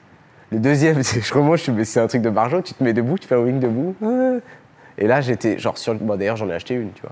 Le 0.51 0.59
deuxième, 0.59 1.03
c'est- 1.03 1.19
je 1.21 1.33
remonte, 1.33 1.57
je 1.59 1.83
c'est 1.83 1.99
un 1.99 2.07
truc 2.07 2.21
de 2.21 2.29
barjo, 2.29 2.61
tu 2.61 2.73
te 2.73 2.81
mets 2.83 2.93
debout, 2.93 3.17
tu 3.17 3.27
fais 3.27 3.35
un 3.35 3.39
wheeling 3.39 3.59
debout. 3.59 3.95
Et 4.97 5.07
là, 5.07 5.21
j'étais 5.21 5.57
genre 5.59 5.77
sur. 5.77 5.93
Bon, 5.95 6.15
d'ailleurs, 6.17 6.37
j'en 6.37 6.49
ai 6.49 6.53
acheté 6.53 6.73
une, 6.73 6.91
tu 6.93 7.01
vois. 7.01 7.11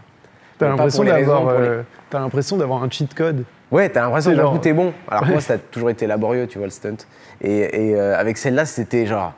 T'as 0.58 0.70
l'impression 0.70 1.04
d'avoir, 1.04 1.60
les- 1.60 1.68
euh, 1.68 1.82
t'as 2.10 2.20
l'impression 2.20 2.56
d'avoir 2.58 2.82
un 2.84 2.90
cheat 2.90 3.14
code. 3.14 3.44
Ouais, 3.72 3.90
t'as 3.90 4.02
l'impression 4.02 4.32
que 4.32 4.38
genre- 4.38 4.54
coup 4.54 4.60
t'es 4.60 4.72
bon. 4.74 4.94
Alors 5.10 5.26
moi, 5.28 5.42
ça 5.42 5.54
a 5.56 5.58
toujours 5.58 5.90
été 5.90 6.08
laborieux, 6.08 6.48
tu 6.48 6.58
vois, 6.60 6.68
le 6.68 6.72
stunt. 6.72 6.96
Et, 7.42 7.90
et, 7.90 7.96
euh, 7.96 8.18
avec 8.18 8.38
celle-là, 8.38 8.66
c'était 8.66 9.06
genre 9.06 9.34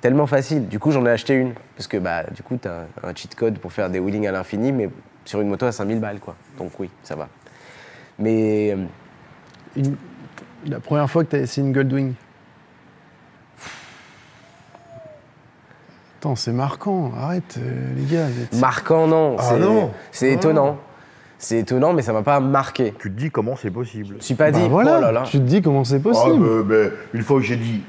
tellement 0.00 0.26
facile. 0.26 0.66
Du 0.66 0.78
coup, 0.80 0.90
j'en 0.90 1.06
ai 1.06 1.10
acheté 1.10 1.34
une. 1.34 1.52
Parce 1.76 1.86
que 1.86 1.96
bah, 1.98 2.24
du 2.34 2.42
coup, 2.42 2.56
t'as 2.60 2.80
un 3.04 3.14
cheat 3.14 3.34
code 3.36 3.58
pour 3.58 3.72
faire 3.72 3.88
des 3.90 4.00
wheelings 4.00 4.26
à 4.26 4.32
l'infini, 4.32 4.72
mais 4.72 4.88
sur 5.24 5.40
une 5.40 5.48
moto 5.48 5.66
à 5.66 5.72
5000 5.72 6.00
balles, 6.00 6.18
quoi. 6.20 6.34
Donc 6.58 6.72
oui, 6.80 6.90
ça 7.02 7.14
va. 7.14 7.28
Mais 8.18 8.72
euh, 8.72 8.84
Une- 9.76 9.96
La 10.68 10.80
première 10.80 11.08
fois 11.08 11.22
que 11.22 11.30
t'as 11.30 11.38
essayé 11.38 11.64
une 11.66 11.72
Goldwing. 11.72 12.14
Attends, 16.20 16.36
c'est 16.36 16.52
marquant. 16.52 17.12
Arrête, 17.20 17.56
euh, 17.58 17.94
les 17.96 18.04
gars. 18.04 18.26
marquant, 18.58 19.06
non. 19.06 19.36
Ah 19.38 19.42
c'est- 19.50 19.58
non. 19.58 19.90
C'est 20.12 20.30
Ah. 20.30 20.34
étonnant. 20.34 20.76
C'est 21.38 21.58
étonnant, 21.58 21.92
mais 21.92 22.00
ça 22.00 22.14
m'a 22.14 22.22
pas 22.22 22.40
marqué. 22.40 22.94
Tu 22.98 23.10
te 23.10 23.18
dis 23.18 23.30
comment 23.30 23.56
c'est 23.56 23.70
possible. 23.70 24.06
Je 24.08 24.14
me 24.14 24.20
suis 24.20 24.34
pas 24.34 24.50
Bah 24.50 24.58
dit, 24.58 24.68
voilà, 24.68 24.96
oh 24.98 25.00
là 25.02 25.12
là. 25.12 25.22
tu 25.26 25.36
te 25.38 25.42
dis 25.44 25.60
comment 25.60 25.84
c'est 25.84 25.96
Ah, 25.96 26.00
possible. 26.00 26.64
mais- 26.64 26.76
mais 26.84 26.90
une 27.12 27.22
fois 27.22 27.38
que 27.38 27.44
j'ai 27.44 27.56
dit 27.56 27.82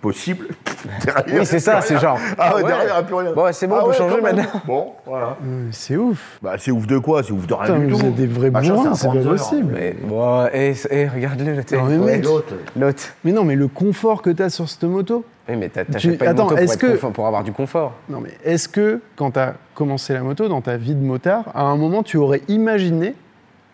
possible, 0.00 0.46
derrière, 1.04 1.40
Oui, 1.40 1.46
c'est 1.46 1.58
ça, 1.58 1.80
c'est 1.80 1.98
genre. 1.98 2.16
Ah 2.38 2.50
ouais, 2.54 2.62
ouais. 2.62 2.68
derrière, 2.68 2.84
il 2.84 2.92
n'y 2.92 2.98
a 2.98 3.02
plus 3.02 3.14
rien. 3.16 3.32
Bon, 3.32 3.52
c'est 3.52 3.66
bon, 3.66 3.74
Ah 3.76 3.80
on 3.80 3.84
peut 3.86 3.90
ouais, 3.90 3.96
changer 3.96 4.16
quand 4.18 4.22
même. 4.22 4.36
maintenant. 4.36 4.60
Bon, 4.66 4.92
voilà. 5.06 5.36
Euh, 5.44 5.66
C'est 5.72 5.96
ouf. 5.96 6.38
Bah, 6.40 6.54
c'est 6.58 6.70
ouf 6.70 6.86
de 6.86 6.98
quoi? 6.98 7.24
C'est 7.24 7.32
ouf 7.32 7.46
de 7.48 7.54
rien 7.54 7.64
Putain, 7.64 7.78
du 7.80 7.88
tout. 7.90 7.96
vous 7.98 8.06
êtes 8.06 8.14
des 8.14 8.26
vrais 8.28 8.50
bourrins, 8.50 8.94
c'est 8.94 9.08
pas 9.08 9.14
possible. 9.14 9.72
Mais 9.74 9.96
bon, 10.04 10.46
et, 10.54 10.74
et 10.90 11.08
regarde-le, 11.08 11.52
le 11.56 11.76
Non, 11.76 11.84
mais 11.86 11.98
ouais, 11.98 12.16
mec. 12.18 12.24
L'autre, 12.24 12.54
L'autre. 12.78 13.02
Mais 13.24 13.32
non, 13.32 13.42
mais 13.44 13.56
le 13.56 13.66
confort 13.66 14.22
que 14.22 14.30
t'as 14.30 14.50
sur 14.50 14.68
cette 14.68 14.84
moto. 14.84 15.24
Oui, 15.48 15.56
mais 15.56 15.68
t'achètes 15.68 16.18
pas 16.18 16.24
une 16.26 16.30
attends, 16.30 16.44
moto 16.50 16.56
pour, 16.64 16.78
que- 16.78 16.86
confort- 16.96 17.12
pour 17.12 17.26
avoir 17.26 17.44
du 17.44 17.52
confort. 17.52 17.92
Non, 18.08 18.20
mais 18.20 18.30
est-ce 18.44 18.68
que 18.68 19.00
quand 19.16 19.32
t'as 19.32 19.54
commencé 19.74 20.14
la 20.14 20.22
moto, 20.22 20.48
dans 20.48 20.62
ta 20.62 20.76
vie 20.78 20.94
de 20.94 21.04
motard, 21.04 21.44
à 21.54 21.62
un 21.64 21.76
moment, 21.76 22.02
tu 22.02 22.16
aurais 22.16 22.40
imaginé 22.48 23.14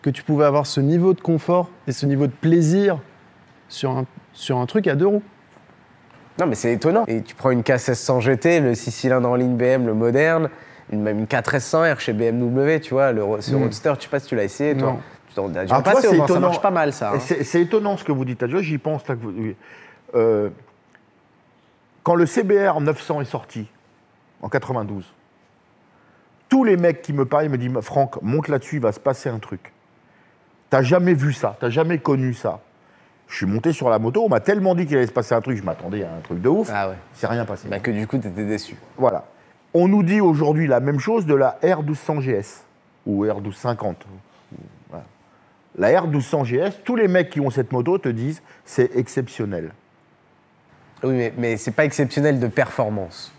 que 0.01 0.09
tu 0.09 0.23
pouvais 0.23 0.45
avoir 0.45 0.65
ce 0.65 0.81
niveau 0.81 1.13
de 1.13 1.21
confort 1.21 1.69
et 1.87 1.91
ce 1.93 2.05
niveau 2.05 2.27
de 2.27 2.31
plaisir 2.33 2.99
sur 3.69 3.91
un, 3.91 4.05
sur 4.33 4.57
un 4.57 4.65
truc 4.65 4.87
à 4.87 4.95
deux 4.95 5.07
roues? 5.07 5.23
Non, 6.39 6.45
mais 6.47 6.55
c'est 6.55 6.73
étonnant. 6.73 7.05
Et 7.07 7.21
tu 7.21 7.35
prends 7.35 7.51
une 7.51 7.61
K1600 7.61 8.19
GT, 8.19 8.59
le 8.61 8.73
6 8.75 8.91
cylindres 8.91 9.29
en 9.29 9.35
ligne 9.35 9.55
BM, 9.55 9.85
le 9.85 9.93
moderne, 9.93 10.49
une, 10.91 11.01
même 11.01 11.19
une 11.19 11.25
K1300R 11.25 11.99
chez 11.99 12.11
BMW, 12.13 12.79
tu 12.81 12.93
vois, 12.95 13.11
le, 13.13 13.21
ce 13.39 13.55
Mm. 13.55 13.61
Roadster, 13.63 13.93
je 13.97 14.03
sais 14.03 14.09
pas 14.09 14.19
si 14.19 14.27
tu 14.27 14.35
l'as 14.35 14.43
essayé, 14.43 14.75
toi. 14.75 14.89
Non. 14.93 14.99
Tu 15.29 15.35
t'en 15.35 15.43
as 15.55 15.63
au 15.63 15.67
moins, 15.83 16.01
ça 16.01 16.13
étonnant. 16.15 16.39
marche 16.41 16.61
pas 16.61 16.71
mal, 16.71 16.91
ça. 16.91 17.13
hein. 17.15 17.19
C'est 17.19 17.61
étonnant 17.61 17.95
ce 17.95 18.03
que 18.03 18.11
vous 18.11 18.25
dites. 18.25 18.45
J'y 18.59 18.77
pense. 18.77 19.07
Là, 19.07 19.15
que 19.15 19.21
vous- 19.21 19.33
euh, 20.15 20.49
quand 22.03 22.15
le 22.15 22.25
CBR 22.25 22.81
900 22.81 23.21
est 23.21 23.25
sorti, 23.25 23.67
en 24.41 24.49
92, 24.49 25.05
tous 26.49 26.63
les 26.63 26.77
mecs 26.77 27.01
qui 27.01 27.13
me 27.13 27.25
parlaient 27.25 27.49
me 27.49 27.57
disent 27.57 27.79
Franck, 27.81 28.21
monte 28.21 28.47
là-dessus, 28.47 28.77
il 28.77 28.81
va 28.81 28.91
se 28.91 28.99
passer 28.99 29.29
un 29.29 29.39
truc. 29.39 29.71
T'as 30.69 30.81
jamais 30.81 31.13
vu 31.13 31.33
ça, 31.33 31.57
t'as 31.59 31.69
jamais 31.69 31.99
connu 31.99 32.33
ça. 32.33 32.59
Je 33.27 33.37
suis 33.37 33.45
monté 33.45 33.71
sur 33.71 33.89
la 33.89 33.99
moto, 33.99 34.23
on 34.25 34.29
m'a 34.29 34.41
tellement 34.41 34.75
dit 34.75 34.85
qu'il 34.85 34.97
allait 34.97 35.07
se 35.07 35.11
passer 35.13 35.33
un 35.33 35.41
truc, 35.41 35.57
je 35.57 35.63
m'attendais 35.63 36.03
à 36.03 36.13
un 36.13 36.19
truc 36.19 36.41
de 36.41 36.49
ouf. 36.49 36.69
Ah 36.73 36.89
ouais. 36.89 36.95
C'est 37.13 37.27
rien 37.27 37.45
passé. 37.45 37.69
Bah, 37.69 37.79
que 37.79 37.91
du 37.91 38.05
coup, 38.05 38.17
t'étais 38.17 38.45
déçu. 38.45 38.75
Voilà. 38.97 39.25
On 39.73 39.87
nous 39.87 40.03
dit 40.03 40.19
aujourd'hui 40.19 40.67
la 40.67 40.81
même 40.81 40.99
chose 40.99 41.25
de 41.25 41.33
la 41.33 41.57
R1200 41.63 42.19
GS 42.19 42.65
ou 43.05 43.25
R1250. 43.25 43.95
Voilà. 44.89 45.05
La 45.77 46.01
R1200 46.01 46.43
GS, 46.43 46.83
tous 46.83 46.97
les 46.97 47.07
mecs 47.07 47.29
qui 47.29 47.39
ont 47.39 47.49
cette 47.49 47.71
moto 47.71 47.97
te 47.97 48.09
disent 48.09 48.41
c'est 48.65 48.93
exceptionnel. 48.97 49.71
Oui, 51.03 51.13
mais, 51.15 51.33
mais 51.37 51.57
c'est 51.57 51.71
pas 51.71 51.85
exceptionnel 51.85 52.39
de 52.39 52.47
performance. 52.47 53.31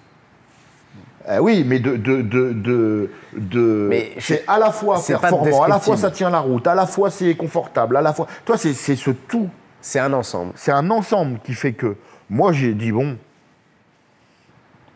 Eh 1.31 1.39
oui, 1.39 1.65
mais 1.65 1.79
de, 1.79 1.97
de, 1.97 2.21
de, 2.21 3.11
de, 3.33 3.91
c'est 4.19 4.45
à 4.49 4.59
la 4.59 4.73
fois 4.73 5.01
performant, 5.07 5.63
à 5.63 5.69
la 5.69 5.79
fois 5.79 5.97
ça 5.97 6.11
tient 6.11 6.31
la 6.31 6.41
route, 6.41 6.67
à 6.67 6.75
la 6.75 6.85
fois 6.87 7.11
c'est 7.11 7.35
confortable, 7.37 7.97
à 7.97 8.01
la 8.03 8.13
fois. 8.13 8.27
Toi, 8.45 8.59
c'est 8.59 8.73
c'est 8.73 8.97
ce 8.97 9.13
tout, 9.13 9.49
C'est 9.81 10.01
un 10.01 10.13
ensemble. 10.13 10.53
c'est 10.57 10.73
un 10.73 10.91
ensemble 10.91 11.39
qui 11.45 11.55
fait 11.55 11.75
que 11.75 11.97
moi 12.29 12.53
j'ai 12.53 12.75
dit 12.75 12.91
bon, 12.91 13.17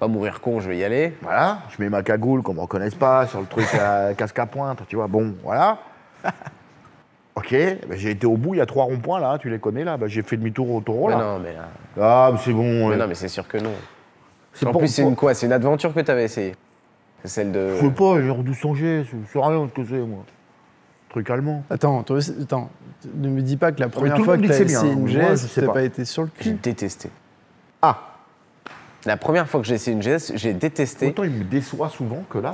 Pas 0.00 0.09
mourir 0.09 0.40
con, 0.40 0.59
je 0.59 0.68
vais 0.68 0.79
y 0.79 0.85
aller. 0.85 1.16
Voilà, 1.22 1.61
je 1.70 1.81
mets 1.81 1.88
ma 1.88 2.02
cagoule 2.02 2.42
qu'on 2.42 2.55
me 2.55 2.61
reconnaisse 2.61 2.96
pas 2.96 3.29
sur 3.29 3.40
le 3.40 3.46
truc 3.46 3.72
à 3.74 4.12
casque 4.16 4.38
à 4.40 4.46
pointe, 4.46 4.81
tu 4.88 4.96
vois. 4.96 5.07
Bon, 5.07 5.33
voilà. 5.44 5.79
Ok, 7.37 7.51
ben, 7.53 7.79
j'ai 7.96 8.11
été 8.12 8.27
au 8.27 8.37
bout, 8.37 8.55
il 8.55 8.59
y 8.59 8.61
a 8.62 8.66
trois 8.66 8.85
ronds-points 8.85 9.20
là, 9.20 9.37
tu 9.38 9.51
les 9.51 9.59
connais 9.59 9.85
là, 9.85 9.96
ben, 9.99 10.07
j'ai 10.09 10.22
fait 10.22 10.37
demi-tour 10.38 10.70
au 10.70 10.81
taureau 10.81 11.09
Mais 11.09 11.14
là. 11.16 11.20
non, 11.22 11.38
mais 11.38 11.53
là. 11.53 11.68
Ah, 12.01 12.31
mais 12.33 12.38
c'est 12.42 12.53
bon. 12.53 12.88
Mais 12.88 12.96
non, 12.96 13.07
mais 13.07 13.14
c'est 13.14 13.29
sûr 13.29 13.46
que 13.46 13.59
non. 13.59 13.72
c'est 14.55 14.66
En 14.66 14.72
pas- 14.72 14.79
plus, 14.79 14.88
c'est 14.88 15.03
une 15.03 15.14
quoi 15.16 15.35
C'est 15.35 15.46
une 15.46 15.53
aventure 15.53 15.92
que 15.92 16.01
t'avais 16.01 16.25
essayé? 16.25 16.55
C'est 17.22 17.29
celle 17.29 17.53
de. 17.53 17.75
Je 17.77 17.81
sais 17.87 17.90
pas, 17.90 18.20
j'ai 18.22 18.33
du 18.42 18.55
songer, 18.55 19.05
je 19.05 19.11
sais 19.33 19.38
rien 19.38 19.68
ce 19.68 19.75
que 19.75 19.87
c'est 19.87 19.99
moi. 19.99 20.25
Truc 21.11 21.29
allemand. 21.31 21.62
Attends, 21.70 22.03
toi 22.05 22.16
aussi- 22.16 22.35
attends, 22.42 22.70
ne 23.14 23.29
me 23.29 23.42
dis 23.42 23.57
pas 23.57 23.72
que 23.72 23.81
la 23.81 23.88
première 23.88 24.14
tout 24.14 24.20
le 24.20 24.25
fois 24.25 24.37
monde 24.37 24.46
que 24.46 24.53
dit 24.53 24.53
que 24.53 24.53
t'as 24.55 24.59
c'est 24.59 24.64
bien, 24.64 24.79
essayé 24.81 24.92
une 24.94 25.01
Moi, 25.01 25.37
sais 25.37 25.61
t'as 25.61 25.66
pas. 25.68 25.72
pas 25.75 25.83
été 25.83 26.05
sur 26.05 26.22
le 26.22 26.31
J'ai 26.40 26.53
cul. 26.53 26.59
détesté. 26.62 27.11
Ah, 27.83 28.15
La 29.07 29.16
première 29.16 29.49
fois 29.49 29.61
que 29.61 29.66
j'ai 29.66 29.75
essayé 29.77 29.97
une 29.97 30.03
GS, 30.03 30.33
j'ai 30.35 30.53
détesté. 30.53 31.09
autant 31.09 31.23
il 31.25 31.31
me 31.31 31.45
déçoit 31.45 31.88
souvent 31.88 32.23
que 32.29 32.38
là, 32.38 32.51
a- 32.51 32.53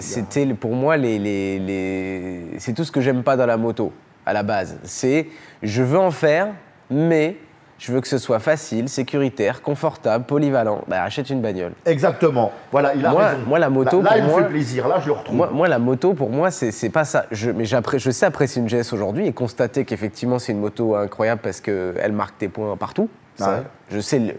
C'était 0.00 0.46
pour 0.54 0.72
moi 0.74 0.96
les, 0.96 1.18
les- 1.18 1.58
les- 1.58 2.46
c'est 2.58 2.72
tout 2.72 2.84
ce 2.84 2.90
que 2.90 3.00
j'aime 3.00 3.22
pas 3.22 3.36
dans 3.36 3.46
la 3.46 3.56
moto 3.58 3.92
à 4.24 4.32
la 4.32 4.42
base. 4.42 4.78
C'est 4.84 5.26
je 5.62 5.82
veux 5.82 5.98
en 5.98 6.10
faire, 6.10 6.48
mais 6.90 7.36
je 7.78 7.92
veux 7.92 8.00
que 8.00 8.08
ce 8.08 8.16
soit 8.16 8.38
facile, 8.38 8.88
sécuritaire, 8.88 9.60
confortable, 9.60 10.24
polyvalent. 10.24 10.80
Bah 10.88 11.02
achète 11.02 11.28
une 11.28 11.42
bagnole. 11.42 11.72
Exactement. 11.84 12.50
Voilà, 12.72 12.94
il 12.94 13.04
a 13.04 13.10
Moi- 13.10 13.26
raison. 13.28 13.40
moi, 13.46 13.58
la 13.58 13.68
moto, 13.68 14.00
Là, 14.00 14.02
là, 14.02 14.08
pour 14.12 14.16
il 14.16 14.22
me 14.24 14.28
moi- 14.30 14.42
fait 14.44 14.48
plaisir, 14.48 14.88
là, 14.88 14.98
je 15.00 15.06
le 15.08 15.12
retrouve. 15.12 15.36
Moi, 15.36 15.50
moi, 15.52 15.68
la 15.68 15.78
moto, 15.78 16.14
pour 16.14 16.30
moi, 16.30 16.50
c'est 16.50 16.88
pas 16.88 17.04
ça. 17.04 17.26
Je, 17.30 17.50
mais 17.50 17.66
je 17.66 18.10
sais 18.10 18.24
apprécier 18.24 18.62
une 18.62 18.68
GS 18.68 18.94
aujourd'hui 18.94 19.26
et 19.26 19.32
constater 19.34 19.84
qu'effectivement, 19.84 20.38
c'est 20.38 20.52
une 20.52 20.60
moto 20.60 20.94
incroyable 20.96 21.42
parce 21.44 21.60
qu'elle 21.60 22.12
marque 22.12 22.38
tes 22.38 22.48
points 22.48 22.74
partout. 22.78 23.10
Ça, 23.36 23.50
Ouais. 23.56 23.62
Je 23.90 24.00
sais. 24.00 24.18
le- 24.20 24.34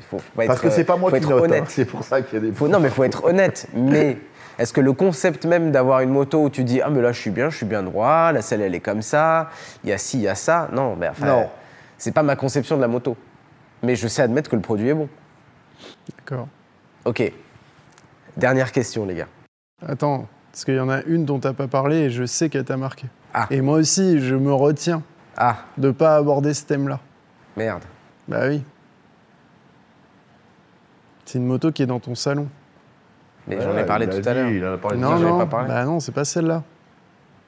faut, 0.00 0.18
faut 0.18 0.24
pas 0.36 0.46
Parce 0.46 0.60
que 0.60 0.70
c'est 0.70 0.84
pas 0.84 0.96
moi 0.96 1.10
qui 1.10 1.16
être 1.18 1.28
note, 1.30 1.44
honnête. 1.44 1.62
hein, 1.64 1.68
c'est 1.68 1.84
pour 1.84 2.02
ça 2.04 2.22
qu'il 2.22 2.34
y 2.34 2.36
a 2.38 2.40
des. 2.48 2.52
Faut- 2.52 2.68
non, 2.68 2.80
mais 2.80 2.88
il 2.88 2.90
faut 2.94 3.04
être 3.04 3.24
honnête. 3.24 3.66
Mais 3.74 4.18
est-ce 4.58 4.72
que 4.72 4.80
le 4.80 4.92
concept 4.92 5.44
même 5.46 5.70
d'avoir 5.70 6.00
une 6.00 6.10
moto 6.10 6.42
où 6.44 6.50
tu 6.50 6.64
dis 6.64 6.80
Ah, 6.82 6.88
mais 6.90 7.00
là, 7.02 7.12
je 7.12 7.20
suis 7.20 7.30
bien, 7.30 7.50
je 7.50 7.56
suis 7.56 7.66
bien 7.66 7.82
droit, 7.82 8.32
la 8.32 8.42
selle, 8.42 8.60
elle 8.62 8.74
est 8.74 8.80
comme 8.80 9.02
ça, 9.02 9.50
il 9.84 9.90
y 9.90 9.92
a 9.92 9.98
ci, 9.98 10.18
il 10.18 10.22
y 10.22 10.28
a 10.28 10.34
ça. 10.34 10.68
Non, 10.72 10.96
mais 10.96 11.08
enfin, 11.08 11.26
Non. 11.26 11.48
c'est 11.98 12.12
pas 12.12 12.22
ma 12.22 12.36
conception 12.36 12.76
de 12.76 12.80
la 12.82 12.88
moto. 12.88 13.16
Mais 13.82 13.94
je 13.96 14.08
sais 14.08 14.22
admettre 14.22 14.50
que 14.50 14.56
le 14.56 14.62
produit 14.62 14.88
est 14.88 14.94
bon. 14.94 15.08
D'accord. 16.18 16.48
Ok. 17.04 17.32
Dernière 18.36 18.72
question, 18.72 19.06
les 19.06 19.14
gars. 19.14 19.28
Attends, 19.86 20.26
parce 20.50 20.64
qu'il 20.64 20.74
y 20.74 20.80
en 20.80 20.88
a 20.90 21.02
une 21.02 21.24
dont 21.24 21.38
t'as 21.38 21.52
pas 21.52 21.68
parlé 21.68 21.96
et 21.98 22.10
je 22.10 22.24
sais 22.24 22.48
qu'elle 22.48 22.64
t'a 22.64 22.76
marqué. 22.76 23.06
Ah. 23.34 23.46
Et 23.50 23.60
moi 23.60 23.76
aussi, 23.78 24.20
je 24.20 24.34
me 24.34 24.52
retiens 24.52 25.02
Ah, 25.36 25.58
de 25.76 25.90
pas 25.90 26.16
aborder 26.16 26.54
ce 26.54 26.64
thème-là. 26.64 27.00
merde. 27.56 27.82
Bah 28.28 28.40
oui. 28.48 28.62
C'est 31.26 31.38
une 31.38 31.44
moto 31.46 31.72
qui 31.72 31.82
est 31.82 31.86
dans 31.86 32.00
ton 32.00 32.14
salon. 32.14 32.48
Mais 33.48 33.60
j'en 33.60 33.76
ai 33.76 33.84
parlé 33.84 34.08
tout 34.08 34.26
à 34.26 34.32
l'heure. 34.34 34.48
Il 34.48 34.64
en 34.64 34.74
a 34.74 34.78
parlé 34.78 34.96
non, 34.98 35.18
non, 35.18 35.38
pas 35.38 35.46
parlé. 35.46 35.68
bah 35.68 35.84
non, 35.84 36.00
c'est 36.00 36.12
pas 36.12 36.24
celle-là. 36.24 36.62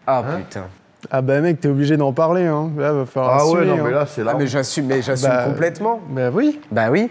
Ah, 0.07 0.19
Hein 0.27 0.39
putain. 0.39 0.67
Ah 1.11 1.23
bah 1.23 1.41
mec, 1.41 1.61
t'es 1.61 1.69
obligé 1.69 1.97
d'en 1.97 2.13
parler, 2.13 2.45
hein. 2.47 2.71
Là, 2.77 2.93
va 2.93 3.07
falloir 3.07 3.39
Ah 3.41 3.47
ouais, 3.47 3.65
non, 3.65 3.77
mais 3.77 3.83
hein. 3.83 3.91
là, 3.91 4.07
c'est 4.07 4.25
là. 4.25 4.33
Ah, 4.35 4.37
mais 4.39 4.49
j'assume, 4.49 4.87
mais 4.87 5.01
j'assume 5.01 5.29
Bah, 5.29 5.45
complètement. 5.45 6.01
Bah 6.11 6.31
oui. 6.33 6.61
Bah 6.73 6.91
oui, 6.91 7.09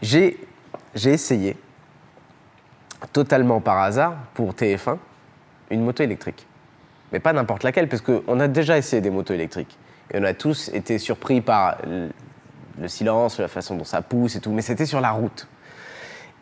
j'ai 0.00 0.38
j'ai 0.94 1.12
essayé, 1.12 1.56
totalement 3.12 3.60
par 3.60 3.78
hasard, 3.78 4.14
pour 4.32 4.52
TF1, 4.52 4.96
une 5.70 5.82
moto 5.84 6.02
électrique. 6.02 6.46
Mais 7.12 7.20
pas 7.20 7.34
n'importe 7.34 7.62
laquelle, 7.62 7.88
parce 7.88 8.00
qu'on 8.02 8.40
a 8.40 8.48
déjà 8.48 8.78
essayé 8.78 9.02
des 9.02 9.10
motos 9.10 9.34
électriques. 9.34 9.76
Et 10.12 10.18
on 10.18 10.24
a 10.24 10.32
tous 10.32 10.70
été 10.72 10.96
surpris 10.98 11.42
par 11.42 11.76
le, 11.86 12.08
le 12.80 12.88
silence, 12.88 13.38
la 13.38 13.48
façon 13.48 13.76
dont 13.76 13.84
ça 13.84 14.00
pousse 14.00 14.36
et 14.36 14.40
tout, 14.40 14.50
mais 14.52 14.62
c'était 14.62 14.86
sur 14.86 15.00
la 15.02 15.10
route. 15.10 15.46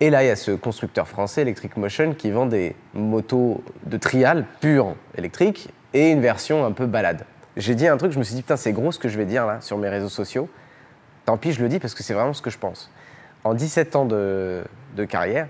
Et 0.01 0.11
là, 0.11 0.25
il 0.25 0.27
y 0.27 0.31
a 0.31 0.37
ce 0.37 0.51
constructeur 0.51 1.07
français, 1.07 1.43
Electric 1.43 1.77
Motion, 1.77 2.15
qui 2.15 2.31
vend 2.31 2.47
des 2.47 2.75
motos 2.95 3.63
de 3.87 3.97
trial 3.97 4.45
pures 4.61 4.97
électriques 5.17 5.71
et 5.93 6.11
une 6.11 6.21
version 6.21 6.65
un 6.67 6.73
peu 6.73 6.87
balade. 6.87 7.25
J'ai 7.57 7.77
dit 7.77 7.87
un 7.87 7.97
truc, 7.97 8.11
je 8.11 8.19
me 8.19 8.25
suis 8.25 8.35
dit, 8.35 8.43
putain, 8.43 8.57
c'est 8.57 8.73
gros 8.73 8.91
ce 8.91 8.99
que 8.99 9.09
je 9.09 9.17
vais 9.17 9.25
dire 9.25 9.47
là 9.47 9.61
sur 9.61 9.79
mes 9.79 9.89
réseaux 9.89 10.09
sociaux. 10.09 10.49
Tant 11.25 11.37
pis, 11.37 11.53
je 11.53 11.63
le 11.63 11.69
dis 11.69 11.79
parce 11.79 11.95
que 11.95 12.03
c'est 12.03 12.15
vraiment 12.15 12.33
ce 12.33 12.43
que 12.43 12.51
je 12.51 12.59
pense. 12.59 12.91
En 13.45 13.55
17 13.55 13.95
ans 13.95 14.05
de, 14.05 14.65
de 14.97 15.05
carrière, 15.05 15.47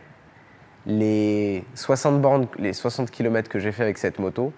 les 0.86 1.64
60 1.74 2.20
bornes, 2.20 2.46
les 2.58 2.74
60 2.74 3.10
km 3.10 3.48
que 3.48 3.58
j'ai 3.58 3.72
fait 3.72 3.82
avec 3.82 3.96
cette 3.96 4.18
moto 4.18 4.52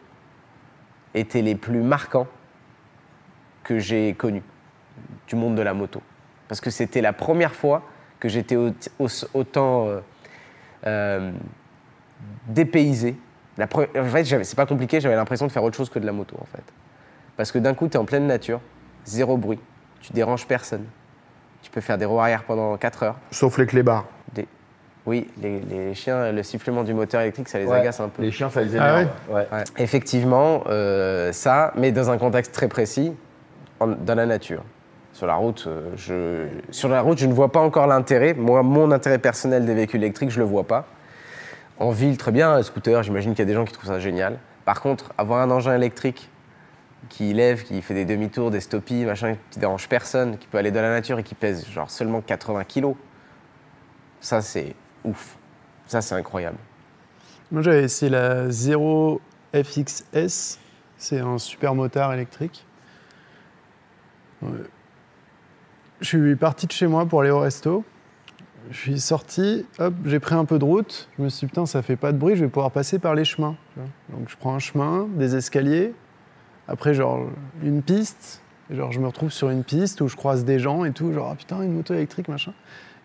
étaient 1.15 1.43
les 1.43 1.55
plus 1.55 1.81
marquants 1.81 2.27
que 3.63 3.79
j'ai 3.79 4.15
connus 4.15 4.43
du 5.29 5.37
monde 5.37 5.55
de 5.55 5.63
la 5.63 5.75
moto. 5.75 6.03
Parce 6.49 6.61
que 6.61 6.71
c'était 6.71 7.01
la 7.01 7.13
première 7.13 7.55
fois 7.55 7.83
que 8.21 8.29
j'étais 8.29 8.57
au- 8.57 8.73
au- 8.99 9.07
autant 9.35 9.87
euh, 9.89 10.01
euh, 10.87 11.31
dépaysé. 12.49 13.17
La 13.59 13.65
en 13.67 14.05
fait, 14.05 14.25
c'est 14.45 14.57
pas 14.57 14.67
compliqué, 14.67 15.01
j'avais 15.01 15.17
l'impression 15.17 15.47
de 15.47 15.53
faire 15.53 15.65
autre 15.65 15.77
chose 15.77 15.89
que 15.91 15.99
de 15.99 16.07
la 16.07 16.13
moto, 16.13 16.37
en 16.41 16.45
fait. 16.45 16.63
Parce 17.37 17.51
que 17.53 17.59
d'un 17.59 17.75
coup, 17.75 17.89
tu 17.89 17.95
es 17.95 17.97
en 17.97 18.05
pleine 18.05 18.27
nature, 18.27 18.61
zéro 19.05 19.37
bruit, 19.37 19.59
tu 20.01 20.13
déranges 20.13 20.47
personne. 20.47 20.85
Tu 21.63 21.71
peux 21.71 21.81
faire 21.81 21.99
des 21.99 22.05
roues 22.05 22.21
arrière 22.21 22.45
pendant 22.45 22.77
4 22.77 23.03
heures. 23.03 23.17
Sauf 23.31 23.59
les 23.59 23.67
clébards. 23.67 24.05
Des- 24.35 24.47
Oui, 25.07 25.29
les, 25.41 25.61
les 25.61 25.95
chiens, 25.95 26.33
le 26.33 26.43
sifflement 26.43 26.85
du 26.85 26.93
moteur 26.95 27.21
électrique, 27.23 27.49
ça 27.49 27.59
les 27.59 27.67
Ouais. 27.67 27.79
agace 27.81 27.99
un 28.01 28.09
peu. 28.09 28.23
Les 28.23 28.31
chiens, 28.31 28.51
ça 28.51 28.61
les 28.63 28.77
Ah 28.77 29.01
énerve. 29.03 29.09
ouais. 29.31 29.47
Ouais. 29.53 29.65
Effectivement, 29.79 30.63
euh, 30.67 31.33
ça, 31.33 31.73
mais 31.77 31.93
dans 31.93 32.11
un 32.11 32.19
contexte 32.19 32.53
très 32.53 32.69
précis, 32.69 33.13
en- 33.81 33.89
dans 33.89 34.15
la 34.15 34.27
nature. 34.27 34.63
Sur 35.17 35.27
la 35.27 35.37
route, 35.37 35.65
euh, 35.67 35.93
je, 35.97 36.47
sur 36.71 36.91
la 36.91 37.01
route, 37.01 37.17
je 37.17 37.25
ne 37.25 37.33
vois 37.33 37.51
pas 37.51 37.61
encore 37.61 37.87
l'intérêt. 37.87 38.35
Moi, 38.35 38.63
mon 38.63 38.91
intérêt 38.91 39.19
personnel 39.19 39.65
des 39.65 39.73
véhicules 39.73 40.03
électriques, 40.03 40.29
je 40.29 40.39
le 40.39 40.45
vois 40.45 40.65
pas. 40.65 40.85
En 41.79 41.91
ville, 41.91 42.19
très 42.19 42.33
bien, 42.33 42.53
un 42.53 42.63
scooter, 42.63 43.03
j'imagine 43.03 43.31
qu'il 43.31 43.39
y 43.39 43.43
a 43.43 43.47
des 43.47 43.55
gens 43.55 43.65
qui 43.65 43.73
trouvent 43.73 43.89
ça 43.89 43.99
génial. 43.99 44.39
Par 44.67 44.83
contre, 44.83 45.15
avoir 45.17 45.41
un 45.41 45.51
engin 45.51 45.75
électrique 45.75 46.29
qui 47.09 47.33
lève, 47.33 47.63
qui 47.63 47.81
fait 47.81 47.95
des 47.95 48.05
demi-tours, 48.05 48.51
des 48.51 48.61
stoppies, 48.61 49.07
machin, 49.07 49.37
qui 49.51 49.59
dérange 49.59 49.89
personne, 49.89 50.37
qui 50.37 50.47
peut 50.49 50.59
aller 50.59 50.71
dans 50.71 50.83
la 50.83 50.91
nature 50.91 51.19
et 51.19 51.23
qui 51.23 51.35
pèse 51.35 51.67
genre 51.67 51.91
seulement 51.91 52.21
80 52.21 52.65
kilos, 52.65 52.95
ça 54.21 54.43
c'est 54.43 54.75
ouf. 55.03 55.39
Ça 55.87 56.03
c'est 56.03 56.15
incroyable. 56.15 56.59
Moi, 57.51 57.63
j'avais 57.63 57.85
essayé 57.85 58.11
la 58.11 58.51
0 58.51 59.19
FXS. 59.55 60.59
C'est 60.99 61.21
un 61.21 61.39
super 61.39 61.75
motard 61.75 62.13
électrique. 62.13 62.67
Je 66.01 66.07
suis 66.07 66.37
parti 66.37 66.67
de 66.67 66.73
chez 66.73 66.87
moi 66.87 67.07
pour 67.07 67.23
aller 67.23 67.31
au 67.31 67.39
resto. 67.39 67.83
Je 68.71 68.77
suis 68.77 69.01
sorti, 69.01 69.65
hop, 69.79 69.95
j'ai 70.05 70.21
pris 70.21 70.35
un 70.35 70.45
peu 70.45 70.59
de 70.59 70.65
route. 70.65 71.09
Je 71.17 71.23
me 71.23 71.29
suis 71.29 71.47
dit, 71.47 71.51
putain, 71.51 71.65
ça 71.65 71.81
fait 71.83 71.97
pas 71.97 72.13
de 72.13 72.19
bruit, 72.19 72.37
je 72.37 72.45
vais 72.45 72.51
pouvoir 72.51 72.71
passer 72.71 72.99
par 72.99 73.15
les 73.15 73.25
chemins. 73.25 73.57
Donc, 74.11 74.29
je 74.29 74.37
prends 74.37 74.55
un 74.55 74.59
chemin, 74.59 75.09
des 75.15 75.37
escaliers. 75.37 75.95
Après, 76.69 76.93
genre, 76.93 77.27
une 77.63 77.81
piste. 77.81 78.43
Genre, 78.71 78.93
je 78.93 79.01
me 79.01 79.07
retrouve 79.07 79.31
sur 79.31 79.51
une 79.51 79.63
piste 79.63 80.01
où 80.01 80.09
je 80.09 80.17
croise 80.17 80.45
des 80.45 80.59
gens 80.59 80.85
et 80.85 80.93
tout. 80.93 81.13
Genre, 81.13 81.31
ah 81.33 81.37
putain, 81.37 81.63
une 81.63 81.73
moto 81.73 81.95
électrique, 81.95 82.29
machin. 82.29 82.53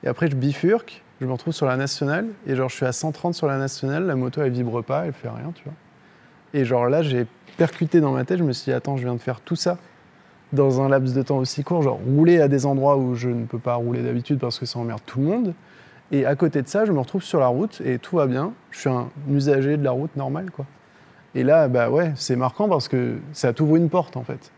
Et 0.03 0.07
après, 0.07 0.27
je 0.29 0.35
bifurque, 0.35 1.03
je 1.21 1.27
me 1.27 1.31
retrouve 1.31 1.53
sur 1.53 1.67
la 1.67 1.77
nationale, 1.77 2.25
et 2.47 2.55
genre, 2.55 2.69
je 2.69 2.75
suis 2.75 2.85
à 2.85 2.91
130 2.91 3.35
sur 3.35 3.47
la 3.47 3.57
nationale, 3.57 4.05
la 4.05 4.15
moto, 4.15 4.41
elle 4.41 4.51
vibre 4.51 4.83
pas, 4.83 5.05
elle 5.05 5.13
fait 5.13 5.29
rien, 5.29 5.51
tu 5.53 5.63
vois. 5.63 5.73
Et 6.53 6.65
genre, 6.65 6.89
là, 6.89 7.03
j'ai 7.03 7.27
percuté 7.55 8.01
dans 8.01 8.11
ma 8.11 8.25
tête, 8.25 8.39
je 8.39 8.43
me 8.43 8.51
suis 8.51 8.71
dit, 8.71 8.73
attends, 8.73 8.97
je 8.97 9.03
viens 9.03 9.13
de 9.13 9.21
faire 9.21 9.39
tout 9.39 9.55
ça 9.55 9.77
dans 10.53 10.81
un 10.81 10.89
laps 10.89 11.13
de 11.15 11.21
temps 11.21 11.37
aussi 11.37 11.63
court, 11.63 11.81
genre 11.81 11.99
rouler 12.05 12.41
à 12.41 12.47
des 12.47 12.65
endroits 12.65 12.97
où 12.97 13.15
je 13.15 13.29
ne 13.29 13.45
peux 13.45 13.59
pas 13.59 13.75
rouler 13.75 14.01
d'habitude 14.01 14.39
parce 14.39 14.59
que 14.59 14.65
ça 14.65 14.79
emmerde 14.79 15.01
tout 15.05 15.19
le 15.19 15.25
monde. 15.25 15.53
Et 16.11 16.25
à 16.25 16.35
côté 16.35 16.61
de 16.61 16.67
ça, 16.67 16.83
je 16.85 16.91
me 16.91 16.99
retrouve 16.99 17.23
sur 17.23 17.39
la 17.39 17.47
route 17.47 17.81
et 17.85 17.97
tout 17.97 18.17
va 18.17 18.27
bien. 18.27 18.51
Je 18.71 18.79
suis 18.79 18.89
un 18.89 19.07
usager 19.29 19.77
de 19.77 19.83
la 19.83 19.91
route 19.91 20.15
normale, 20.17 20.51
quoi. 20.51 20.65
Et 21.35 21.43
là, 21.43 21.69
bah 21.69 21.89
ouais, 21.89 22.11
c'est 22.15 22.35
marquant 22.35 22.67
parce 22.67 22.89
que 22.89 23.15
ça 23.31 23.53
t'ouvre 23.53 23.77
une 23.77 23.89
porte, 23.89 24.17
en 24.17 24.23
fait. 24.23 24.51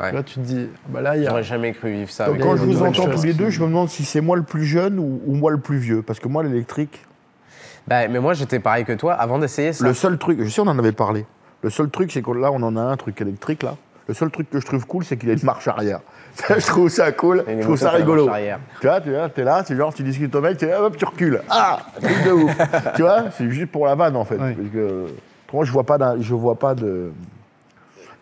Ouais. 0.00 0.10
Là, 0.12 0.22
tu 0.22 0.36
te 0.36 0.40
dis, 0.40 0.66
bah 0.88 1.02
là, 1.02 1.16
il 1.16 1.22
y 1.22 1.26
a... 1.26 1.28
J'aurais 1.28 1.42
jamais 1.44 1.72
cru 1.72 1.92
vivre 1.92 2.10
ça. 2.10 2.26
Donc, 2.28 2.40
Quand 2.40 2.56
je 2.56 2.64
vous 2.64 2.82
entends 2.82 3.06
tous 3.10 3.24
les 3.24 3.34
deux, 3.34 3.44
qui- 3.46 3.50
je 3.52 3.60
me 3.60 3.66
demande 3.66 3.90
si 3.90 4.04
c'est 4.04 4.22
moi 4.22 4.36
le 4.36 4.42
plus 4.42 4.64
jeune 4.64 4.98
ou, 4.98 5.20
ou 5.26 5.34
moi 5.34 5.50
le 5.50 5.58
plus 5.58 5.76
vieux. 5.76 6.00
Parce 6.00 6.18
que 6.18 6.26
moi, 6.28 6.42
l'électrique, 6.42 7.04
Bah, 7.86 8.08
mais 8.08 8.18
moi 8.18 8.32
j'étais 8.32 8.58
pareil 8.58 8.86
que 8.86 8.94
toi 8.94 9.12
avant 9.12 9.38
d'essayer 9.38 9.74
ça. 9.74 9.86
le 9.86 9.92
seul 9.92 10.16
truc, 10.16 10.42
je 10.42 10.48
sais, 10.48 10.62
on 10.62 10.66
en 10.68 10.78
avait 10.78 10.92
parlé. 10.92 11.26
Le 11.62 11.68
seul 11.70 11.90
truc, 11.90 12.10
c'est 12.10 12.22
que 12.22 12.30
là, 12.30 12.50
on 12.50 12.62
en 12.62 12.76
a 12.76 12.80
un 12.80 12.96
truc 12.96 13.20
électrique, 13.20 13.62
là. 13.62 13.76
Le 14.06 14.14
seul 14.14 14.30
truc 14.30 14.50
que 14.50 14.60
je 14.60 14.66
trouve 14.66 14.86
cool, 14.86 15.04
c'est 15.04 15.16
qu'il 15.16 15.30
a 15.30 15.32
une 15.32 15.44
marche 15.44 15.66
arrière. 15.66 16.00
Ça, 16.34 16.58
je 16.58 16.66
trouve 16.66 16.88
ça 16.88 17.12
cool, 17.12 17.44
je 17.46 17.62
trouve 17.62 17.76
ça 17.76 17.90
rigolo. 17.90 18.28
Tu 18.80 18.86
vois, 18.86 19.00
tu 19.00 19.10
vois, 19.10 19.28
t'es 19.28 19.44
là, 19.44 19.62
c'est 19.64 19.76
genre, 19.76 19.94
tu 19.94 20.02
discutes 20.02 20.34
au 20.34 20.40
mec, 20.40 20.58
tu, 20.58 20.66
hop, 20.66 20.96
tu 20.96 21.04
recules. 21.04 21.40
Ah, 21.48 21.78
truc 22.02 22.24
de 22.24 22.32
ouf. 22.32 22.56
tu 22.96 23.02
vois, 23.02 23.26
c'est 23.30 23.48
juste 23.50 23.70
pour 23.70 23.86
la 23.86 23.94
vanne, 23.94 24.16
en 24.16 24.24
fait. 24.24 24.36
Parce 24.36 24.52
que, 24.72 25.06
autrement, 25.46 25.62
je 25.62 25.70
vois 25.70 25.84
pas, 25.84 26.16
je 26.18 26.34
vois 26.34 26.58
pas 26.58 26.74
de. 26.74 27.12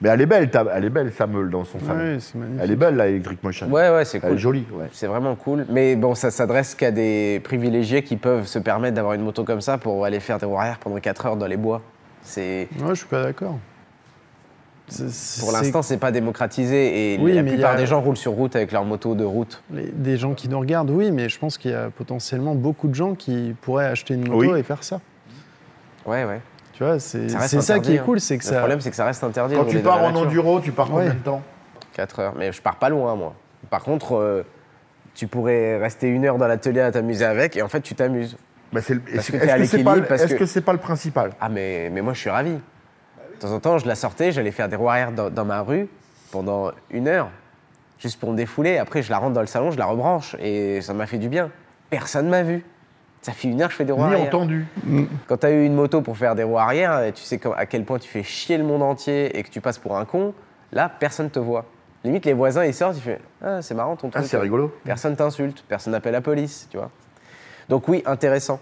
Mais 0.03 0.11
elle 0.11 0.21
est 0.21 0.27
belle, 0.27 0.51
elle 0.75 0.85
est 0.85 0.91
belle, 0.91 1.13
sa 1.13 1.27
meule 1.27 1.49
dans 1.49 1.65
son 1.65 1.79
salon. 1.81 1.99
Ouais, 1.99 2.17
c'est 2.21 2.37
magnifique. 2.37 2.61
Elle 2.63 2.71
est 2.73 2.77
belle, 2.77 2.97
la 2.97 3.07
Electric 3.07 3.43
Motion. 3.43 3.71
Ouais, 3.71 3.89
ouais, 3.89 4.05
c'est 4.05 4.19
Elle 4.19 4.25
est 4.25 4.29
cool. 4.33 4.39
jolie, 4.39 4.67
ouais. 4.73 4.89
C'est 4.93 5.07
vraiment 5.07 5.35
cool. 5.37 5.65
Mais 5.71 5.97
bon, 5.97 6.15
ça 6.15 6.31
s'adresse 6.31 6.75
qu'à 6.75 6.91
des 6.91 7.41
privilégiés 7.43 8.03
qui 8.03 8.17
peuvent 8.17 8.47
se 8.47 8.59
permettre 8.59 8.97
d'avoir 8.97 9.15
une 9.15 9.23
moto 9.23 9.45
comme 9.45 9.61
ça 9.61 9.79
pour 9.79 10.05
aller 10.05 10.21
faire 10.21 10.39
des 10.39 10.45
roues 10.45 10.59
arrière 10.59 10.79
pendant 10.79 10.99
4 10.99 11.27
heures 11.27 11.37
dans 11.37 11.47
les 11.47 11.57
bois. 11.57 11.81
C'est. 12.23 12.69
Ouais, 12.81 12.89
je 12.91 12.95
suis 12.95 13.07
pas 13.07 13.23
d'accord. 13.23 13.57
Pour 15.41 15.53
l'instant, 15.53 15.81
c'est 15.83 15.97
pas 15.97 16.11
démocratisé 16.11 17.15
et 17.15 17.19
Oui, 17.19 17.33
la 17.33 17.43
mais 17.43 17.51
il 17.51 17.53
y 17.53 17.57
plupart 17.57 17.75
a- 17.75 17.77
des 17.77 17.87
gens 17.87 18.01
roulent 18.01 18.17
sur 18.17 18.33
route 18.33 18.57
avec 18.57 18.73
leur 18.73 18.85
moto 18.85 19.15
de 19.15 19.25
route. 19.25 19.63
Les- 19.73 19.87
des 19.87 20.17
gens 20.17 20.35
qui 20.35 20.49
nous 20.49 20.59
regardent, 20.61 20.91
oui, 20.91 21.11
mais 21.11 21.29
je 21.29 21.39
pense 21.39 21.57
qu'il 21.57 21.71
y 21.71 21.75
a 21.75 21.89
potentiellement 21.91 22.55
beaucoup 22.55 22.89
de 22.89 22.95
gens 22.95 23.15
qui 23.15 23.55
pourraient 23.63 23.87
acheter 23.87 24.15
une 24.15 24.29
moto 24.29 24.53
Oui. 24.53 24.59
et 24.59 24.63
faire 24.63 24.83
ça. 24.85 25.01
Ouais, 26.05 26.25
ouais. 26.25 26.41
Tu 26.73 26.85
vois, 26.85 26.99
c'est 26.99 27.29
Ça 27.29 27.79
qui 27.79 27.95
est 27.95 27.99
cool, 27.99 28.17
hein. 28.17 28.21
c'est 28.21 28.39
que 28.39 28.45
Le 28.45 28.51
ça. 28.51 28.59
problème, 28.59 28.81
c'est 28.81 28.91
que 28.91 28.97
ça 28.97 29.05
reste 29.05 29.23
interdit. 29.25 29.55
Quand 29.55 29.65
tu 29.67 29.79
pars 29.81 30.03
en 30.03 30.15
enduro, 30.15 30.61
tu 30.61 30.73
pars 30.73 30.89
combien 30.89 31.09
Ouais. 31.09 31.15
de 31.15 31.19
temps 31.19 31.43
4 31.93 32.19
heures. 32.19 32.35
Mais 32.37 32.51
je 32.53 32.61
pars 32.61 32.77
pas 32.77 32.89
loin, 32.89 33.15
moi. 33.15 33.35
Par 33.71 33.83
contre, 33.85 34.17
euh, 34.17 34.43
tu 35.15 35.27
pourrais 35.27 35.79
rester 35.79 36.09
une 36.09 36.25
heure 36.25 36.39
dans 36.39 36.47
l'atelier 36.49 36.81
à 36.81 36.91
t'amuser 36.91 37.25
avec 37.25 37.57
et 37.57 37.63
en 37.63 37.69
fait, 37.69 37.83
tu 37.83 37.95
t'amuses. 37.95 38.37
Bah, 38.73 38.81
c'est 38.83 38.95
le- 38.95 39.01
Parce 39.01 39.15
Est-ce 39.29 39.33
que 39.33 39.39
c'est 39.39 39.47
pas, 39.47 39.57
l'équilibre, 39.59 39.95
le- 39.97 40.03
parce 40.05 40.23
est-ce 40.23 40.35
que- 40.35 40.39
que 40.39 40.47
c'est 40.47 40.63
pas 40.63 40.73
le 40.73 40.79
principal? 40.79 41.33
Ah, 41.41 41.49
mais, 41.51 41.91
mais 41.93 42.01
moi, 42.01 42.15
je 42.15 42.21
suis 42.21 42.31
ravi. 42.31 42.57
De 43.43 43.49
temps 43.49 43.55
en 43.55 43.61
temps, 43.61 43.79
je 43.79 43.87
la 43.89 43.97
sortais, 43.97 44.31
j'allais 44.31 44.53
faire 44.53 44.69
des 44.69 44.77
roues 44.77 44.89
arrière 44.89 45.11
dans, 45.11 45.29
dans 45.29 45.45
ma 45.45 45.63
rue 45.63 45.89
pendant 46.31 46.71
une 46.91 47.09
heure, 47.09 47.29
juste 47.99 48.21
pour 48.21 48.31
me 48.31 48.37
défouler. 48.37 48.79
Après, 48.79 49.03
je 49.03 49.11
la 49.11 49.19
rentre 49.19 49.33
dans 49.33 49.41
le 49.41 49.49
salon, 49.49 49.73
je 49.73 49.79
la 49.79 49.87
rebranche 49.87 50.37
et 50.41 50.81
ça 50.81 50.95
m'a 50.95 51.07
fait 51.07 51.19
du 51.19 51.29
bien. 51.29 51.51
Personne 51.91 52.29
m'a 52.29 52.45
vu. 52.45 52.65
Ça 53.21 53.33
fait 53.33 53.49
une 53.49 53.61
heure 53.61 53.67
que 53.69 53.73
je 53.73 53.79
fais 53.79 53.85
des 53.85 53.91
roues 53.93 54.01
Ni 54.07 54.15
arrière. 54.15 54.29
entendu. 54.29 54.67
Quand 55.27 55.39
tu 55.39 55.47
as 55.47 55.51
eu 55.51 55.65
une 55.65 55.75
moto 55.75 56.03
pour 56.03 56.17
faire 56.17 56.37
des 56.37 56.45
roues 56.45 56.59
arrière, 56.59 57.03
et 57.03 57.13
tu 57.13 57.23
sais 57.23 57.41
à 57.57 57.67
quel 57.67 57.85
point 57.85 57.99
tu 57.99 58.09
fais 58.09 58.23
chier 58.23 58.59
le 58.59 58.65
monde 58.65 58.83
entier 58.83 59.37
et 59.37 59.43
que 59.43 59.51
tu 59.51 59.61
passes 59.61 59.79
pour 59.79 59.97
un 59.97 60.05
con, 60.05 60.35
là, 60.71 60.89
personne 60.89 61.29
te 61.29 61.41
voit. 61.41 61.65
Limite, 62.05 62.25
les 62.25 62.33
voisins, 62.35 62.65
ils 62.65 62.75
sortent, 62.75 62.97
ils 62.97 63.03
font 63.03 63.19
Ah, 63.45 63.61
c'est 63.61 63.75
marrant 63.75 63.97
ton 63.97 64.09
Ah, 64.15 64.19
truc. 64.19 64.27
c'est 64.31 64.39
rigolo. 64.39 64.73
Personne 64.85 65.17
t'insulte, 65.17 65.65
personne 65.69 65.93
n'appelle 65.93 66.13
la 66.13 66.21
police, 66.21 66.69
tu 66.71 66.77
vois. 66.77 66.91
Donc 67.69 67.89
oui, 67.89 68.03
intéressant. 68.07 68.61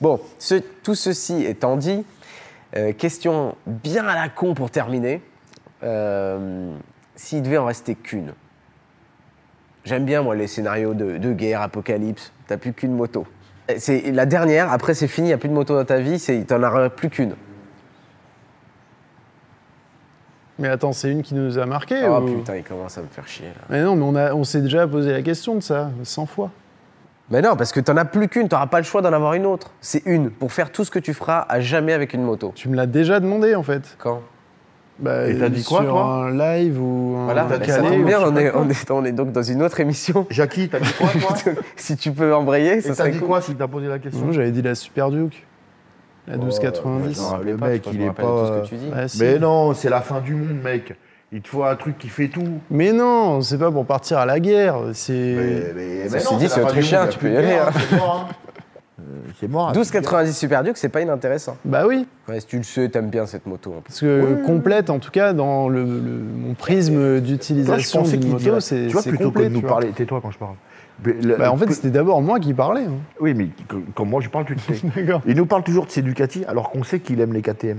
Bon, 0.00 0.20
ce- 0.38 0.56
tout 0.82 0.94
ceci 0.94 1.44
étant 1.44 1.76
dit, 1.76 2.04
euh, 2.76 2.92
question 2.92 3.56
bien 3.66 4.06
à 4.06 4.14
la 4.14 4.28
con 4.28 4.54
pour 4.54 4.70
terminer. 4.70 5.20
Euh, 5.82 6.74
S'il 7.16 7.42
devait 7.42 7.58
en 7.58 7.66
rester 7.66 7.94
qu'une. 7.94 8.32
J'aime 9.84 10.04
bien, 10.04 10.22
moi, 10.22 10.34
les 10.36 10.46
scénarios 10.46 10.94
de, 10.94 11.18
de 11.18 11.32
guerre, 11.32 11.60
apocalypse. 11.60 12.32
T'as 12.46 12.56
plus 12.56 12.72
qu'une 12.72 12.92
moto. 12.94 13.26
C'est 13.78 14.12
la 14.12 14.26
dernière, 14.26 14.70
après 14.72 14.94
c'est 14.94 15.08
fini, 15.08 15.26
il 15.28 15.30
n'y 15.30 15.34
a 15.34 15.38
plus 15.38 15.48
de 15.48 15.54
moto 15.54 15.74
dans 15.76 15.84
ta 15.84 15.98
vie, 16.00 16.18
c'est- 16.18 16.44
t'en 16.44 16.62
auras 16.62 16.88
plus 16.90 17.08
qu'une. 17.10 17.34
Mais 20.58 20.68
attends, 20.68 20.92
c'est 20.92 21.10
une 21.10 21.22
qui 21.22 21.34
nous 21.34 21.58
a 21.58 21.66
marqué 21.66 21.96
Oh 22.06 22.18
ou- 22.20 22.36
putain, 22.38 22.56
il 22.56 22.62
commence 22.64 22.98
à 22.98 23.02
me 23.02 23.06
faire 23.08 23.26
chier 23.26 23.46
là. 23.46 23.52
Mais 23.70 23.82
non, 23.82 23.96
mais 23.96 24.02
on, 24.04 24.14
a- 24.14 24.34
on 24.34 24.44
s'est 24.44 24.60
déjà 24.60 24.86
posé 24.86 25.12
la 25.12 25.22
question 25.22 25.54
de 25.54 25.60
ça, 25.60 25.90
100 26.04 26.26
fois. 26.26 26.50
Mais 27.30 27.40
non, 27.40 27.56
parce 27.56 27.72
que 27.72 27.80
t'en 27.80 27.96
as 27.96 28.04
plus 28.04 28.28
qu'une, 28.28 28.48
t'auras 28.48 28.66
pas 28.66 28.78
le 28.78 28.84
choix 28.84 29.00
d'en 29.00 29.12
avoir 29.12 29.34
une 29.34 29.46
autre. 29.46 29.70
C'est 29.80 30.02
une, 30.06 30.30
pour 30.30 30.52
faire 30.52 30.70
tout 30.70 30.84
ce 30.84 30.90
que 30.90 30.98
tu 30.98 31.14
feras 31.14 31.46
à 31.48 31.60
jamais 31.60 31.92
avec 31.92 32.12
une 32.12 32.22
moto. 32.22 32.52
Tu 32.54 32.68
me 32.68 32.76
l'as 32.76 32.86
déjà 32.86 33.20
demandé 33.20 33.54
en 33.54 33.62
fait. 33.62 33.96
Quand? 33.98 34.20
Bah, 34.98 35.26
Et 35.28 35.38
t'as 35.38 35.48
dit 35.48 35.64
quoi, 35.64 35.80
Sur 35.80 35.90
toi? 35.90 36.04
un 36.04 36.30
live 36.30 36.80
ou 36.80 37.16
un 37.18 37.24
Voilà, 37.24 37.46
t'as 37.48 37.58
bah, 37.58 37.66
ça 37.66 37.78
tombe 37.82 38.04
bien, 38.04 38.20
on 38.20 38.36
est, 38.36 38.50
quoi. 38.50 38.60
on, 38.60 38.68
est, 38.68 38.90
on 38.90 39.04
est 39.06 39.12
donc 39.12 39.32
dans 39.32 39.42
une 39.42 39.62
autre 39.62 39.80
émission. 39.80 40.26
Jackie, 40.30 40.68
t'as 40.68 40.80
dit 40.80 40.92
quoi, 40.92 41.08
toi? 41.08 41.52
Si 41.76 41.96
tu 41.96 42.12
peux 42.12 42.34
embrayer, 42.34 42.74
Et 42.74 42.80
ça 42.82 42.88
t'as 42.90 42.94
serait 42.96 43.10
dit 43.12 43.18
cool. 43.18 43.28
quoi 43.28 43.40
si 43.40 43.54
t'as 43.54 43.66
posé 43.66 43.86
la 43.88 43.98
question? 43.98 44.22
Moi 44.24 44.32
j'avais 44.32 44.50
dit 44.50 44.62
la 44.62 44.74
Super 44.74 45.10
Duke. 45.10 45.46
La 46.28 46.36
1290. 46.36 47.18
non, 47.20 47.38
Je 47.40 47.44
le 47.44 47.56
mec, 47.56 47.88
il 47.92 48.02
est 48.02 48.10
pas, 48.12 48.22
tout 48.22 48.46
ce 48.46 48.60
que 48.60 48.66
tu 48.68 48.74
dis. 48.76 48.90
Bah, 48.90 49.08
si. 49.08 49.18
Mais 49.20 49.38
non, 49.40 49.72
c'est 49.74 49.88
la 49.88 50.02
fin 50.02 50.20
du 50.20 50.34
monde, 50.34 50.62
mec. 50.62 50.94
Il 51.32 51.40
te 51.40 51.48
faut 51.48 51.64
un 51.64 51.74
truc 51.76 51.96
qui 51.98 52.08
fait 52.08 52.28
tout. 52.28 52.60
Mais 52.70 52.92
non, 52.92 53.40
c'est 53.40 53.56
pas 53.58 53.70
pour 53.70 53.86
partir 53.86 54.18
à 54.18 54.26
la 54.26 54.38
guerre. 54.38 54.76
C'est. 54.92 55.12
Mais, 55.14 56.08
mais, 56.10 56.18
dit, 56.38 56.48
c'est 56.48 56.62
autrichien, 56.62 57.06
tu 57.08 57.18
peux 57.18 57.32
y 57.32 57.36
aller, 57.36 57.54
hein. 57.54 57.70
C'est 59.40 59.48
mort. 59.48 59.68
hein. 59.70 59.72
Euh. 59.74 59.82
12,90 59.82 60.32
Super 60.32 60.62
Duke, 60.62 60.76
c'est 60.76 60.88
pas 60.90 61.00
inintéressant. 61.00 61.56
Bah 61.64 61.84
oui, 61.88 62.06
Ouais, 62.28 62.38
si 62.38 62.46
tu 62.46 62.56
le 62.58 62.62
sais, 62.62 62.88
t'aimes 62.88 63.08
bien 63.08 63.26
cette 63.26 63.46
moto. 63.46 63.74
parce 63.84 64.00
que 64.00 64.44
complète, 64.44 64.90
en 64.90 64.98
tout 64.98 65.10
cas, 65.10 65.32
dans 65.32 65.68
le, 65.68 65.82
le- 65.82 66.22
mon 66.36 66.54
prisme 66.54 67.20
d'utilisation 67.20 68.02
d'une 68.02 68.28
moto, 68.28 68.60
c'est 68.60 68.86
Tu 68.86 68.92
vois, 68.92 69.02
plutôt 69.02 69.24
complet. 69.30 69.44
que 69.44 69.48
de 69.48 69.54
nous 69.54 69.62
parler. 69.62 69.88
Tais-toi 69.88 70.20
quand 70.22 70.30
je 70.30 70.38
parle. 70.38 70.54
Le- 71.02 71.36
Bah, 71.36 71.50
en 71.50 71.56
fait, 71.56 71.72
c'était 71.72 71.90
d'abord 71.90 72.20
moi 72.22 72.38
qui 72.38 72.52
parlais. 72.54 72.82
hein. 72.84 72.92
Oui, 73.20 73.34
mais 73.34 73.48
quand 73.94 74.04
moi 74.04 74.20
je 74.20 74.28
parle, 74.28 74.44
tu 74.44 74.54
le 74.54 74.60
sais. 74.60 74.80
D'accord. 74.96 75.22
Il 75.26 75.34
nous 75.36 75.46
parle 75.46 75.64
toujours 75.64 75.86
de 75.86 75.90
ses 75.90 76.02
Ducati 76.02 76.44
alors 76.46 76.70
qu'on 76.70 76.84
sait 76.84 77.00
qu'il 77.00 77.20
aime 77.20 77.32
les 77.32 77.42
KTM. 77.42 77.78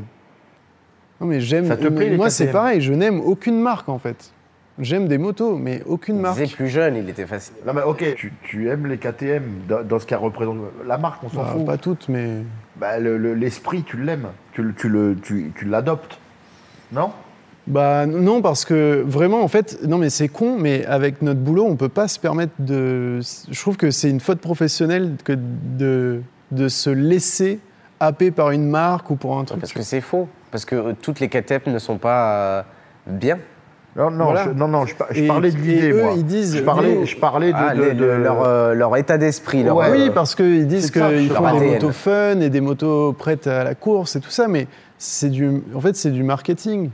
Non, 1.23 1.29
mais 1.29 1.39
j'aime. 1.39 1.65
Ça 1.67 1.77
te 1.77 1.87
plaît, 1.87 2.09
les 2.09 2.17
Moi, 2.17 2.29
c'est 2.29 2.45
KTM? 2.47 2.53
pareil, 2.53 2.81
je 2.81 2.91
n'aime 2.93 3.21
aucune 3.21 3.59
marque 3.61 3.87
en 3.87 3.97
fait. 3.97 4.31
J'aime 4.79 5.07
des 5.07 5.17
motos, 5.19 5.55
mais 5.55 5.81
aucune 5.85 6.15
Il 6.17 6.21
marque. 6.21 6.41
disait 6.41 6.53
plus 6.55 6.67
jeune, 6.67 6.95
il 6.97 7.07
était 7.07 7.25
facile. 7.27 7.53
Non, 7.65 7.73
mais 7.73 7.83
ok, 7.83 8.03
tu, 8.15 8.33
tu 8.43 8.67
aimes 8.69 8.87
les 8.87 8.97
KTM 8.97 9.43
dans, 9.69 9.83
dans 9.83 9.99
ce 9.99 10.05
qu'elle 10.05 10.17
représente. 10.17 10.57
La 10.85 10.97
marque, 10.97 11.23
on 11.23 11.29
s'en 11.29 11.43
Bah, 11.43 11.49
fout. 11.53 11.65
pas 11.65 11.77
toutes, 11.77 12.09
mais. 12.09 12.27
Bah, 12.75 12.99
le- 12.99 13.17
le- 13.17 13.35
L'esprit, 13.35 13.83
tu 13.83 13.97
l'aimes. 13.97 14.27
Tu, 14.51 14.63
le- 14.63 14.73
tu 14.73 14.89
le- 14.89 15.15
tu- 15.15 15.51
tu 15.55 15.65
l'adoptes. 15.65 16.17
Non? 16.91 17.11
Bah 17.67 18.05
non, 18.05 18.41
parce 18.41 18.65
que 18.65 19.01
vraiment, 19.05 19.41
en 19.43 19.47
fait, 19.47 19.79
non, 19.87 19.97
mais 19.97 20.09
c'est 20.09 20.27
con, 20.27 20.57
mais 20.59 20.85
avec 20.87 21.21
notre 21.21 21.39
boulot, 21.39 21.65
on 21.65 21.77
peut 21.77 21.87
pas 21.87 22.09
se 22.09 22.19
permettre 22.19 22.53
de. 22.59 23.19
Je 23.21 23.59
trouve 23.61 23.77
que 23.77 23.91
c'est 23.91 24.09
une 24.09 24.19
faute 24.19 24.39
professionnelle 24.41 25.11
que 25.23 25.31
de, 25.33 26.21
de 26.51 26.67
se 26.67 26.89
laisser 26.89 27.59
happer 28.01 28.31
par 28.31 28.51
une 28.51 28.67
marque 28.69 29.09
ou 29.11 29.15
pour 29.15 29.37
un 29.39 29.45
truc. 29.45 29.61
Parce 29.61 29.71
que 29.71 29.81
c'est 29.83 30.01
faux. 30.01 30.27
Parce 30.53 30.65
que 30.65 30.75
euh, 30.75 30.93
toutes 31.01 31.19
les 31.19 31.29
KTM 31.29 31.61
ne 31.73 31.79
sont 31.79 31.97
pas 31.97 32.33
euh, 32.35 32.61
bien. 33.07 33.39
Non, 33.95 34.11
non, 34.11 34.25
Voilà. 34.25 34.43
je, 34.45 34.49
non, 34.51 34.67
non, 34.67 34.85
je, 34.85 34.93
Et- 35.15 35.25
parlais 35.27 35.49
de 35.51 35.57
l'idée, 35.57 35.93
moi. 35.93 36.13
ils 36.15 36.23
disent, 36.25 36.57
je 36.57 36.61
parlais, 36.63 36.95
nous- 36.95 37.05
je 37.07 37.15
parlais 37.17 37.51
de, 37.51 37.57
Ah, 37.57 37.73
de- 37.75 37.81
les- 37.81 37.93
de- 37.93 38.05
leur, 38.05 38.43
euh, 38.43 38.73
leur 38.75 38.95
état 38.97 39.17
d'esprit. 39.17 39.67
Ouais. 39.67 39.87
oui, 39.91 40.11
parce 40.13 40.35
qu'ils 40.35 40.67
disent 40.67 40.91
qu'ils 40.91 41.29
font 41.31 41.59
des 41.59 41.71
motos 41.71 41.91
fun 41.91 42.39
et 42.39 42.49
des 42.51 42.61
motos 42.61 43.13
prêtes 43.13 43.47
à 43.47 43.63
la 43.63 43.73
course 43.73 44.15
et 44.15 44.19
tout 44.19 44.29
ça, 44.29 44.47
mais 44.47 44.67
c'est 44.99 45.29
du, 45.29 45.61
en 45.75 45.81
fait, 45.81 45.95
c'est 45.95 46.11
du 46.11 46.21
marketing. 46.23 46.89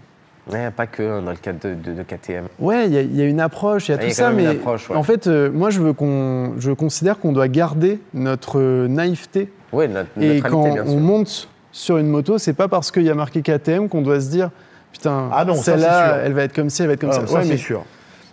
ouais, 0.51 0.71
pas 0.71 0.87
que 0.87 1.03
hein, 1.03 1.21
dans 1.21 1.31
le 1.31 1.37
cadre 1.37 1.59
de, 1.61 1.73
de- 1.75 1.93
de 1.97 2.03
KTM. 2.03 2.45
Ouais, 2.59 2.85
il 2.87 2.93
y, 2.93 2.97
a- 2.97 3.01
il 3.01 3.15
y 3.15 3.21
a 3.21 3.25
une 3.25 3.41
approche, 3.41 3.89
il 3.89 3.91
y 3.91 3.93
a 3.93 3.97
Ah, 3.99 4.03
y 4.03 4.07
tout 4.07 4.11
a 4.11 4.15
ça, 4.15 4.31
mais 4.31 4.47
approche, 4.47 4.89
ouais. 4.89 4.95
en 4.95 5.03
fait, 5.03 5.27
euh, 5.27 5.49
moi, 5.53 5.69
je 5.69 5.81
veux 5.81 5.91
qu'on, 5.93 6.53
je 6.59 6.71
considère 6.71 7.19
qu'on 7.19 7.33
doit 7.33 7.49
garder 7.49 7.99
notre 8.13 8.61
naïveté. 8.87 9.51
Oui, 9.73 9.87
notre 9.89 10.09
Et 10.19 10.39
quand 10.41 10.63
bien 10.63 10.83
on 10.87 10.97
monte 10.99 11.47
sur 11.71 11.97
une 11.97 12.07
moto, 12.07 12.37
c'est 12.37 12.53
pas 12.53 12.67
parce 12.67 12.91
qu'il 12.91 13.03
y 13.03 13.09
a 13.09 13.15
marqué 13.15 13.41
KTM 13.41 13.89
qu'on 13.89 14.01
doit 14.01 14.19
se 14.21 14.29
dire 14.29 14.49
putain, 14.91 15.29
Ah 15.31 15.45
celle-là, 15.55 16.17
elle 16.23 16.33
va 16.33 16.43
être 16.43 16.53
comme 16.55 16.69
ci, 16.69 16.81
elle 16.81 16.87
va 16.87 16.93
être 16.93 17.01
comme 17.01 17.11
Ah, 17.11 17.21
ça. 17.21 17.27
ça, 17.27 17.33
Ouais, 17.35 17.45
c'est 17.45 17.57
sûr. 17.57 17.83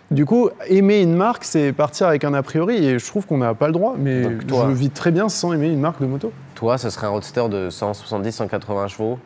du 0.09 0.25
coup, 0.25 0.49
aimer 0.67 1.01
une 1.01 1.13
marque, 1.15 1.43
c'est 1.43 1.71
partir 1.71 2.07
avec 2.07 2.23
un 2.23 2.33
a 2.33 2.41
priori, 2.41 2.83
et 2.83 2.97
je 2.97 3.05
trouve 3.05 3.25
qu'on 3.27 3.37
n'a 3.37 3.53
pas 3.53 3.67
le 3.67 3.73
droit. 3.73 3.95
Mais 3.97 4.23
Donc, 4.23 4.47
toi- 4.47 4.65
je 4.69 4.73
vis 4.73 4.89
très 4.89 5.11
bien 5.11 5.29
sans 5.29 5.53
aimer 5.53 5.67
une 5.69 5.79
marque 5.79 6.01
de 6.01 6.07
moto. 6.07 6.31
Toi, 6.55 6.77
ce 6.79 6.89
serait 6.89 7.05
un 7.07 7.11
roadster 7.11 7.47
de 7.49 7.69
170, 7.69 8.31
180 8.31 8.87
chevaux. 8.87 9.19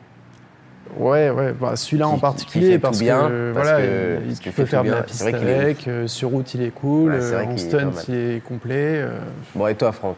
Ouais, 0.97 1.29
ouais. 1.29 1.53
Bah, 1.53 1.77
Celui-là 1.77 2.09
en 2.09 2.17
particulier 2.17 2.77
parce 2.77 2.99
bien, 2.99 3.29
que 3.29 3.51
parce 3.53 3.67
voilà, 3.69 3.81
que- 3.81 4.17
il- 4.27 4.37
tu 4.37 4.51
peux 4.51 4.65
faire 4.65 4.81
tout 4.81 4.87
de 4.87 4.91
la 4.91 4.97
bien. 4.97 5.03
piste 5.05 5.21
est 5.21 5.33
avec. 5.33 5.87
euh, 5.87 6.07
sur 6.07 6.29
route, 6.29 6.53
il 6.53 6.63
est 6.63 6.71
cool. 6.71 7.11
Ouais, 7.13 7.17
euh, 7.21 7.45
en 7.45 7.57
stunt, 7.57 7.91
il 8.09 8.15
est 8.15 8.43
complet. 8.45 8.97
euh, 9.01 9.17
Bon, 9.55 9.67
et 9.67 9.75
toi, 9.75 9.93
Franck? 9.93 10.17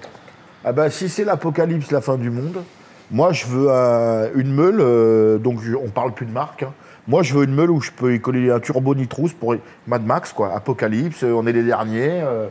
Ah 0.66 0.72
bah, 0.72 0.90
si 0.90 1.10
c'est 1.10 1.26
l'apocalypse, 1.26 1.92
la 1.92 2.02
fin 2.02 2.18
du 2.18 2.32
monde, 2.32 2.64
moi 3.12 3.32
je 3.32 3.46
veux 3.46 3.68
euh, 3.70 4.30
une 4.36 4.54
meule, 4.54 4.80
euh, 4.80 5.38
donc 5.38 5.60
on 5.84 5.90
parle 5.90 6.14
plus 6.14 6.26
de 6.26 6.32
marque. 6.32 6.64
hein. 6.64 6.74
Moi 7.08 7.22
je 7.24 7.34
veux 7.34 7.44
une 7.44 7.54
meule 7.54 7.70
où 7.72 7.82
je 7.82 7.92
peux 7.92 8.14
y 8.16 8.22
coller 8.22 8.50
un 8.52 8.60
turbo 8.60 8.96
nitrous 8.96 9.30
pour 9.40 9.56
Mad 9.88 10.06
Max, 10.06 10.32
quoi. 10.34 10.54
Apocalypse, 10.56 11.24
euh, 11.24 11.34
on 11.34 11.46
est 11.48 11.52
les 11.52 11.64
derniers. 11.64 12.22
euh, 12.24 12.48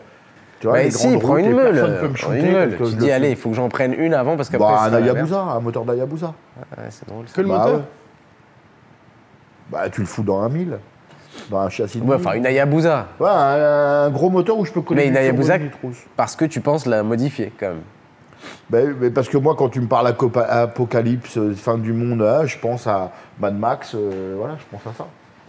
tu 0.61 0.69
vois, 0.69 0.83
les 0.83 0.91
si, 0.93 1.09
grandes 1.09 1.21
prends 1.23 1.33
routes, 1.33 1.41
une 1.41 1.53
meule. 1.57 1.75
personne 1.75 1.97
peut 2.01 2.09
me 2.09 2.13
prends 2.15 2.17
shooter 2.33 2.39
une 2.47 2.53
meule. 2.53 2.77
que 2.79 2.85
Tu 2.85 2.91
je 2.91 2.97
dis, 2.97 3.07
le 3.07 3.13
allez, 3.13 3.27
fais. 3.27 3.33
il 3.33 3.37
faut 3.37 3.49
que 3.51 3.57
j'en 3.57 3.69
prenne 3.69 3.95
une 3.95 4.15
avant 4.15 4.37
parce 4.37 4.49
qu'après. 4.49 4.69
Bah, 4.69 4.79
ça 4.79 4.85
un 4.85 4.91
la 4.91 4.97
Hayabusa, 4.99 5.41
un 5.41 5.61
moteur 5.61 5.85
d'Hayabusa. 5.85 6.27
Ouais, 6.77 6.85
c'est 6.91 7.09
drôle. 7.09 7.27
ça. 7.27 7.35
Que 7.35 7.41
le 7.41 7.49
Bah, 7.49 7.59
moteur 7.59 7.75
ouais. 7.79 7.83
Bah, 9.71 9.89
tu 9.91 10.01
le 10.03 10.07
fous 10.07 10.23
dans 10.23 10.41
un 10.43 10.49
1000, 10.49 10.79
dans 11.51 11.59
un 11.61 11.69
châssis 11.71 11.99
de 11.99 12.05
Ouais, 12.05 12.17
1000. 12.19 12.27
enfin, 12.27 12.37
une 12.37 12.47
Hayabusa. 12.47 13.07
Ouais, 13.19 13.29
un, 13.29 14.05
un 14.05 14.11
gros 14.11 14.29
moteur 14.31 14.59
où 14.59 14.65
je 14.67 14.73
peux 14.73 14.83
coller 14.83 15.03
Mais 15.03 15.09
une 15.09 15.15
du 15.15 15.19
Hayabusa- 15.43 15.61
nitrous. 15.61 15.95
Parce 16.17 16.37
que 16.37 16.45
tu 16.45 16.61
penses 16.61 16.87
la 16.87 17.03
modifier, 17.03 17.53
quand 17.59 17.69
même. 17.69 17.81
Ben, 18.71 18.95
mais 19.01 19.11
parce 19.11 19.29
que 19.29 19.37
moi, 19.39 19.55
quand 19.57 19.69
tu 19.69 19.81
me 19.81 19.87
parles 19.87 20.09
apoca- 20.09 20.47
apocalypse, 20.49 21.37
euh, 21.39 21.55
fin 21.55 21.79
du 21.79 21.93
monde, 21.93 22.23
hein, 22.23 22.47
je 22.47 22.59
pense 22.59 22.87
à 22.87 23.13
Mad 23.41 23.59
Max, 23.59 23.95
euh, 23.95 24.35
voilà, 24.39 24.55
je 24.59 24.65
pense 24.71 24.87
à 24.93 24.97
ça. 24.97 25.07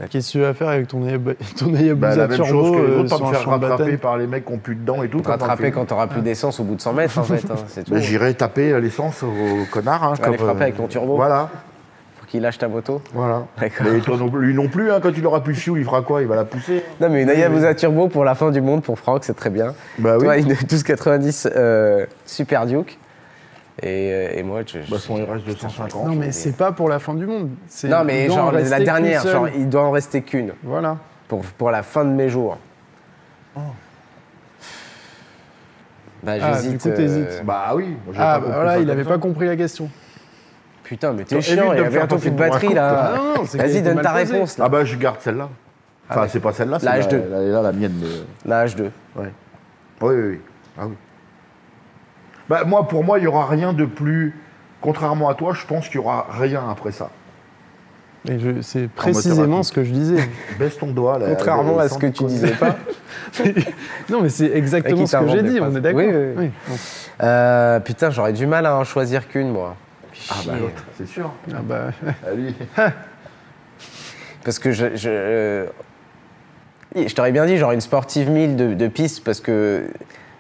Qu'est-ce 0.10 0.28
que 0.28 0.32
tu 0.32 0.42
vas 0.42 0.54
faire 0.54 0.70
avec 0.70 0.88
ton, 0.88 1.02
ton 1.58 1.68
Ben, 1.68 2.16
la 2.16 2.28
même 2.28 2.32
Turbo 2.32 2.48
chose 2.52 2.72
que 2.72 2.78
les 2.86 2.92
euh, 2.94 3.00
autres, 3.02 3.18
pas 3.18 3.26
me 3.26 3.32
faire 3.32 3.50
rattraper 3.50 3.78
bataille 3.84 3.98
par 3.98 4.18
les 4.18 4.28
mecs 4.28 4.46
qui 4.46 4.52
ont 4.54 4.58
plus 4.58 4.76
de 4.76 4.84
dents 4.84 5.04
et 5.04 5.08
tout. 5.08 5.22
Comme 5.22 5.32
rattraper 5.32 5.72
quand 5.72 5.86
t'auras 5.86 6.08
plus 6.08 6.22
d'essence 6.22 6.60
au 6.60 6.64
bout 6.64 6.76
de 6.76 6.82
100 6.82 6.94
mètres, 6.94 7.18
en 7.20 7.24
fait. 7.24 7.46
hein. 7.50 7.56
Ben, 7.90 8.00
J'irai 8.02 8.34
taper 8.34 8.80
l'essence 8.82 9.24
au 9.24 9.66
connard. 9.72 10.04
Hein, 10.04 10.14
vas 10.20 10.28
aller 10.28 10.38
frapper 10.38 10.64
avec 10.64 10.78
ton 10.78 10.88
turbo. 10.88 11.16
Voilà, 11.16 11.50
Lâche 12.40 12.58
ta 12.58 12.68
moto. 12.68 13.02
voilà. 13.14 13.46
D'accord. 13.60 13.88
Mais 13.92 14.00
toi 14.00 14.18
non 14.18 14.30
plus- 14.30 14.46
lui 14.48 14.54
non 14.54 14.68
plus, 14.68 14.92
hein, 14.92 15.00
quand 15.02 15.12
il 15.16 15.26
aura 15.26 15.42
plus 15.44 15.54
le 15.54 15.60
fioul, 15.60 15.80
il 15.80 15.86
fera 15.86 16.02
quoi? 16.02 16.22
Il 16.22 16.28
va 16.28 16.36
la 16.36 16.46
pousser 16.46 16.84
Non, 17.02 17.10
mais 17.10 17.24
une 17.24 17.30
Hayabusa 17.30 17.76
Turbo 17.76 18.08
pour 18.08 18.24
la 18.26 18.36
fin 18.36 18.52
du 18.52 18.62
monde, 18.62 18.84
pour 18.84 18.98
Franck, 19.00 19.24
c'est 19.24 19.36
très 19.36 19.50
bien. 19.50 19.74
Bah 20.00 20.16
oui. 20.18 20.24
Toi, 20.26 20.38
une 20.38 20.48
1290 20.48 21.50
euh, 21.56 22.06
Super 22.26 22.66
Duke. 22.66 22.98
Et, 23.82 24.12
euh, 24.14 24.30
et 24.38 24.44
moi, 24.44 24.62
je. 24.66 24.80
Bah, 24.90 24.98
son 25.00 25.16
RS 25.16 25.44
250. 25.46 26.06
Non, 26.06 26.14
mais 26.16 26.32
c'est 26.32 26.56
pas 26.56 26.72
pour 26.72 26.90
la 26.90 27.00
fin 27.00 27.14
du 27.16 27.26
monde. 27.26 27.50
C'est- 27.68 27.88
Non, 27.88 28.04
mais 28.04 28.28
genre 28.30 28.52
la 28.52 28.80
dernière, 28.80 29.26
genre 29.26 29.48
il 29.50 29.68
doit 29.70 29.82
en 29.84 29.92
rester 29.92 30.22
qu'une 30.22 30.54
Voilà. 30.64 30.98
pour, 31.28 31.42
pour 31.42 31.72
la 31.72 31.82
fin 31.84 32.06
de 32.06 32.12
mes 32.12 32.30
jours. 32.30 32.58
Bah, 36.24 36.34
Ah, 36.42 36.54
j'hésite. 36.54 36.72
du 36.72 36.78
coup, 36.90 36.96
t'hésites. 36.96 37.42
Bah 37.46 37.74
oui. 37.76 37.98
moi, 38.06 38.16
Ah, 38.18 38.40
pas 38.40 38.48
bah 38.48 38.54
voilà, 38.56 38.78
il 38.78 38.84
comme 38.84 38.92
avait 38.92 39.04
ça. 39.04 39.10
pas 39.10 39.18
compris 39.18 39.46
la 39.46 39.58
question. 39.58 39.90
Putain, 40.94 41.14
mais 41.14 41.24
t'es 41.24 41.42
chiant, 41.42 41.74
il 41.74 41.78
de 41.78 41.82
y 41.82 41.82
me 41.82 41.88
a 41.88 41.90
faire 41.90 42.02
bientôt 42.02 42.16
passer 42.18 42.30
plus 42.30 42.38
de 42.38 42.44
un 42.44 42.50
batterie 42.50 42.74
là. 42.76 43.14
Non, 43.18 43.24
non, 43.24 43.46
c'est 43.48 43.58
qu'elle 43.58 43.72
Vas-y, 43.72 43.82
donne 43.82 44.02
ta 44.02 44.12
réponse 44.12 44.58
là. 44.60 44.66
Ah 44.66 44.70
bah 44.70 44.86
je 44.86 44.96
garde 44.96 45.18
celle-là. 45.22 45.50
Enfin, 46.10 46.22
ouais. 46.22 46.28
c'est 46.30 46.40
pas 46.40 46.54
celle-là, 46.54 46.78
c'est 46.80 46.86
La 46.86 46.98
la, 47.00 47.04
H2. 47.04 47.22
la, 47.32 47.40
la- 47.42 47.62
la 47.64 47.72
mienne. 47.72 47.94
Mais... 48.00 48.08
La 48.46 48.66
H2. 48.68 48.82
Ouais. 48.84 48.92
Oui, 50.02 50.14
oui, 50.16 50.22
oui. 50.30 50.42
Ah 50.78 50.84
oui. 50.88 50.94
Bah, 52.48 52.64
moi, 52.66 52.88
pour 52.88 53.04
moi, 53.04 53.18
il 53.18 53.22
n'y 53.22 53.28
aura 53.28 53.48
rien 53.48 53.74
de 53.74 53.86
plus. 53.86 54.36
Contrairement 54.82 55.30
à 55.30 55.34
toi, 55.34 55.54
je 55.54 55.66
pense 55.66 55.88
qu'il 55.90 56.00
n'y 56.02 56.06
aura 56.06 56.28
rien 56.30 56.62
après 56.70 56.92
ça. 56.92 57.10
Et 58.30 58.38
je- 58.38 58.62
c'est 58.62 58.88
précisément 58.88 59.64
ce 59.64 59.72
que 59.72 59.84
je 59.84 59.92
disais. 59.92 60.30
Baisse 60.60 60.78
ton 60.78 60.92
doigt. 60.92 61.18
Là, 61.18 61.26
Contrairement 61.30 61.78
là, 61.78 61.84
à 61.84 61.90
ce 61.90 61.98
que 61.98 62.08
tu 62.08 62.24
disais 62.26 62.52
pas. 62.52 62.76
non, 64.10 64.22
mais 64.22 64.30
c'est 64.30 64.52
exactement 64.54 65.06
ce 65.08 65.18
que 65.18 65.28
j'ai 65.30 65.42
dit, 65.44 65.60
on 65.60 65.76
est 65.76 65.82
d'accord 65.82 66.00
Oui, 66.02 66.08
oui, 66.14 66.34
oui. 66.38 66.52
Bon. 66.68 66.76
Euh, 67.24 67.80
putain, 67.80 68.10
j'aurais 68.12 68.34
du 68.34 68.46
mal 68.46 68.66
à 68.66 68.76
en 68.78 68.84
choisir 68.84 69.28
qu'une 69.28 69.50
moi. 69.52 69.76
Ah 70.30 70.36
bah 70.46 70.54
l'autre, 70.60 70.84
c'est 70.98 71.08
sûr. 71.08 71.32
Ah 71.52 71.60
bah, 71.64 71.88
Ah, 72.26 72.34
lui. 72.34 72.56
Parce 74.44 74.60
que 74.60 74.72
je. 74.72 74.96
Je, 74.96 75.10
euh, 75.10 75.66
je 76.96 77.14
t'aurais 77.16 77.32
bien 77.32 77.46
dit, 77.46 77.58
genre 77.58 77.72
une 77.72 77.82
sportive 77.82 78.30
1000 78.30 78.56
de, 78.56 78.74
de 78.74 78.88
piste, 78.88 79.24
parce 79.24 79.42
que 79.42 79.90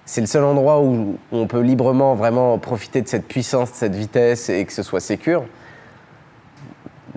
c'est 0.06 0.22
le 0.22 0.28
seul 0.28 0.44
endroit 0.44 0.82
où, 0.82 1.18
on 1.32 1.48
peut 1.48 1.62
librement 1.62 2.14
vraiment 2.14 2.58
profiter 2.60 3.02
de 3.02 3.08
cette 3.08 3.28
puissance, 3.28 3.72
de 3.72 3.76
cette 3.76 3.96
vitesse 3.96 4.50
et 4.50 4.64
que 4.66 4.72
ce 4.74 4.84
soit 4.84 5.00
sécure. 5.00 5.46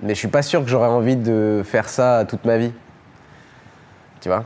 Mais 0.01 0.15
je 0.15 0.19
suis 0.19 0.27
pas 0.27 0.41
sûr 0.41 0.63
que 0.63 0.69
j'aurais 0.69 0.87
envie 0.87 1.15
de 1.15 1.61
faire 1.63 1.89
ça 1.89 2.25
toute 2.27 2.45
ma 2.45 2.57
vie. 2.57 2.71
Tu 4.21 4.29
vois? 4.29 4.45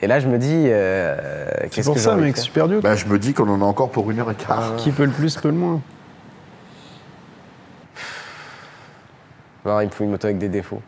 Et 0.00 0.06
là, 0.06 0.18
je 0.20 0.28
me 0.28 0.38
dis. 0.38 0.64
euh, 0.66 1.16
c'est 1.70 1.84
pour 1.84 1.94
que 1.94 2.00
ça, 2.00 2.14
mec, 2.16 2.36
super 2.38 2.68
dur. 2.68 2.80
Bah, 2.80 2.94
je 2.94 3.06
me 3.06 3.18
dis 3.18 3.34
qu'on 3.34 3.48
en 3.48 3.60
a 3.60 3.64
encore 3.64 3.90
pour 3.90 4.10
une 4.10 4.20
heure 4.20 4.30
et 4.30 4.34
quart. 4.34 4.76
Qui 4.76 4.90
peut 4.90 5.04
le 5.04 5.10
plus, 5.10 5.36
peut 5.36 5.48
le 5.48 5.54
moins. 5.54 5.80
Il 9.82 9.86
me 9.86 9.90
faut 9.90 10.04
une 10.04 10.10
moto 10.10 10.26
avec 10.26 10.38
des 10.38 10.48
défauts. 10.48 10.82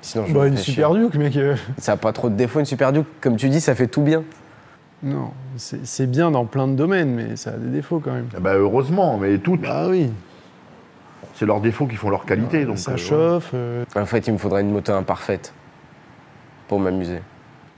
Sinon, 0.00 0.26
je 0.26 0.32
Bah, 0.34 0.40
me 0.40 0.46
une 0.48 0.56
chier. 0.56 0.72
super 0.74 0.92
Duke, 0.94 1.14
mec. 1.14 1.36
euh, 1.36 1.56
Ça 1.78 1.92
n'a 1.92 1.96
pas 1.96 2.12
trop 2.12 2.28
de 2.28 2.34
défauts, 2.34 2.58
une 2.60 2.64
Super 2.66 2.92
Duke. 2.92 3.06
Comme 3.20 3.36
tu 3.36 3.48
dis, 3.48 3.60
ça 3.60 3.74
fait 3.74 3.86
tout 3.86 4.02
bien. 4.02 4.22
Non, 5.02 5.30
c'est 5.56 6.06
bien 6.10 6.30
dans 6.30 6.44
plein 6.44 6.68
de 6.68 6.74
domaines, 6.74 7.12
mais 7.14 7.36
ça 7.36 7.50
a 7.50 7.54
des 7.54 7.70
défauts 7.70 7.98
quand 7.98 8.12
même. 8.12 8.28
Ah 8.36 8.40
Bah, 8.40 8.54
heureusement, 8.54 9.16
mais 9.18 9.38
toutes, 9.38 9.62
Bah 9.62 9.86
oui, 9.88 10.10
c'est 11.34 11.44
leurs 11.46 11.60
défauts 11.60 11.86
qui 11.86 11.96
font 11.96 12.10
leur 12.10 12.24
qualité. 12.24 12.64
Donc, 12.64 12.78
ça 12.78 12.92
euh, 12.92 12.96
chauffe. 12.96 13.50
euh, 13.54 13.84
En 13.96 14.06
fait, 14.06 14.26
il 14.28 14.32
me 14.34 14.38
faudrait 14.38 14.60
une 14.62 14.70
moto 14.70 14.92
imparfaite 14.92 15.52
pour 16.68 16.78
m'amuser. 16.78 17.20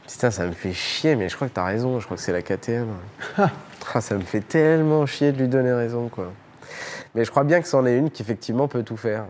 Putain, 0.07 0.31
ça 0.31 0.47
me 0.47 0.53
fait 0.53 0.75
chier, 0.75 1.17
mais 1.17 1.31
je 1.31 1.37
crois 1.37 1.49
que 1.49 1.55
t'as 1.55 1.65
raison. 1.65 1.99
Je 1.99 2.05
crois 2.05 2.17
que 2.19 2.23
c'est 2.23 2.33
la 2.33 2.43
KTM. 2.43 2.89
Ah, 3.97 4.01
ça 4.01 4.15
me 4.17 4.23
fait 4.23 4.41
tellement 4.41 5.05
chier 5.05 5.31
de 5.31 5.39
lui 5.39 5.47
donner 5.47 5.71
raison, 5.73 6.09
quoi. 6.09 6.33
Mais 7.15 7.23
je 7.25 7.31
crois 7.31 7.45
bien 7.45 7.61
que 7.61 7.69
c'en 7.69 7.85
est 7.87 7.97
une 7.99 8.11
qui, 8.11 8.23
effectivement, 8.23 8.67
peut 8.67 8.83
tout 8.83 8.97
faire. 8.97 9.25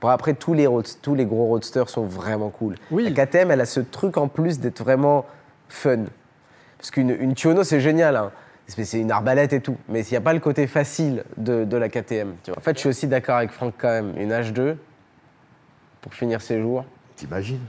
Bon, 0.00 0.08
après, 0.08 0.34
tous 0.34 0.54
les, 0.54 0.66
road- 0.66 0.86
tous 1.02 1.14
les 1.14 1.24
gros 1.24 1.46
roadsters 1.46 1.88
sont 1.88 2.04
vraiment 2.04 2.50
cool. 2.50 2.74
Oui. 2.90 3.04
La 3.12 3.24
KTM, 3.26 3.50
elle 3.50 3.60
a 3.60 3.66
ce 3.66 3.80
truc 3.80 4.16
en 4.16 4.28
plus 4.28 4.60
d'être 4.60 4.82
vraiment 4.82 5.24
fun. 5.68 6.04
Parce 6.78 6.90
qu'une 6.90 7.10
une 7.10 7.34
Tiono, 7.34 7.64
c'est 7.64 7.80
génial. 7.80 8.16
hein. 8.16 8.30
C'est 8.66 8.98
une 9.00 9.10
arbalète 9.10 9.52
et 9.52 9.60
tout. 9.60 9.76
Mais 9.88 10.00
il 10.02 10.10
n'y 10.10 10.16
a 10.16 10.20
pas 10.20 10.32
le 10.32 10.40
côté 10.40 10.66
facile 10.66 11.24
de, 11.36 11.64
de 11.64 11.76
la 11.76 11.88
KTM. 11.88 12.34
tu 12.42 12.50
vois. 12.50 12.58
En 12.58 12.62
fait, 12.62 12.74
je 12.74 12.80
suis 12.80 12.88
aussi 12.88 13.06
d'accord 13.06 13.36
avec 13.36 13.50
Franck 13.50 13.74
quand 13.78 13.88
même. 13.88 14.12
Une 14.18 14.30
H2, 14.32 14.76
pour 16.00 16.14
finir 16.14 16.40
ses 16.42 16.60
jours. 16.60 16.84
T'imagines? 17.16 17.60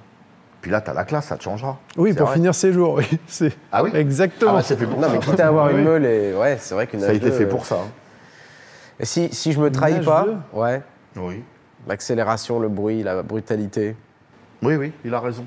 Puis 0.62 0.72
là, 0.72 0.82
t'as 0.82 0.94
la 0.94 1.04
classe, 1.04 1.26
ça 1.28 1.38
te 1.38 1.44
changera. 1.44 1.78
Oui, 1.96 2.14
pour 2.14 2.26
vrai. 2.28 2.36
finir 2.38 2.56
ses 2.56 2.74
jours, 2.74 2.96
oui. 2.96 3.06
C'est 3.28 3.54
Ah 3.72 3.84
oui? 3.84 3.92
Exactement. 3.94 4.52
Ah 4.52 4.56
bah, 4.56 4.62
c'est 4.64 4.78
fait 4.78 4.88
pour 4.88 5.00
Non, 5.00 5.08
ça. 5.08 5.14
mais 5.14 5.20
quitte 5.20 5.40
à 5.40 5.48
avoir 5.48 5.70
une 5.78 5.84
meule, 5.84 6.06
et... 6.06 6.34
ouais, 6.34 6.58
c'est 6.60 6.74
vrai 6.74 6.88
qu'une 6.88 7.02
Ça 7.02 7.10
a 7.10 7.14
été 7.14 7.30
H2, 7.30 7.32
fait 7.34 7.44
euh, 7.46 7.50
pour 7.50 7.66
ça. 7.66 7.76
hein. 7.76 7.88
et 9.00 9.06
Si, 9.06 9.30
si 9.34 9.52
je 9.52 9.60
me 9.60 9.70
trahis 9.72 10.04
pas, 10.04 10.26
H2? 10.26 10.58
ouais, 10.58 10.82
Oui. 11.18 11.44
L'accélération, 11.88 12.60
le 12.60 12.70
bruit, 12.70 13.04
la 13.04 13.22
brutalité, 13.24 13.96
Oui, 14.62 14.76
oui, 14.76 14.92
il 15.04 15.14
a 15.14 15.20
raison. 15.20 15.46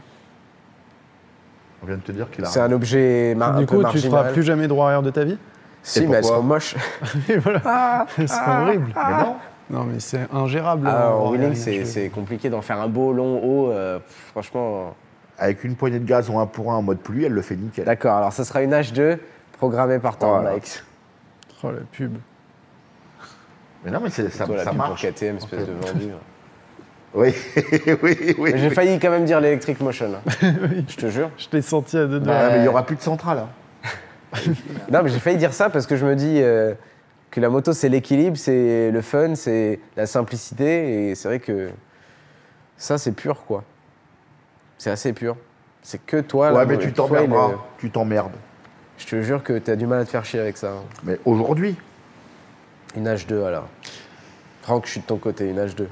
On 1.83 1.87
vient 1.87 1.97
de 1.97 2.03
te 2.03 2.13
dire 2.13 2.31
qu'il 2.31 2.45
a 2.45 2.49
c'est 2.49 2.61
raison. 2.61 2.73
un 2.73 2.77
objet 2.77 3.35
mar- 3.37 3.55
un 3.57 3.61
du 3.61 3.67
peu 3.67 3.77
coup, 3.77 3.77
tu 3.79 3.83
marginal. 3.85 4.11
feras 4.11 4.33
plus 4.33 4.43
jamais 4.43 4.67
droit 4.69 4.87
arrière 4.87 5.03
de 5.03 5.11
ta 5.11 5.25
vie 5.25 5.39
Si, 5.83 6.07
mais 6.07 6.17
elles 6.17 6.23
pourquoi 6.23 6.39
sont 6.39 6.43
moches. 6.45 6.77
Et 7.29 7.37
voilà. 7.39 8.07
C'est 8.17 8.29
horrible. 8.49 8.93
Mais 8.95 9.23
non 9.25 9.37
Non, 9.71 9.85
mais 9.85 10.01
c'est 10.01 10.27
ingérable. 10.33 10.89
Ah, 10.91 11.15
en 11.15 11.27
en 11.27 11.31
wheeling, 11.31 11.55
c'est 11.55 11.85
c'est 11.85 12.09
compliqué 12.09 12.51
d'en 12.51 12.63
faire 12.63 12.81
un 12.81 12.89
beau, 12.89 13.13
long, 13.13 13.41
haut. 13.45 13.71
euh, 13.71 13.99
pff, 14.01 14.31
franchement, 14.33 14.95
avec 15.39 15.63
une 15.63 15.77
poignée 15.77 16.01
de 16.01 16.05
gaz 16.05 16.29
ou 16.31 16.39
un 16.39 16.47
pour 16.47 16.73
un 16.73 16.77
en 16.77 16.83
mode 16.83 16.99
pluie, 16.99 17.25
elle 17.25 17.33
le 17.33 17.43
fait 17.43 17.55
nickel. 17.57 17.85
D'accord, 17.85 18.17
alors 18.17 18.33
ça 18.33 18.45
sera 18.45 18.63
une 18.63 18.73
H2 18.73 19.19
programmée 19.57 19.99
par 20.01 20.17
Voilà. 20.19 20.37
Thermalike. 20.43 20.83
Oh, 21.63 21.71
la 21.71 21.81
pub. 21.93 22.17
Mais 23.85 23.91
non, 23.91 24.01
mais 24.03 24.11
c'est- 24.11 24.29
ça, 24.31 24.45
Toi, 24.47 24.57
la 24.57 24.65
ça 24.65 24.71
pub 24.71 24.79
marche. 24.79 25.03
pour 25.03 25.11
KTM, 25.11 25.37
espèce 25.37 25.67
de 25.67 25.73
vendu. 25.73 26.09
Oui, 27.15 27.33
oui, 28.03 28.35
oui. 28.39 28.51
Mais 28.53 28.59
J'ai 28.59 28.69
failli 28.69 28.99
quand 28.99 29.11
même 29.11 29.25
dire 29.25 29.41
l'Electric 29.41 29.81
Motion. 29.81 30.11
hein. 30.15 30.31
Je 30.89 30.97
te 30.97 31.07
jure. 31.09 31.31
Je 31.39 31.49
t'ai 31.49 31.63
senti 31.63 31.97
à 31.97 32.07
deux 32.07 32.21
doigts. 32.21 32.35
Ah, 32.37 32.51
mais 32.51 32.57
il 32.59 32.63
n'y 32.63 32.69
aura 32.69 32.85
plus 32.85 32.97
de 32.97 33.01
centrale. 33.01 33.39
hein. 33.39 33.49
Non, 34.93 35.03
mais 35.03 35.09
j'ai 35.09 35.19
failli 35.19 35.39
dire 35.39 35.55
ça 35.55 35.71
parce 35.71 35.87
que 35.87 35.97
je 35.97 36.05
me 36.05 36.15
dis 36.15 36.41
euh, 36.43 36.75
que 37.31 37.41
la 37.41 37.49
moto, 37.49 37.73
c'est 37.73 37.89
l'équilibre, 37.89 38.37
c'est 38.37 38.91
le 38.91 39.01
fun, 39.01 39.35
c'est 39.37 39.81
la 39.97 40.07
simplicité. 40.07 41.09
Et 41.11 41.15
c'est 41.15 41.29
vrai 41.29 41.39
que 41.41 41.71
ça, 42.77 42.99
c'est 42.99 43.13
pur, 43.13 43.43
quoi. 43.47 43.65
C'est 44.77 44.91
assez 44.91 45.15
pur. 45.15 45.37
C'est 45.81 46.05
que 46.05 46.21
toi, 46.21 46.53
Ouais, 46.53 46.59
là, 46.59 46.67
mais 46.67 46.77
tu 46.77 46.89
est- 46.89 46.93
Tu 47.79 47.91
t'emmerdes. 47.91 48.33
Je 48.99 49.07
te 49.07 49.23
jure 49.23 49.43
que 49.43 49.59
t'as 49.59 49.77
du 49.77 49.87
mal 49.87 50.01
à 50.01 50.05
te 50.05 50.11
faire 50.11 50.27
chier 50.27 50.41
avec 50.41 50.59
ça. 50.59 50.73
hein. 50.73 50.83
Mais 51.05 51.19
aujourd'hui, 51.25 51.75
Une 52.99 53.07
H2, 53.07 53.45
alors. 53.45 53.69
Franck, 54.63 54.87
je 54.87 54.91
suis 54.91 55.01
de 55.01 55.07
ton 55.07 55.19
côté, 55.19 55.49
une 55.49 55.65
H2. 55.65 55.87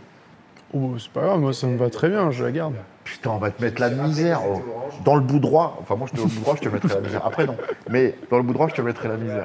Oh, 0.74 0.94
c'est 0.98 1.10
pas 1.10 1.20
grave, 1.20 1.38
moi 1.38 1.52
ça 1.52 1.68
me 1.68 1.78
va 1.78 1.88
très 1.88 2.08
bien, 2.08 2.32
je 2.32 2.42
la 2.42 2.50
garde. 2.50 2.74
putain, 3.04 3.30
on 3.30 3.38
va 3.38 3.52
te 3.52 3.62
mettre 3.62 3.80
la 3.80 3.90
misère. 3.90 4.40
oh. 4.44 4.60
Dans 5.04 5.14
le 5.14 5.20
bout 5.20 5.38
droit, 5.38 5.78
enfin 5.80 5.94
moi 5.94 6.08
je 6.08 6.16
te, 6.16 6.16
dans 6.16 6.24
le 6.24 6.30
bout 6.30 6.40
droit, 6.40 6.56
je 6.56 6.62
te 6.62 6.68
mettrai 6.68 6.94
la 6.96 7.00
misère. 7.00 7.24
Après 7.24 7.46
non, 7.46 7.56
mais 7.88 8.16
dans 8.28 8.38
le 8.38 8.42
bout 8.42 8.52
droit, 8.54 8.66
je 8.66 8.74
te 8.74 8.82
mettrai 8.82 9.06
la 9.06 9.16
misère. 9.16 9.44